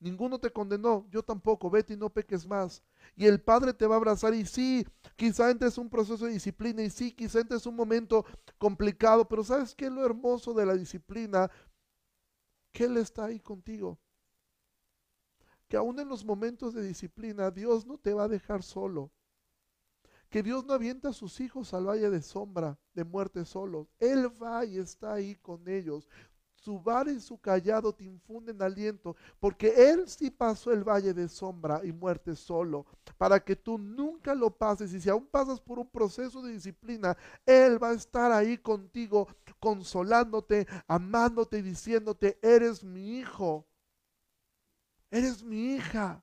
Ninguno 0.00 0.38
te 0.38 0.50
condenó, 0.50 1.06
yo 1.10 1.22
tampoco, 1.22 1.68
vete 1.68 1.92
y 1.92 1.96
no 1.96 2.08
peques 2.08 2.46
más. 2.46 2.82
Y 3.14 3.26
el 3.26 3.38
Padre 3.38 3.74
te 3.74 3.86
va 3.86 3.96
a 3.96 3.98
abrazar 3.98 4.32
y 4.32 4.46
sí, 4.46 4.86
quizá 5.14 5.50
entres 5.50 5.76
un 5.76 5.90
proceso 5.90 6.24
de 6.24 6.32
disciplina 6.32 6.82
y 6.82 6.88
sí, 6.88 7.12
quizá 7.12 7.40
entres 7.40 7.66
un 7.66 7.76
momento 7.76 8.24
complicado, 8.56 9.28
pero 9.28 9.44
¿sabes 9.44 9.74
qué 9.74 9.86
es 9.86 9.92
lo 9.92 10.04
hermoso 10.04 10.54
de 10.54 10.64
la 10.64 10.74
disciplina? 10.74 11.50
Que 12.72 12.84
Él 12.84 12.96
está 12.96 13.26
ahí 13.26 13.40
contigo. 13.40 13.98
Que 15.68 15.76
aún 15.76 16.00
en 16.00 16.08
los 16.08 16.24
momentos 16.24 16.72
de 16.72 16.82
disciplina 16.82 17.50
Dios 17.50 17.86
no 17.86 17.98
te 17.98 18.14
va 18.14 18.24
a 18.24 18.28
dejar 18.28 18.62
solo. 18.62 19.12
Que 20.30 20.42
Dios 20.42 20.64
no 20.64 20.72
avienta 20.72 21.10
a 21.10 21.12
sus 21.12 21.40
hijos 21.40 21.74
al 21.74 21.88
valle 21.88 22.08
de 22.08 22.22
sombra, 22.22 22.78
de 22.94 23.04
muerte 23.04 23.44
solos. 23.44 23.92
Él 23.98 24.32
va 24.42 24.64
y 24.64 24.78
está 24.78 25.12
ahí 25.12 25.34
con 25.34 25.68
ellos 25.68 26.08
su 26.60 26.78
vara 26.78 27.10
y 27.10 27.20
su 27.20 27.38
callado 27.38 27.92
te 27.92 28.04
infunden 28.04 28.60
aliento, 28.60 29.16
porque 29.38 29.72
Él 29.90 30.06
sí 30.06 30.30
pasó 30.30 30.72
el 30.72 30.84
valle 30.84 31.14
de 31.14 31.26
sombra 31.28 31.80
y 31.84 31.90
muerte 31.90 32.36
solo, 32.36 32.84
para 33.16 33.40
que 33.40 33.56
tú 33.56 33.78
nunca 33.78 34.34
lo 34.34 34.50
pases. 34.50 34.92
Y 34.92 35.00
si 35.00 35.08
aún 35.08 35.26
pasas 35.26 35.58
por 35.60 35.78
un 35.78 35.88
proceso 35.88 36.42
de 36.42 36.52
disciplina, 36.52 37.16
Él 37.46 37.82
va 37.82 37.90
a 37.90 37.94
estar 37.94 38.30
ahí 38.30 38.58
contigo, 38.58 39.26
consolándote, 39.58 40.66
amándote 40.86 41.58
y 41.58 41.62
diciéndote, 41.62 42.38
eres 42.42 42.84
mi 42.84 43.18
hijo, 43.18 43.66
eres 45.10 45.42
mi 45.42 45.74
hija, 45.74 46.22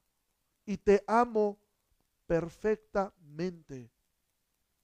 y 0.65 0.77
te 0.77 1.03
amo 1.07 1.57
perfectamente. 2.27 3.89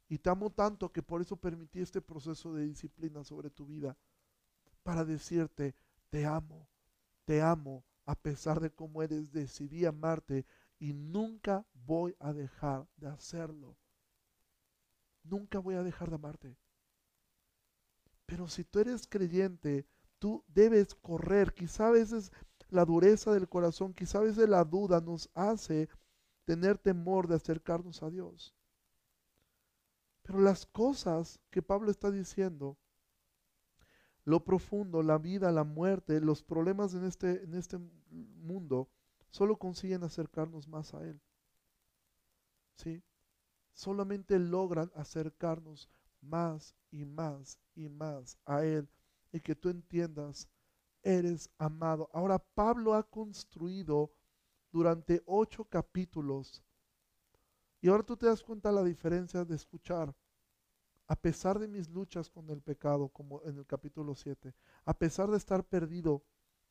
Y 0.10 0.18
te 0.18 0.30
amo 0.30 0.50
tanto 0.50 0.92
que 0.92 1.04
por 1.04 1.22
eso 1.22 1.36
permití 1.36 1.80
este 1.80 2.02
proceso 2.02 2.54
de 2.54 2.66
disciplina 2.68 3.24
sobre 3.24 3.50
tu 3.50 3.66
vida 3.66 3.96
para 4.84 5.06
decirte, 5.06 5.76
te 6.10 6.26
amo, 6.26 6.70
te 7.26 7.42
amo, 7.42 7.84
a 8.06 8.16
pesar 8.16 8.60
de 8.60 8.70
cómo 8.70 9.02
eres, 9.02 9.32
decidí 9.32 9.86
amarte 9.86 10.46
y 10.80 10.94
nunca 10.94 11.66
voy 11.74 12.16
a 12.20 12.34
dejar 12.34 12.88
de 12.98 13.08
hacerlo. 13.08 13.78
Nunca 15.24 15.60
voy 15.60 15.76
a 15.76 15.84
dejar 15.84 16.10
de 16.10 16.16
amarte. 16.16 16.58
Pero 18.26 18.48
si 18.48 18.64
tú 18.66 18.80
eres 18.80 19.08
creyente, 19.08 19.88
tú 20.20 20.44
debes 20.48 20.96
correr. 20.96 21.54
Quizá 21.54 21.88
a 21.88 21.92
veces 21.92 22.32
la 22.70 22.84
dureza 22.84 23.32
del 23.32 23.48
corazón, 23.48 23.94
quizá 23.94 24.18
a 24.18 24.24
veces 24.24 24.50
la 24.50 24.64
duda 24.64 25.00
nos 25.00 25.30
hace 25.34 25.88
tener 26.46 26.78
temor 26.78 27.28
de 27.28 27.36
acercarnos 27.36 28.04
a 28.04 28.10
Dios. 28.10 28.54
Pero 30.24 30.40
las 30.40 30.66
cosas 30.66 31.40
que 31.50 31.62
Pablo 31.62 31.92
está 31.92 32.12
diciendo 32.12 32.78
lo 34.26 34.44
profundo, 34.44 35.04
la 35.04 35.18
vida, 35.18 35.52
la 35.52 35.64
muerte, 35.64 36.20
los 36.22 36.44
problemas 36.44 36.94
en 36.94 37.04
este, 37.06 37.44
en 37.44 37.54
este 37.56 37.78
mundo, 37.78 38.90
solo 39.30 39.58
consiguen 39.58 40.04
acercarnos 40.04 40.68
más 40.68 40.94
a 40.94 41.04
Él. 41.04 41.22
¿Sí? 42.78 43.04
Solamente 43.74 44.40
logran 44.40 44.92
acercarnos 44.96 45.90
más 46.22 46.76
y 46.92 47.06
más 47.06 47.60
y 47.76 47.90
más 47.90 48.38
a 48.46 48.64
Él 48.64 48.88
y 49.34 49.42
que 49.42 49.56
tú 49.56 49.70
entiendas, 49.70 50.48
eres 51.02 51.50
amado. 51.58 52.10
Ahora 52.14 52.40
Pablo 52.40 52.94
ha 52.94 53.04
construido 53.04 54.14
durante 54.72 55.22
ocho 55.26 55.66
capítulos 55.66 56.64
y 57.82 57.90
ahora 57.90 58.04
tú 58.04 58.16
te 58.16 58.28
das 58.28 58.42
cuenta 58.42 58.72
la 58.72 58.84
diferencia 58.84 59.44
de 59.44 59.56
escuchar 59.56 60.16
a 61.08 61.16
pesar 61.16 61.60
de 61.60 61.68
mis 61.68 61.90
luchas 61.90 62.30
con 62.30 62.50
el 62.50 62.62
pecado, 62.62 63.10
como 63.10 63.42
en 63.44 63.58
el 63.58 63.66
capítulo 63.66 64.16
7, 64.16 64.54
a 64.86 64.98
pesar 64.98 65.30
de 65.30 65.38
estar 65.38 65.64
perdido, 65.64 66.24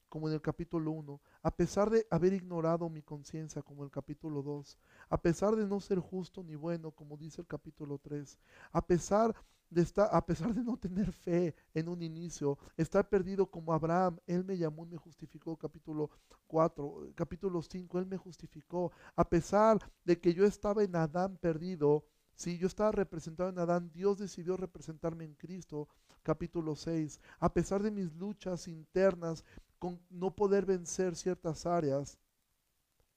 como 0.09 0.29
en 0.29 0.35
el 0.35 0.43
capítulo 0.43 0.91
1, 0.91 1.21
a 1.43 1.57
pesar 1.57 1.89
de 1.89 2.07
haber 2.11 2.35
ignorado 2.35 2.89
mi 2.91 3.03
conciencia, 3.03 3.63
como 3.63 3.83
en 3.83 3.87
el 3.87 3.91
capítulo 3.91 4.43
2, 4.43 4.79
a 5.09 5.23
pesar 5.23 5.57
de 5.57 5.67
no 5.67 5.81
ser 5.81 5.99
justo 6.01 6.43
ni 6.43 6.55
bueno, 6.55 6.91
como 6.91 7.17
dice 7.17 7.41
el 7.41 7.47
capítulo 7.47 7.99
3, 7.99 8.39
a 8.73 8.87
pesar 8.87 9.35
de 9.71 9.81
estar, 9.81 10.11
a 10.13 10.25
pesar 10.27 10.55
de 10.55 10.63
no 10.63 10.77
tener 10.77 11.13
fe 11.13 11.55
en 11.73 11.89
un 11.89 12.03
inicio, 12.03 12.59
estar 12.77 13.09
perdido 13.09 13.47
como 13.47 13.73
Abraham, 13.73 14.19
él 14.27 14.45
me 14.45 14.59
llamó 14.59 14.85
y 14.85 14.91
me 14.91 14.99
justificó, 14.99 15.57
capítulo 15.57 16.11
4, 16.47 17.13
capítulo 17.15 17.63
5, 17.63 17.99
él 17.99 18.07
me 18.07 18.19
justificó, 18.19 18.93
a 19.17 19.27
pesar 19.27 19.79
de 20.05 20.21
que 20.21 20.35
yo 20.35 20.45
estaba 20.45 20.83
en 20.85 20.95
Adán 20.95 21.39
perdido, 21.39 22.05
si 22.35 22.59
yo 22.59 22.67
estaba 22.67 22.93
representado 22.93 23.51
en 23.51 23.59
Adán, 23.59 23.91
Dios 23.93 24.19
decidió 24.19 24.57
representarme 24.57 25.25
en 25.25 25.35
Cristo, 25.35 25.89
capítulo 26.23 26.75
6. 26.75 27.21
A 27.39 27.53
pesar 27.53 27.83
de 27.83 27.91
mis 27.91 28.13
luchas 28.15 28.69
internas 28.69 29.45
con 29.79 30.01
no 30.11 30.35
poder 30.35 30.65
vencer 30.65 31.17
ciertas 31.17 31.67
áreas, 31.67 32.19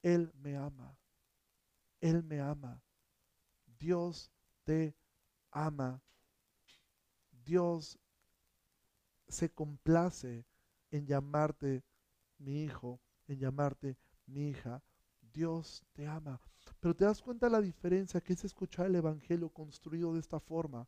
Él 0.01 0.32
me 0.41 0.57
ama. 0.57 0.97
Él 2.01 2.24
me 2.24 2.39
ama. 2.39 2.84
Dios 3.80 4.32
te 4.63 4.95
ama. 5.51 6.01
Dios 7.45 7.99
se 9.28 9.49
complace 9.49 10.45
en 10.91 11.05
llamarte 11.05 11.84
mi 12.38 12.63
hijo, 12.63 12.99
en 13.28 13.39
llamarte 13.39 13.97
mi 14.26 14.49
hija. 14.49 14.84
Dios 15.22 15.84
te 15.93 16.07
ama. 16.07 16.41
Pero 16.86 16.95
te 16.95 17.05
das 17.05 17.19
cuenta 17.19 17.49
la 17.49 17.61
diferencia 17.61 18.21
que 18.21 18.33
es 18.33 18.45
escuchar 18.45 18.86
el 18.86 18.93
Evangelio 18.93 19.49
construido 19.49 20.13
de 20.13 20.19
esta 20.19 20.39
forma, 20.39 20.88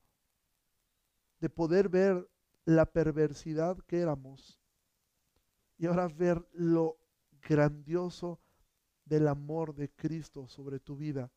de 1.40 1.50
poder 1.50 1.90
ver 1.90 2.30
la 2.66 2.86
perversidad 2.86 3.80
que 3.80 4.00
éramos 4.02 4.60
y 5.76 5.88
ahora 5.88 6.08
ver 6.08 6.48
lo 6.54 7.00
grandioso 7.42 8.40
del 9.06 9.28
amor 9.28 9.74
de 9.74 9.90
Cristo 9.90 10.48
sobre 10.48 10.80
tu 10.80 10.96
vida. 10.96 11.32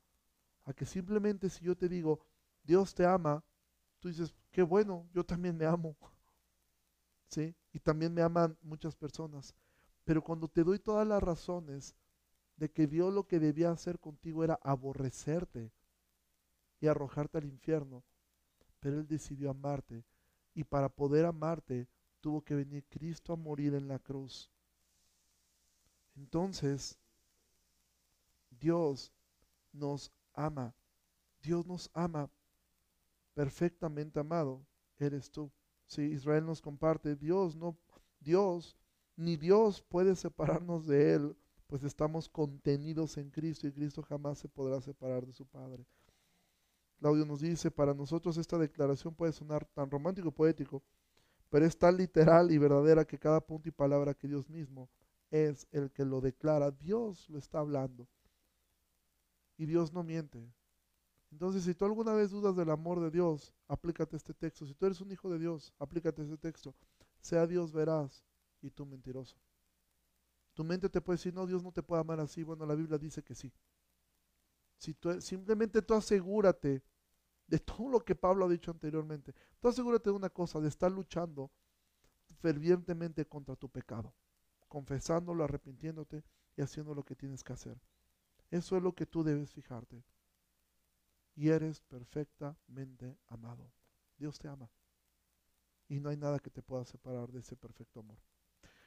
A 0.67 0.75
que 0.75 0.85
simplemente 0.85 1.49
si 1.49 1.65
yo 1.65 1.75
te 1.75 1.89
digo, 1.89 2.21
Dios 2.63 2.95
te 2.95 3.07
ama, 3.07 3.43
tú 3.99 4.09
dices, 4.09 4.35
qué 4.51 4.61
bueno, 4.61 5.09
yo 5.15 5.25
también 5.25 5.57
me 5.57 5.65
amo. 5.65 5.97
¿Sí? 7.29 7.57
Y 7.73 7.79
también 7.79 8.13
me 8.13 8.21
aman 8.21 8.59
muchas 8.61 8.95
personas. 8.95 9.55
Pero 10.05 10.23
cuando 10.23 10.49
te 10.49 10.63
doy 10.63 10.79
todas 10.79 11.09
las 11.09 11.23
razones 11.23 11.97
de 12.61 12.71
que 12.71 12.87
Dios 12.87 13.13
lo 13.13 13.27
que 13.27 13.41
debía 13.41 13.71
hacer 13.71 13.99
contigo 13.99 14.45
era 14.45 14.61
aborrecerte 14.63 15.73
y 16.79 16.89
arrojarte 16.89 17.39
al 17.39 17.47
infierno, 17.47 18.05
pero 18.81 19.01
Él 19.01 19.09
decidió 19.09 19.49
amarte 19.49 20.05
y 20.55 20.63
para 20.65 20.91
poder 20.91 21.25
amarte 21.25 21.89
tuvo 22.21 22.43
que 22.43 22.55
venir 22.55 22.85
Cristo 22.91 23.33
a 23.33 23.37
morir 23.37 23.75
en 23.75 23.89
la 23.89 23.99
cruz. 23.99 24.51
Entonces, 26.15 26.99
Dios 28.51 29.11
nos 29.73 30.13
ama. 30.35 30.75
Dios 31.43 31.67
nos 31.67 31.91
ama 31.95 32.29
perfectamente 33.33 34.21
amado. 34.21 34.61
Eres 34.99 35.31
tú. 35.31 35.51
Si 35.87 36.03
Israel 36.03 36.45
nos 36.45 36.61
comparte, 36.61 37.17
Dios 37.17 37.57
no, 37.57 37.75
Dios, 38.21 38.77
ni 39.17 39.39
Dios 39.39 39.81
puede 39.81 40.15
separarnos 40.15 40.87
de 40.87 41.15
Él 41.15 41.37
pues 41.71 41.85
estamos 41.85 42.29
contenidos 42.29 43.17
en 43.17 43.31
Cristo 43.31 43.69
y 43.69 43.73
Cristo 43.73 44.03
jamás 44.03 44.41
se 44.41 44.49
podrá 44.49 44.81
separar 44.81 45.25
de 45.25 45.33
su 45.33 45.47
Padre. 45.47 45.87
Claudio 46.99 47.25
nos 47.25 47.41
dice, 47.41 47.71
para 47.71 47.95
nosotros 47.95 48.37
esta 48.39 48.59
declaración 48.59 49.15
puede 49.15 49.33
sonar 49.33 49.65
tan 49.67 49.89
romántico 49.89 50.29
y 50.29 50.33
poético, 50.33 50.83
pero 51.49 51.65
es 51.65 51.79
tan 51.79 51.97
literal 51.97 52.51
y 52.51 52.59
verdadera 52.59 53.05
que 53.05 53.21
cada 53.21 53.41
punto 53.41 53.69
y 53.69 53.73
palabra 53.73 54.15
que 54.15 54.27
Dios 54.27 54.51
mismo 54.51 54.91
es 55.31 55.69
el 55.71 55.93
que 55.93 56.05
lo 56.05 56.21
declara. 56.21 56.73
Dios 56.73 57.31
lo 57.31 57.39
está 57.39 57.61
hablando. 57.61 58.09
Y 59.57 59.65
Dios 59.65 59.93
no 59.93 60.03
miente. 60.03 60.53
Entonces, 61.31 61.63
si 61.63 61.73
tú 61.75 61.85
alguna 61.85 62.15
vez 62.15 62.33
dudas 62.33 62.57
del 62.57 62.71
amor 62.71 62.99
de 62.99 63.13
Dios, 63.13 63.55
aplícate 63.69 64.17
este 64.17 64.35
texto. 64.35 64.67
Si 64.67 64.75
tú 64.75 64.87
eres 64.87 65.01
un 65.01 65.13
hijo 65.13 65.31
de 65.31 65.39
Dios, 65.39 65.73
aplícate 65.79 66.23
este 66.23 66.37
texto. 66.37 66.75
Sea 67.21 67.47
Dios 67.47 67.73
verás 67.73 68.25
y 68.61 68.71
tú 68.71 68.85
mentiroso. 68.85 69.37
Tu 70.55 70.65
mente 70.65 70.89
te 70.89 71.01
puede 71.01 71.17
decir, 71.17 71.35
no, 71.35 71.47
Dios 71.47 71.63
no 71.63 71.73
te 71.73 71.83
puede 71.83 72.01
amar 72.01 72.21
así. 72.21 72.43
Bueno, 72.43 72.67
la 72.67 72.75
Biblia 72.75 72.99
dice 72.99 73.23
que 73.23 73.35
sí. 73.35 73.53
Si 74.77 74.95
tú, 74.95 75.21
simplemente 75.21 75.83
tú 75.83 75.95
asegúrate 75.95 76.83
de 77.47 77.59
todo 77.59 77.89
lo 77.89 78.05
que 78.05 78.15
Pablo 78.15 78.47
ha 78.47 78.49
dicho 78.49 78.71
anteriormente. 78.71 79.35
Tú 79.59 79.69
asegúrate 79.69 80.11
de 80.11 80.17
una 80.17 80.31
cosa, 80.31 80.61
de 80.61 80.69
estar 80.69 80.91
luchando 80.91 81.51
fervientemente 82.41 83.27
contra 83.27 83.57
tu 83.57 83.69
pecado, 83.69 84.15
confesándolo, 84.69 85.43
arrepintiéndote 85.43 86.25
y 86.57 86.63
haciendo 86.63 86.95
lo 86.95 87.05
que 87.05 87.17
tienes 87.17 87.43
que 87.43 87.53
hacer. 87.53 87.81
Eso 88.51 88.77
es 88.77 88.83
lo 88.83 88.95
que 88.95 89.05
tú 89.05 89.25
debes 89.25 89.53
fijarte. 89.53 90.05
Y 91.35 91.49
eres 91.49 91.81
perfectamente 91.81 93.19
amado. 93.27 93.73
Dios 94.17 94.39
te 94.39 94.49
ama. 94.49 94.71
Y 95.89 95.99
no 95.99 96.11
hay 96.11 96.17
nada 96.17 96.39
que 96.39 96.51
te 96.51 96.63
pueda 96.63 96.85
separar 96.85 97.33
de 97.33 97.41
ese 97.41 97.57
perfecto 97.57 98.01
amor. 98.01 98.19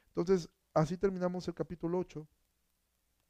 Entonces, 0.08 0.48
así 0.74 0.96
terminamos 0.98 1.46
el 1.48 1.54
capítulo 1.54 1.98
8. 1.98 2.26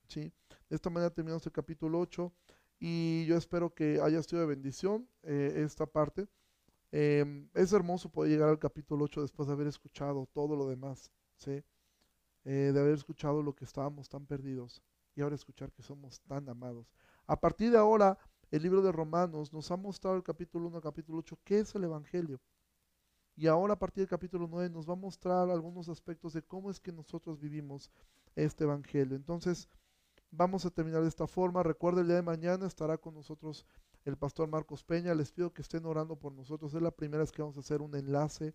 ¿sí? 0.09 0.33
De 0.69 0.77
esta 0.77 0.91
manera 0.91 1.11
terminamos 1.11 1.47
el 1.47 1.53
capítulo 1.53 2.01
8 2.01 2.33
y 2.81 3.25
yo 3.27 3.37
espero 3.37 3.75
que 3.75 4.01
haya 4.03 4.23
sido 4.23 4.41
de 4.41 4.47
bendición 4.47 5.09
eh, 5.23 5.63
esta 5.65 5.87
parte. 5.87 6.27
Em, 6.91 7.49
es 7.55 7.73
hermoso 7.73 8.11
poder 8.11 8.33
llegar 8.33 8.49
al 8.49 8.59
capítulo 8.59 9.05
8 9.05 9.23
después 9.23 9.49
de 9.49 9.55
haber 9.55 9.67
escuchado 9.67 10.29
todo 10.33 10.57
lo 10.57 10.69
demás, 10.69 11.11
¿sí? 11.37 11.63
Eh, 12.45 12.71
de 12.73 12.81
haber 12.81 12.95
escuchado 12.95 13.43
lo 13.43 13.55
que 13.55 13.65
estábamos 13.65 14.09
tan 14.09 14.27
perdidos 14.27 14.83
y 15.17 15.23
ahora 15.23 15.35
escuchar 15.35 15.73
que 15.73 15.83
somos 15.83 16.21
tan 16.23 16.49
amados. 16.49 16.87
A 17.27 17.41
partir 17.41 17.71
de 17.71 17.79
ahora, 17.79 18.19
el 18.51 18.63
libro 18.63 18.83
de 18.83 18.93
Romanos 18.93 19.53
nos 19.53 19.71
ha 19.71 19.77
mostrado 19.77 20.17
el 20.17 20.23
capítulo 20.23 20.69
1 20.69 20.81
capítulo 20.81 21.19
8 21.19 21.39
qué 21.43 21.61
es 21.61 21.75
el 21.75 21.85
Evangelio. 21.85 22.41
Y 23.37 23.47
ahora 23.49 23.75
a 23.75 23.79
partir 23.79 24.03
del 24.03 24.09
capítulo 24.09 24.47
9 24.49 24.71
nos 24.71 24.89
va 24.89 24.93
a 24.93 24.97
mostrar 24.97 25.51
algunos 25.51 25.89
aspectos 25.89 26.33
de 26.33 26.43
cómo 26.43 26.71
es 26.71 26.79
que 26.79 26.93
nosotros 26.93 27.41
vivimos 27.41 27.91
este 28.37 28.65
Evangelio. 28.65 29.17
Entonces, 29.17 29.69
vamos 30.31 30.65
a 30.65 30.71
terminar 30.71 31.03
de 31.03 31.09
esta 31.09 31.27
forma. 31.27 31.63
Recuerda, 31.63 32.01
el 32.01 32.07
día 32.07 32.17
de 32.17 32.23
mañana 32.23 32.67
estará 32.67 32.97
con 32.97 33.15
nosotros 33.15 33.67
el 34.05 34.17
pastor 34.17 34.49
Marcos 34.49 34.85
Peña. 34.85 35.15
Les 35.15 35.33
pido 35.33 35.53
que 35.53 35.63
estén 35.63 35.85
orando 35.85 36.17
por 36.17 36.33
nosotros. 36.33 36.75
Es 36.75 36.83
la 36.83 36.91
primera 36.91 37.23
vez 37.23 37.33
que 37.33 37.43
vamos 37.43 37.57
a 37.57 37.61
hacer 37.61 37.83
un 37.83 37.95
enlace 37.97 38.55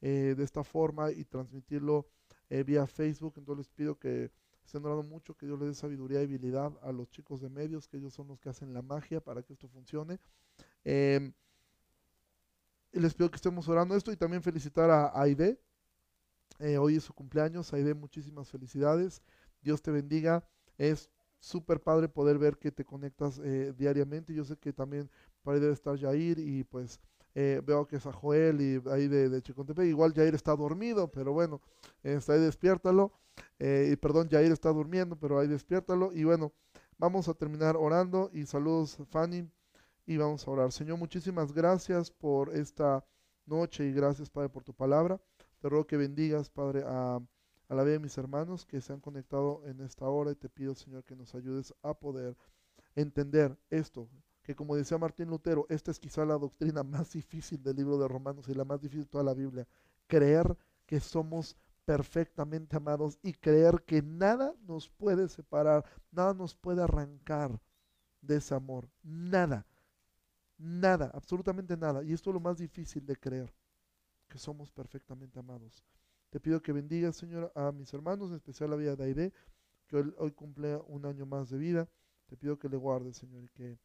eh, 0.00 0.34
de 0.36 0.44
esta 0.44 0.62
forma 0.62 1.10
y 1.10 1.24
transmitirlo 1.24 2.06
eh, 2.50 2.62
vía 2.64 2.86
Facebook. 2.86 3.34
Entonces 3.36 3.66
les 3.66 3.68
pido 3.70 3.98
que 3.98 4.30
estén 4.64 4.84
orando 4.84 5.04
mucho, 5.04 5.34
que 5.34 5.46
Dios 5.46 5.58
les 5.58 5.68
dé 5.68 5.74
sabiduría 5.74 6.20
y 6.20 6.24
habilidad 6.24 6.72
a 6.82 6.92
los 6.92 7.08
chicos 7.10 7.40
de 7.40 7.48
medios, 7.48 7.88
que 7.88 7.96
ellos 7.96 8.12
son 8.12 8.28
los 8.28 8.38
que 8.38 8.50
hacen 8.50 8.74
la 8.74 8.82
magia 8.82 9.20
para 9.22 9.42
que 9.42 9.54
esto 9.54 9.68
funcione. 9.68 10.18
Em, 10.84 11.32
les 12.92 13.14
pido 13.14 13.30
que 13.30 13.36
estemos 13.36 13.68
orando 13.68 13.94
esto 13.96 14.12
y 14.12 14.16
también 14.16 14.42
felicitar 14.42 14.90
a 14.90 15.10
Aide. 15.20 15.60
Eh, 16.58 16.78
hoy 16.78 16.96
es 16.96 17.04
su 17.04 17.12
cumpleaños. 17.12 17.72
Aide, 17.72 17.94
muchísimas 17.94 18.50
felicidades. 18.50 19.22
Dios 19.60 19.82
te 19.82 19.90
bendiga. 19.90 20.44
Es 20.76 21.10
súper 21.38 21.80
padre 21.80 22.08
poder 22.08 22.38
ver 22.38 22.58
que 22.58 22.72
te 22.72 22.84
conectas 22.84 23.40
eh, 23.44 23.72
diariamente. 23.76 24.34
Yo 24.34 24.44
sé 24.44 24.56
que 24.56 24.72
también 24.72 25.10
por 25.42 25.54
ahí 25.54 25.60
debe 25.60 25.72
estar 25.72 25.98
Jair 25.98 26.38
y 26.38 26.64
pues 26.64 27.00
eh, 27.34 27.62
veo 27.64 27.86
que 27.86 27.96
es 27.96 28.06
a 28.06 28.12
Joel 28.12 28.60
y 28.60 28.82
ahí 28.90 29.08
de, 29.08 29.28
de 29.28 29.42
Chicontepec. 29.42 29.86
Igual 29.86 30.14
Jair 30.14 30.34
está 30.34 30.56
dormido, 30.56 31.10
pero 31.10 31.32
bueno, 31.32 31.60
está 32.02 32.32
ahí 32.32 32.40
despiértalo. 32.40 33.12
Y 33.60 33.94
perdón, 33.96 34.28
Jair 34.28 34.50
está 34.50 34.70
durmiendo, 34.70 35.16
pero 35.16 35.38
ahí 35.38 35.46
despiértalo. 35.46 36.12
Y 36.12 36.24
bueno, 36.24 36.52
vamos 36.96 37.28
a 37.28 37.34
terminar 37.34 37.76
orando 37.76 38.30
y 38.32 38.46
saludos 38.46 38.98
Fanny 39.10 39.48
y 40.08 40.16
vamos 40.16 40.46
a 40.46 40.50
orar. 40.50 40.72
Señor, 40.72 40.98
muchísimas 40.98 41.52
gracias 41.52 42.10
por 42.10 42.52
esta 42.56 43.04
noche 43.46 43.86
y 43.86 43.92
gracias 43.92 44.28
Padre 44.28 44.48
por 44.48 44.64
tu 44.64 44.74
palabra. 44.74 45.20
Te 45.60 45.68
ruego 45.68 45.86
que 45.86 45.96
bendigas 45.96 46.50
Padre 46.50 46.82
a 46.84 47.20
a 47.68 47.74
la 47.74 47.82
vez 47.82 47.94
de 47.94 47.98
mis 47.98 48.16
hermanos 48.16 48.64
que 48.64 48.80
se 48.80 48.92
han 48.92 49.00
conectado 49.00 49.62
en 49.66 49.80
esta 49.80 50.06
hora 50.06 50.32
y 50.32 50.34
te 50.34 50.48
pido, 50.48 50.74
Señor, 50.74 51.04
que 51.04 51.14
nos 51.14 51.34
ayudes 51.34 51.74
a 51.82 51.94
poder 51.94 52.36
entender 52.94 53.58
esto, 53.70 54.08
que 54.42 54.56
como 54.56 54.74
decía 54.74 54.96
Martín 54.96 55.28
Lutero, 55.28 55.66
esta 55.68 55.90
es 55.90 55.98
quizá 55.98 56.24
la 56.24 56.38
doctrina 56.38 56.82
más 56.82 57.12
difícil 57.12 57.62
del 57.62 57.76
libro 57.76 57.98
de 57.98 58.08
Romanos 58.08 58.48
y 58.48 58.54
la 58.54 58.64
más 58.64 58.80
difícil 58.80 59.04
de 59.04 59.10
toda 59.10 59.24
la 59.24 59.34
Biblia, 59.34 59.68
creer 60.06 60.56
que 60.86 60.98
somos 60.98 61.56
perfectamente 61.84 62.76
amados 62.76 63.18
y 63.22 63.32
creer 63.34 63.82
que 63.86 64.02
nada 64.02 64.54
nos 64.66 64.88
puede 64.88 65.28
separar, 65.28 65.84
nada 66.10 66.34
nos 66.34 66.54
puede 66.54 66.82
arrancar 66.82 67.60
de 68.22 68.36
ese 68.36 68.54
amor, 68.54 68.88
nada, 69.02 69.66
nada, 70.58 71.10
absolutamente 71.14 71.76
nada. 71.76 72.02
Y 72.02 72.12
esto 72.12 72.30
es 72.30 72.34
lo 72.34 72.40
más 72.40 72.58
difícil 72.58 73.06
de 73.06 73.16
creer, 73.16 73.54
que 74.28 74.38
somos 74.38 74.70
perfectamente 74.70 75.38
amados. 75.38 75.84
Te 76.30 76.40
pido 76.40 76.60
que 76.60 76.72
bendiga, 76.72 77.12
Señor, 77.12 77.50
a 77.54 77.72
mis 77.72 77.92
hermanos, 77.94 78.30
en 78.30 78.36
especial 78.36 78.68
a 78.68 78.72
la 78.72 78.76
vida 78.76 78.96
de 78.96 79.04
Aide, 79.04 79.32
que 79.86 79.96
hoy, 80.18 80.32
cumple 80.32 80.76
un 80.86 81.06
año 81.06 81.24
más 81.24 81.48
de 81.48 81.56
vida. 81.56 81.88
Te 82.26 82.36
pido 82.36 82.58
que 82.58 82.68
le 82.68 82.76
guardes, 82.76 83.16
Señor, 83.16 83.44
y 83.44 83.48
que 83.48 83.78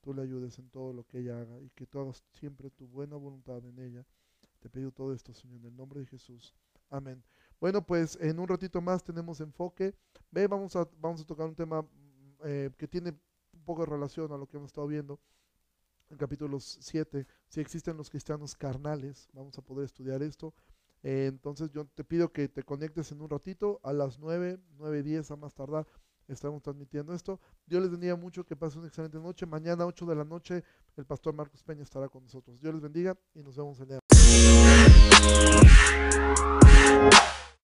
tú 0.00 0.14
le 0.14 0.22
ayudes 0.22 0.58
en 0.58 0.70
todo 0.70 0.94
lo 0.94 1.04
que 1.04 1.18
ella 1.18 1.38
haga 1.38 1.60
y 1.60 1.68
que 1.70 1.86
tú 1.86 2.00
hagas 2.00 2.24
siempre 2.32 2.70
tu 2.70 2.86
buena 2.86 3.16
voluntad 3.16 3.62
en 3.66 3.78
ella. 3.78 4.06
Te 4.60 4.70
pido 4.70 4.90
todo 4.90 5.12
esto, 5.12 5.34
Señor, 5.34 5.60
en 5.60 5.66
el 5.66 5.76
nombre 5.76 6.00
de 6.00 6.06
Jesús. 6.06 6.54
Amén. 6.88 7.22
Bueno, 7.60 7.84
pues 7.84 8.16
en 8.20 8.38
un 8.38 8.48
ratito 8.48 8.80
más 8.80 9.04
tenemos 9.04 9.40
enfoque. 9.40 9.94
Ve, 10.30 10.46
vamos 10.46 10.74
a, 10.76 10.88
vamos 10.98 11.20
a 11.20 11.26
tocar 11.26 11.46
un 11.46 11.54
tema 11.54 11.86
eh, 12.44 12.70
que 12.78 12.88
tiene 12.88 13.10
un 13.52 13.64
poco 13.64 13.82
de 13.82 13.90
relación 13.90 14.32
a 14.32 14.38
lo 14.38 14.46
que 14.46 14.56
hemos 14.56 14.68
estado 14.70 14.86
viendo. 14.86 15.20
En 16.10 16.16
capítulo 16.16 16.58
7, 16.58 17.24
si 17.48 17.60
existen 17.60 17.96
los 17.96 18.10
cristianos 18.10 18.56
carnales, 18.56 19.28
vamos 19.32 19.56
a 19.56 19.62
poder 19.62 19.84
estudiar 19.84 20.24
esto. 20.24 20.52
Eh, 21.04 21.26
entonces 21.28 21.70
yo 21.70 21.86
te 21.86 22.02
pido 22.02 22.32
que 22.32 22.48
te 22.48 22.64
conectes 22.64 23.12
en 23.12 23.20
un 23.22 23.30
ratito, 23.30 23.80
a 23.84 23.92
las 23.92 24.18
9, 24.18 24.58
9, 24.76 25.02
10 25.04 25.30
a 25.30 25.36
más 25.36 25.54
tardar, 25.54 25.86
estamos 26.26 26.62
transmitiendo 26.62 27.14
esto. 27.14 27.38
Dios 27.64 27.80
les 27.82 27.92
bendiga 27.92 28.16
mucho, 28.16 28.44
que 28.44 28.56
pasen 28.56 28.80
una 28.80 28.88
excelente 28.88 29.18
noche. 29.18 29.46
Mañana 29.46 29.86
8 29.86 30.04
de 30.06 30.16
la 30.16 30.24
noche 30.24 30.64
el 30.96 31.06
pastor 31.06 31.32
Marcos 31.32 31.62
Peña 31.62 31.84
estará 31.84 32.08
con 32.08 32.24
nosotros. 32.24 32.60
Dios 32.60 32.74
les 32.74 32.82
bendiga 32.82 33.16
y 33.32 33.44
nos 33.44 33.56
vemos 33.56 33.78
el 33.78 33.86
día. 33.88 34.00